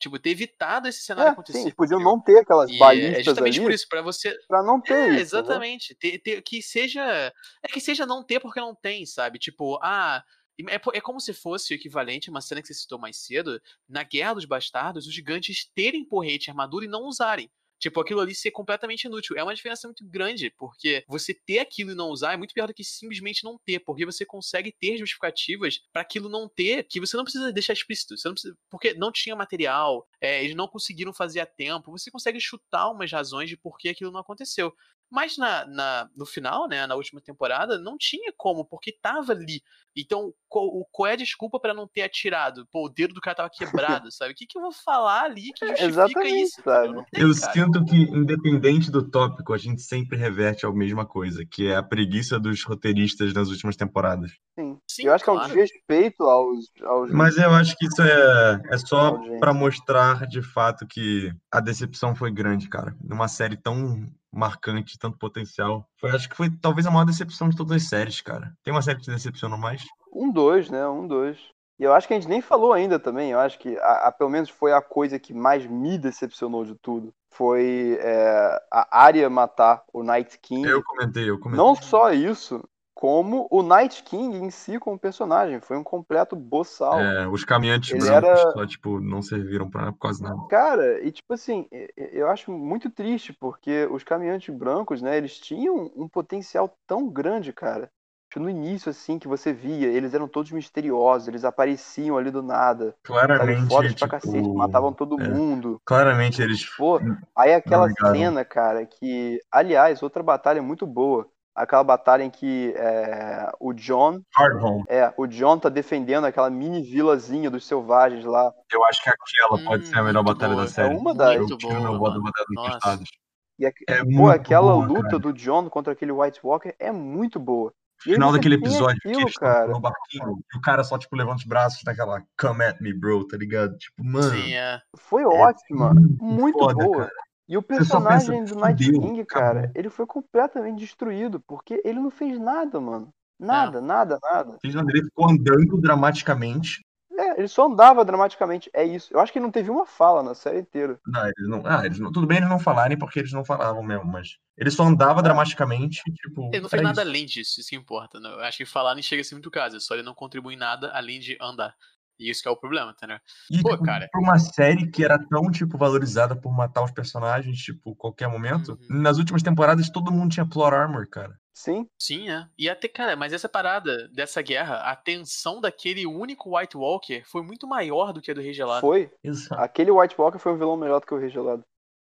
[0.00, 1.58] Tipo, ter evitado esse cenário É, acontecer.
[1.58, 4.36] sim, eles podiam não ter aquelas E balistas é justamente ali por isso, pra você.
[4.48, 5.14] pra não ter É, isso.
[5.14, 5.20] né?
[5.20, 5.94] exatamente.
[5.94, 7.32] Ter, ter- que seja.
[7.62, 9.38] É que seja não ter porque não tem, sabe?
[9.38, 10.24] Tipo, ah.
[10.68, 13.60] É, é como se fosse o equivalente a uma cena que você citou mais cedo,
[13.88, 17.50] na Guerra dos Bastardos, os gigantes terem porrete e armadura e não usarem.
[17.82, 19.36] Tipo, aquilo ali ser completamente inútil.
[19.36, 22.68] É uma diferença muito grande, porque você ter aquilo e não usar é muito pior
[22.68, 27.00] do que simplesmente não ter, porque você consegue ter justificativas pra aquilo não ter, que
[27.00, 28.16] você não precisa deixar explícito.
[28.16, 31.90] Você não precisa, porque não tinha material, é, eles não conseguiram fazer a tempo.
[31.90, 34.72] Você consegue chutar umas razões de por que aquilo não aconteceu.
[35.12, 39.62] Mas na, na- no final, né, na última temporada, não tinha como, porque tava ali.
[39.94, 42.66] Então, qual, o- qual é a desculpa pra não ter atirado?
[42.72, 44.32] Pô, o dedo do cara tava quebrado, sabe?
[44.32, 46.62] O que, que eu vou falar ali que justifica exatamente, isso?
[46.62, 46.94] sabe?
[46.94, 51.44] Não tem, Eu sinto que, independente do tópico, a gente sempre reverte à mesma coisa,
[51.44, 54.32] que é a preguiça dos roteiristas nas últimas temporadas.
[54.58, 54.78] Sim.
[54.88, 55.54] Sim, eu acho que é um claro.
[55.54, 56.66] desrespeito aos.
[56.82, 57.10] aos...
[57.10, 62.14] Mas eu acho que isso é, é só pra mostrar de fato que a decepção
[62.14, 62.96] foi grande, cara.
[63.02, 65.86] Numa série tão marcante, tanto potencial.
[65.96, 68.52] Foi, acho que foi talvez a maior decepção de todas as séries, cara.
[68.64, 69.84] Tem uma série que te decepcionou mais?
[70.12, 70.86] Um, dois, né?
[70.88, 71.38] Um, dois.
[71.78, 73.30] E eu acho que a gente nem falou ainda também.
[73.32, 76.74] Eu acho que, a, a- pelo menos, foi a coisa que mais me decepcionou de
[76.76, 77.12] tudo.
[77.30, 80.68] Foi é, a Arya matar o Night King.
[80.68, 81.64] Eu comentei, eu comentei.
[81.64, 82.62] Não só isso,
[83.02, 85.60] como o Night King em si como personagem.
[85.60, 87.00] Foi um completo boçal.
[87.00, 90.38] É, os caminhantes Ele brancos era- só, tipo, não serviram pra quase nada.
[90.48, 95.90] Cara, e tipo assim, eu acho muito triste, porque os caminhantes brancos, né, eles tinham
[95.96, 97.90] um potencial tão grande, cara.
[98.36, 102.94] No início, assim, que você via, eles eram todos misteriosos, eles apareciam ali do nada,
[103.02, 105.28] Claramente, fodas pra tipo, cacete, matavam todo é.
[105.28, 105.80] mundo.
[105.84, 107.00] claramente eles Pô,
[107.36, 113.50] aí aquela cena, cara, que, aliás, outra batalha muito boa, aquela batalha em que é,
[113.60, 114.84] o John, hard home.
[114.88, 118.52] é, o John tá defendendo aquela mini vilazinha dos selvagens lá.
[118.72, 120.64] Eu acho que aquela pode Hum, ser a melhor batalha boa.
[120.64, 120.94] da série.
[120.94, 121.34] É uma das.
[121.34, 122.24] Eu Muito tiro meu boa, voto da.
[122.24, 122.56] Batalha dos.
[122.64, 123.10] Bastardos.
[123.58, 125.18] E a- É Pô, muito aquela boa, luta cara.
[125.18, 127.72] do John contra aquele White Walker é muito boa.
[128.04, 129.72] E aí final daquele episódio que aquilo, eles estão cara.
[129.72, 133.24] no barquinho e o cara só, tipo, levanta os braços naquela come at me, bro,
[133.28, 133.76] tá ligado?
[133.78, 134.80] Tipo, mano, Sim, é.
[134.96, 136.98] Foi ótima, muito muito foda, boa.
[136.98, 137.12] cara.
[137.52, 141.38] E o só pensa, personagem do Night "Fudeu, King, cara, acabou." ele foi completamente destruído,
[141.40, 143.12] porque ele não fez nada, mano.
[143.38, 144.56] Nada, nada, nada.
[144.62, 146.80] Fiz André ficou andando dramaticamente.
[147.18, 149.12] É, ele só andava dramaticamente, é isso.
[149.12, 150.98] Eu acho que ele não teve uma fala na série inteira.
[151.06, 153.82] Não, eles não, ah, eles não, tudo bem eles não falarem porque eles não falavam
[153.82, 155.22] mesmo, mas ele só andava É.
[155.22, 156.48] dramaticamente, tipo.
[156.54, 157.10] Ele não fez nada isso.
[157.10, 158.18] além disso, isso que importa.
[158.18, 158.30] Né?
[158.32, 160.58] Eu acho que falar nem chega a ser muito caso, só ele não contribui em
[160.58, 161.74] nada além de andar.
[162.22, 163.18] E isso que é o problema, entendeu?
[163.50, 164.08] E, Pô, tipo, cara.
[164.14, 169.00] uma série que era tão, tipo, valorizada por matar os personagens, tipo, qualquer momento, Uhum.
[169.00, 171.36] nas últimas temporadas todo mundo tinha plot armor, cara.
[171.54, 172.46] Sim, Sim, é.
[172.58, 177.42] E até, cara, mas essa parada dessa guerra, a tensão daquele único White Walker foi
[177.42, 178.80] muito maior do que a do Rei Gelado.
[178.80, 179.10] foi.
[179.22, 179.60] Exato.
[179.60, 181.62] Aquele White Walker foi um vilão melhor do que o Rei Gelado.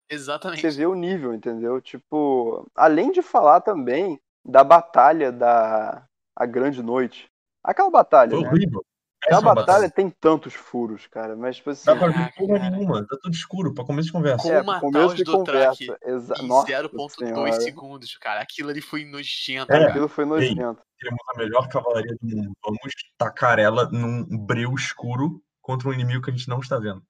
[0.10, 0.62] Exatamente.
[0.62, 1.82] Você vê o nível, entendeu?
[1.82, 6.06] Tipo, além de falar também da batalha da
[6.38, 7.28] a Grande Noite.
[7.64, 8.48] Aquela batalha, Foi né?
[8.50, 8.86] horrível.
[9.28, 13.18] Péssima batalha tem tantos furos, cara, mas tipo assim, Dá pra ver porra nenhuma, tá
[13.22, 14.44] tudo escuro, pra começo de conversa.
[14.48, 15.98] Com- é, matar começo os de do conversa.
[16.04, 17.52] Exa Em Nossa 0.2 senhora.
[17.62, 18.42] segundos, cara.
[18.42, 19.78] Aquilo ali foi nojento, É.
[19.80, 19.90] cara.
[19.90, 20.82] Aquilo foi nojento.
[21.00, 22.52] Temos a melhor cavalaria do mundo.
[22.64, 27.02] Vamos tacar ela num breu escuro contra um inimigo que a gente não está vendo.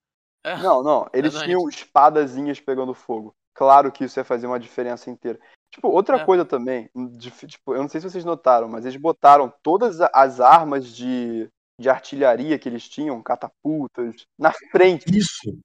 [0.43, 0.55] É.
[0.57, 1.57] Não, não, eles Exatamente.
[1.57, 3.33] tinham espadazinhas pegando fogo.
[3.53, 5.39] Claro que isso ia fazer uma diferença inteira.
[5.73, 6.23] Tipo, outra É.
[6.25, 10.09] coisa também, de- tipo, eu não sei se vocês notaram, mas eles botaram todas a-
[10.13, 11.49] as armas de,
[11.79, 15.05] de artilharia que eles tinham, catapultas, na frente.
[15.15, 15.57] Isso!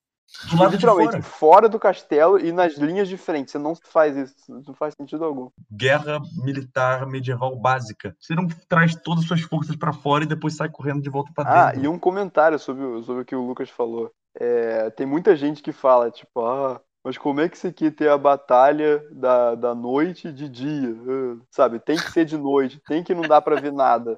[0.48, 1.22] Do lado Literalmente, fora.
[1.22, 3.50] fora do castelo e nas linhas de frente.
[3.50, 4.34] Você não faz isso.
[4.48, 5.50] Não faz sentido algum.
[5.72, 8.16] Guerra militar medieval básica.
[8.18, 11.32] Você não traz todas as suas forças pra fora e depois sai correndo de volta
[11.34, 11.84] pra Ah, dentro.
[11.84, 14.12] e um comentário sobre, o- sobre o que o Lucas falou.
[14.38, 18.08] É, tem muita gente que fala, tipo, ah, mas como é que você quer ter
[18.08, 20.94] a batalha da, da noite de dia?
[21.08, 24.16] Ah, sabe, tem que ser de noite, tem que não dá pra ver nada.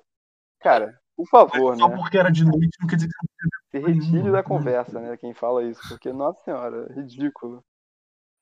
[0.60, 1.97] Cara, por favor, Só né?
[1.97, 4.43] porque era de noite não quer dizer que Se retire da nenhum.
[4.43, 5.16] conversa, né?
[5.16, 5.81] Quem fala isso.
[5.89, 7.65] Porque, nossa senhora, é ridículo.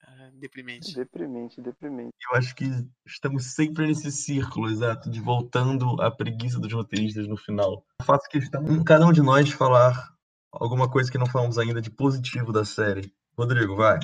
[0.02, 0.94] Ah, deprimente.
[0.94, 2.11] Deprimente, deprimente.
[2.31, 2.65] eu acho que
[3.07, 7.85] estamos sempre nesse círculo, exato, de voltando à preguiça dos roteiristas no final.
[8.01, 10.15] Eu faço questão, em cada um de nós, falar
[10.51, 13.12] alguma coisa que não falamos ainda de positivo da série.
[13.39, 13.98] Rodrigo, vai.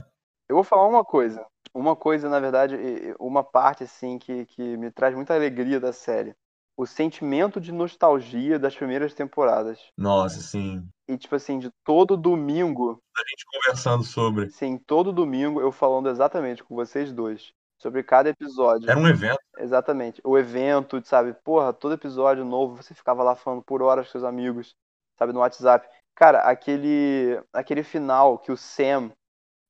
[0.48, 1.44] Eu vou falar uma coisa.
[1.74, 2.76] Uma coisa, na verdade,
[3.18, 6.34] uma parte, assim, que, que me traz muita alegria da série.
[6.76, 9.80] O sentimento de nostalgia das primeiras temporadas.
[9.96, 10.86] Nossa, sim.
[11.08, 14.50] E, tipo assim, de todo domingo, A gente conversando sobre.
[14.50, 17.52] sim, todo domingo eu falando exatamente com vocês dois.
[17.78, 18.90] Sobre cada episódio.
[18.90, 19.38] Era um evento.
[19.58, 20.20] Exatamente.
[20.24, 21.34] O evento, sabe?
[21.44, 24.74] Porra, todo episódio novo, você ficava lá falando por horas com seus amigos,
[25.18, 25.32] sabe?
[25.32, 25.86] No WhatsApp.
[26.14, 29.12] Cara, aquele, aquele final que o Sam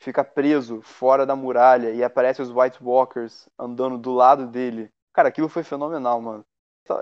[0.00, 4.88] fica preso fora da muralha e aparece os White Walkers andando do lado dele.
[5.12, 6.44] Cara, aquilo foi fenomenal, mano.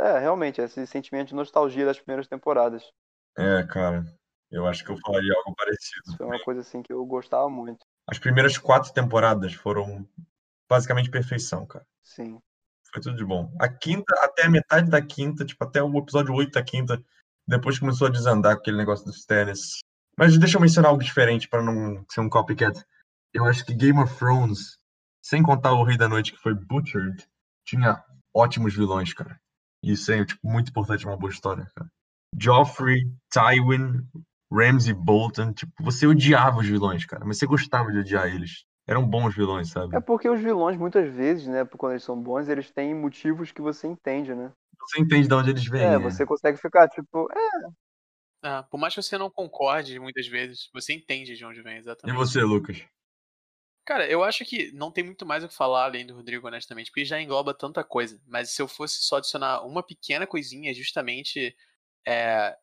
[0.01, 2.91] É, realmente, esse sentimento de nostalgia das primeiras temporadas.
[3.37, 4.05] É, cara.
[4.51, 6.17] Eu acho que eu falaria algo parecido.
[6.17, 7.85] Foi uma coisa assim que eu gostava muito.
[8.07, 10.09] As primeiras quatro temporadas foram
[10.69, 11.85] basicamente perfeição, cara.
[12.05, 12.39] Sim.
[12.93, 13.53] Foi tudo de bom.
[13.61, 17.03] A quinta, até a metade da quinta, tipo, até o episódio 8 da quinta,
[17.47, 19.81] depois começou a desandar com aquele negócio dos Stannis.
[20.17, 22.81] Mas deixa eu mencionar algo diferente para não ser um copycat.
[23.33, 24.79] Eu acho que Game of Thrones,
[25.21, 27.27] sem contar o Rei da Noite que foi Butchered,
[27.65, 29.41] tinha ótimos vilões, cara.
[29.85, 31.91] E isso é tipo, muito importante numa boa história, cara.
[32.39, 34.03] Joffrey, Tywin,
[34.53, 38.65] Ramsay Bolton, tipo, você odiava os vilões, cara, mas você gostava de odiar eles.
[38.87, 39.97] Eram bons vilões, sabe?
[39.97, 43.63] É porque os vilões, muitas vezes, né, quando eles são bons, eles têm motivos que
[43.63, 44.53] você entende, né?
[44.81, 45.83] Você entende de onde eles vêm.
[45.83, 45.99] É, né?
[45.99, 47.71] você consegue ficar, tipo, é,
[48.43, 51.79] Ah, por mais que você não concorde muitas vezes, você entende de onde vem E
[51.79, 52.17] exatamente.
[52.17, 52.85] você, Lucas?
[53.85, 56.91] Cara, eu acho que não tem muito mais o que falar além do Rodrigo, honestamente,
[56.91, 58.19] porque já engloba tanta coisa.
[58.27, 61.55] Mas se eu fosse só adicionar uma pequena coisinha, justamente.
[62.07, 62.57] É,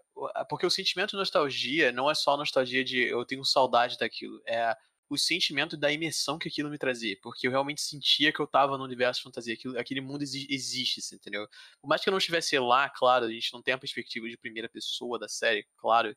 [0.50, 4.42] porque o sentimento de nostalgia não é só a nostalgia de eu tenho saudade daquilo,
[4.48, 4.76] é
[5.10, 7.18] o sentimento da imersão que aquilo me trazia.
[7.24, 10.48] Porque eu realmente sentia que eu tava no universo de fantasia, aquilo, aquele mundo exi-
[10.50, 11.48] existe, assim, entendeu?
[11.82, 14.38] Por mais que eu não estivesse lá, claro, a gente não tem a perspectiva de
[14.38, 16.16] primeira pessoa da série, claro.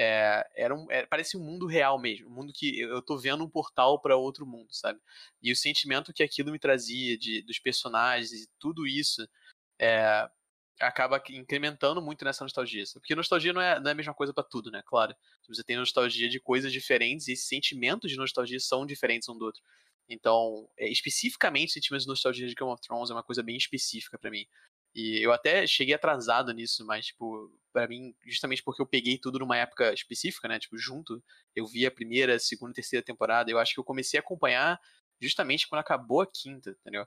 [0.00, 3.42] É, era um, é, parece um mundo real mesmo, um mundo que eu tô vendo
[3.42, 5.00] um portal para outro mundo, sabe?
[5.42, 9.28] E o sentimento que aquilo me trazia de, dos personagens e tudo isso
[9.76, 10.30] é,
[10.78, 12.84] acaba incrementando muito nessa nostalgia.
[12.94, 14.84] Porque nostalgia não é, não é a mesma coisa para tudo, né?
[14.86, 15.16] Claro.
[15.48, 19.46] Você tem nostalgia de coisas diferentes e esses sentimentos de nostalgia são diferentes um do
[19.46, 19.60] outro.
[20.08, 24.30] Então, especificamente, sentimentos de nostalgia de Game of Thrones é uma coisa bem específica para
[24.30, 24.46] mim.
[24.98, 29.38] E eu até cheguei atrasado nisso, mas, tipo, pra mim, justamente porque eu peguei tudo
[29.38, 30.58] numa época específica, né?
[30.58, 31.22] Tipo, junto,
[31.54, 33.50] eu vi a primeira, segunda terceira temporada.
[33.50, 34.80] Eu acho que eu comecei a acompanhar
[35.20, 37.06] justamente quando acabou a quinta, entendeu?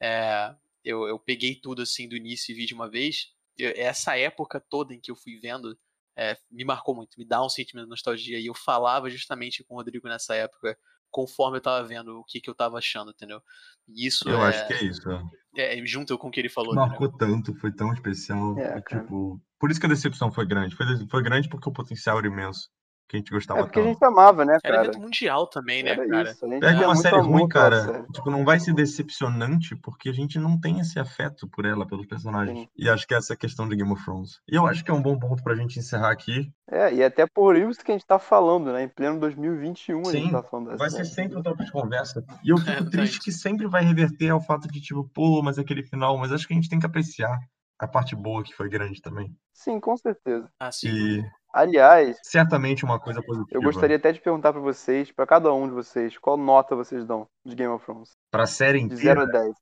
[0.00, 0.54] É,
[0.84, 3.28] eu, eu peguei tudo assim do início e vi de uma vez.
[3.58, 5.78] Eu- essa época toda em que eu fui vendo
[6.16, 8.38] é, me marcou muito, me dá um sentimento de nostalgia.
[8.38, 10.78] E eu falava justamente com o Rodrigo nessa época,
[11.10, 13.42] conforme eu tava vendo o que, que eu tava achando, entendeu?
[13.88, 15.10] E isso Eu é, acho que é isso.
[15.56, 15.78] é.
[15.80, 16.74] é junto com o que ele falou.
[16.74, 18.58] Marcou tanto, foi tão especial.
[18.58, 20.76] É, tipo, por isso que a decepção foi grande.
[20.76, 22.70] Foi, foi grande porque o potencial era imenso.
[23.10, 23.92] Que a gente gostava é porque a tanto.
[23.94, 24.86] gente amava, né, Era cara?
[24.88, 26.30] evento mundial também, né, Era cara?
[26.30, 26.46] isso.
[26.46, 27.84] A gente Pega uma série ruim, cara.
[27.84, 28.06] série.
[28.12, 32.06] Tipo, não vai ser decepcionante porque a gente não tem esse afeto por ela, pelos
[32.06, 32.56] personagens.
[32.60, 32.68] Sim.
[32.78, 34.40] E acho que essa é a questão de Game of Thrones.
[34.48, 36.52] E eu acho que é um bom ponto pra gente encerrar aqui.
[36.70, 38.84] É, e até por isso que a gente tá falando, né?
[38.84, 41.72] Em pleno 2021 a gente Sim, tá falando dessa Vai ser sempre um tópico de
[41.72, 42.24] conversa.
[42.44, 42.90] E eu fico Exatamente.
[42.92, 46.16] triste que sempre vai reverter ao fato de, tipo, pô, mas aquele final.
[46.16, 47.36] Mas acho que a gente tem que apreciar
[47.76, 49.34] a parte boa que foi grande também.
[49.52, 50.48] Sim, com certeza.
[50.60, 50.88] Ah, sim.
[50.88, 53.48] E Aliás, certamente uma coisa positiva.
[53.52, 57.04] eu gostaria até de perguntar pra vocês, pra cada um de vocês, qual nota vocês
[57.04, 58.10] dão de Game of Thrones?
[58.30, 59.40] Pra série De 0 inteira.
[59.40, 59.56] a 10.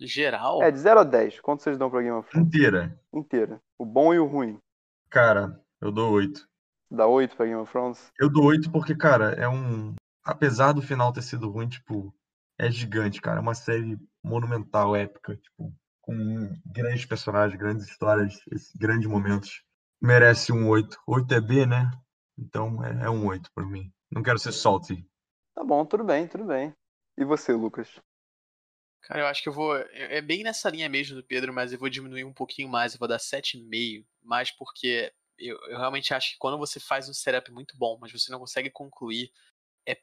[0.00, 1.40] Geral, É, de 0 a 10.
[1.40, 2.48] Quanto vocês dão pra Game of Thrones?
[2.48, 2.98] Inteira.
[3.12, 3.60] Inteira.
[3.78, 4.58] O bom e o ruim.
[5.10, 6.48] Cara, eu dou oito.
[6.90, 8.10] Dá 8 pra Game of Thrones?
[8.18, 9.94] Eu dou oito porque, cara, é um.
[10.24, 12.14] Apesar do final ter sido ruim, tipo,
[12.58, 13.38] é gigante, cara.
[13.38, 19.62] É uma série monumental, épica, tipo, com grandes personagens, grandes histórias, esses grandes momentos.
[20.04, 21.00] Merece um oito.
[21.06, 21.90] Oito é B, né?
[22.38, 23.90] Então é, é um oito pra mim.
[24.12, 25.02] Não quero ser salty.
[25.54, 26.74] Tá bom, tudo bem, tudo bem.
[27.16, 27.98] E você, Lucas?
[29.04, 29.74] Cara, eu acho que eu vou.
[29.78, 32.92] É é bem nessa linha mesmo do Pedro, mas eu vou diminuir um pouquinho mais,
[32.92, 34.04] eu vou dar 7,5.
[34.22, 38.12] Mais porque eu, eu realmente acho que quando você faz um setup muito bom, mas
[38.12, 39.32] você não consegue concluir,
[39.88, 39.98] é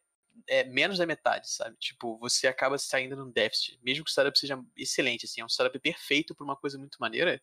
[0.48, 1.78] é menos da metade, sabe?
[1.78, 3.80] Tipo, você acaba saindo num déficit.
[3.84, 6.98] Mesmo que o setup seja excelente, assim, é um setup perfeito pra uma coisa muito
[6.99, 7.40] maneira.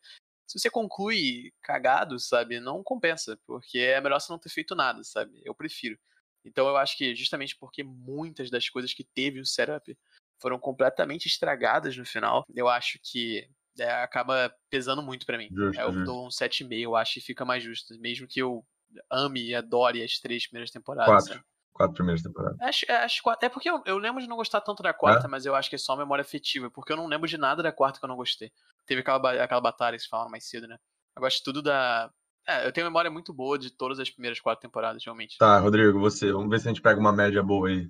[0.49, 5.05] Se você conclui cagado, sabe, não compensa, porque é melhor você não ter feito nada,
[5.05, 5.41] sabe?
[5.45, 5.99] Eu prefiro.
[6.45, 9.97] Então eu acho que justamente porque muitas das coisas que teve o setup
[10.41, 13.49] foram completamente estragadas no final, eu acho que
[13.79, 15.49] é, acaba pesando muito para mim.
[15.53, 17.99] Justo, É, eu dou um 7,5, eu acho que fica mais justo.
[18.01, 18.65] Mesmo que eu
[19.11, 21.25] ame e adore as três primeiras temporadas.
[21.25, 21.35] Quatro.
[21.35, 21.45] sabe?
[21.73, 22.61] Quatro primeiras temporadas.
[22.61, 25.28] Acho, é, acho quatro- é porque eu, eu lembro de não gostar tanto da quarta,
[25.28, 27.70] mas eu acho que é só memória afetiva, porque eu não lembro de nada da
[27.73, 28.51] quarta que eu não gostei.
[28.86, 30.77] Teve aquela, aquela batalha que vocês falaram mais cedo, né?
[31.16, 32.11] Eu gosto de tudo da.
[32.47, 35.36] É, eu tenho memória muito boa de todas as primeiras quatro temporadas, realmente.
[35.39, 36.32] Tá, Rodrigo, você.
[36.32, 37.89] Vamos ver se a gente pega uma média boa aí.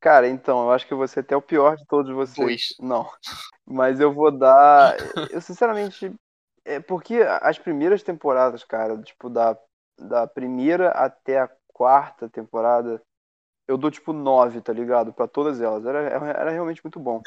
[0.00, 2.36] Cara, então, eu acho que eu vou ser até o pior de todos vocês.
[2.46, 2.62] Dois.
[2.80, 3.08] Não.
[3.66, 4.96] Mas eu vou dar.
[5.30, 6.12] Eu, sinceramente.
[6.64, 9.56] É porque as primeiras temporadas, cara, tipo, da,
[9.98, 13.00] da primeira até a quarta temporada,
[13.70, 15.12] eu dou, tipo, nove, tá ligado?
[15.12, 15.86] Pra todas elas.
[15.86, 17.22] Era, era realmente muito bom.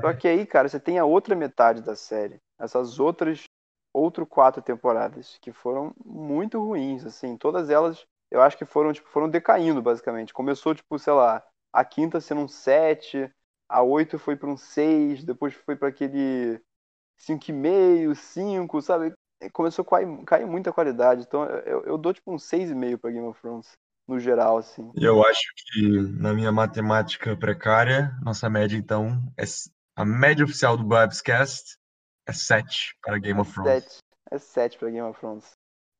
[0.00, 2.40] Só que aí, cara, você tem a outra metade da série.
[2.56, 3.44] Essas outras.
[3.92, 7.36] Outro quatro temporadas, que foram muito ruins, assim.
[7.36, 10.32] Todas elas, eu acho que foram, tipo, foram decaindo, basicamente.
[10.32, 11.42] Começou, tipo, sei lá,
[11.72, 13.28] a quinta sendo um 7,
[13.68, 16.60] a 8 foi para um 6, depois foi para aquele
[17.18, 19.12] 5,5, 5, sabe?
[19.52, 21.24] Começou a cair, cair muita qualidade.
[21.26, 23.72] Então eu, eu dou tipo um 6,5 para Game of Thrones,
[24.08, 24.90] no geral, assim.
[24.96, 25.86] E eu acho que
[26.18, 29.44] na minha matemática precária, nossa média então é
[29.94, 31.76] a média oficial do Babscast
[32.26, 33.84] é 7 para Game of Thrones.
[33.84, 33.98] 7.
[34.30, 35.52] É 7 para Game of Thrones.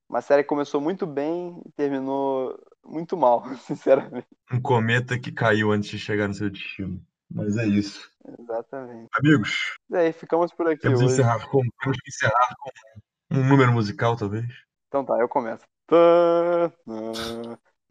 [0.09, 4.27] Uma série que começou muito bem e terminou muito mal, sinceramente.
[4.51, 7.03] Um cometa que caiu antes de chegar no seu destino.
[7.31, 8.11] Mas é isso.
[8.39, 9.09] Exatamente.
[9.19, 11.13] Amigos, E aí, ficamos por aqui temos, hoje.
[11.13, 12.71] encerrar com, temos que encerrar com
[13.37, 14.47] um número musical, talvez.
[14.89, 15.65] Então tá, eu começo.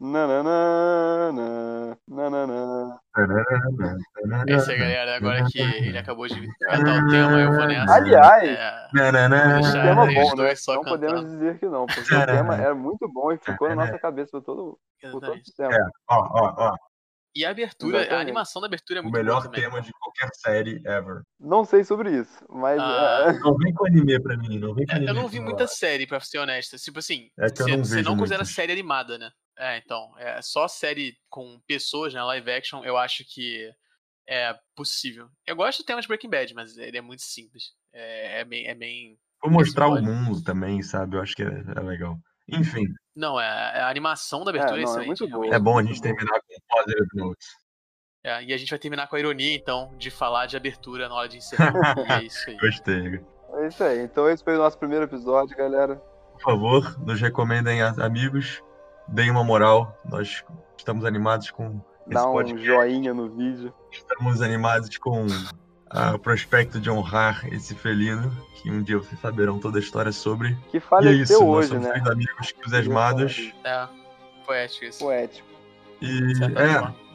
[0.00, 3.00] Na, na, na, na, na, na.
[3.16, 5.16] É galera.
[5.16, 7.94] Agora que ele acabou de cantar o tema, eu vou nessa.
[7.94, 8.88] Aliás, É.
[9.44, 10.54] Vou deixar tema bom, né?
[10.68, 11.38] Não podemos cantando.
[11.38, 14.42] dizer que não, porque o tema era muito bom e ficou na nossa cabeça por
[14.42, 14.78] todo,
[15.10, 15.74] por todo o tempo.
[15.74, 16.76] É, ó, ó, ó.
[17.36, 18.22] E a abertura, a Exatamente.
[18.22, 19.60] animação da abertura é O muito boa melhor também.
[19.62, 21.22] tema de qualquer série ever.
[21.38, 24.86] Não sei sobre isso, mas Ah, é, Não vem com anime pra mim, não vem
[24.86, 25.10] com É, anime.
[25.10, 25.68] Eu não vi muita lá.
[25.68, 26.76] série, pra ser honesta.
[26.78, 28.54] Tipo assim, É que eu você não você não considera muitas.
[28.54, 29.30] série animada, né?
[29.58, 30.12] É, então.
[30.18, 32.22] É só série com pessoas, né?
[32.22, 33.70] Live action, eu acho que
[34.28, 35.28] é possível.
[35.46, 37.72] Eu gosto do tema de Breaking Bad, mas ele é muito simples.
[37.92, 38.66] É, é bem.
[38.66, 39.16] É bem...
[39.42, 41.16] Vou mostrar o mundo também, sabe?
[41.16, 42.16] Eu acho que é, é legal.
[42.50, 42.84] Enfim,
[43.14, 43.46] Não, é,
[43.82, 45.20] a animação da abertura é, não, é excelente.
[45.20, 45.54] muito boa.
[45.54, 47.48] é bom a muito gente terminar com positive notes.
[48.24, 51.14] É, e a gente vai terminar com a ironia, então, de falar de abertura na
[51.14, 51.94] hora de encerrar.
[51.98, 52.56] e é isso aí.
[52.58, 53.20] Gostei.
[53.54, 54.00] é isso aí.
[54.00, 55.96] Então esse foi o nosso primeiro episódio, galera.
[56.34, 58.62] Por favor, nos recomendem a amigos,
[59.08, 59.96] deem uma moral.
[60.04, 60.44] Nós
[60.76, 62.64] estamos animados com Dá um podcast.
[62.64, 63.72] joinha no vídeo.
[63.90, 65.26] Estamos animados com
[65.90, 70.12] ah, o prospecto de honrar esse felino, que um dia vocês saberão toda a história
[70.12, 70.56] sobre.
[70.70, 72.02] Que E é isso, nós hoje, somos né?
[72.10, 73.52] amigos entusiasmados.
[73.64, 73.88] É,
[74.44, 74.98] poético isso.
[75.00, 75.57] Poético.
[76.00, 76.32] E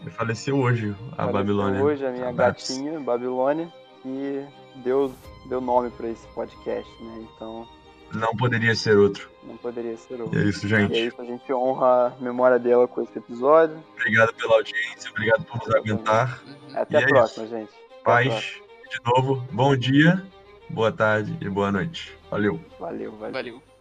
[0.05, 1.83] é, faleceu hoje a Faleceu Babilônia.
[1.83, 4.45] Hoje a minha gatinha, Babilônia, que
[4.77, 5.13] deu,
[5.47, 7.25] deu nome pra esse podcast, né?
[7.35, 7.67] Então
[8.13, 9.29] Não poderia ser outro.
[9.43, 10.39] não poderia ser E outro.
[10.39, 10.93] é isso, E gente.
[10.93, 13.77] é isso, a gente honra a memória dela com esse episódio.
[13.95, 16.41] Obrigado pela audiência, obrigado por nos aguentar.
[16.75, 17.71] Até E a é próxima, gente.
[17.71, 18.03] Até a próxima.
[18.03, 18.61] Paz,
[18.91, 20.21] de novo, bom dia,
[20.69, 22.13] boa tarde e boa noite.
[22.29, 22.59] Valeu.
[22.79, 23.31] Valeu, valeu.
[23.33, 23.72] Valeu.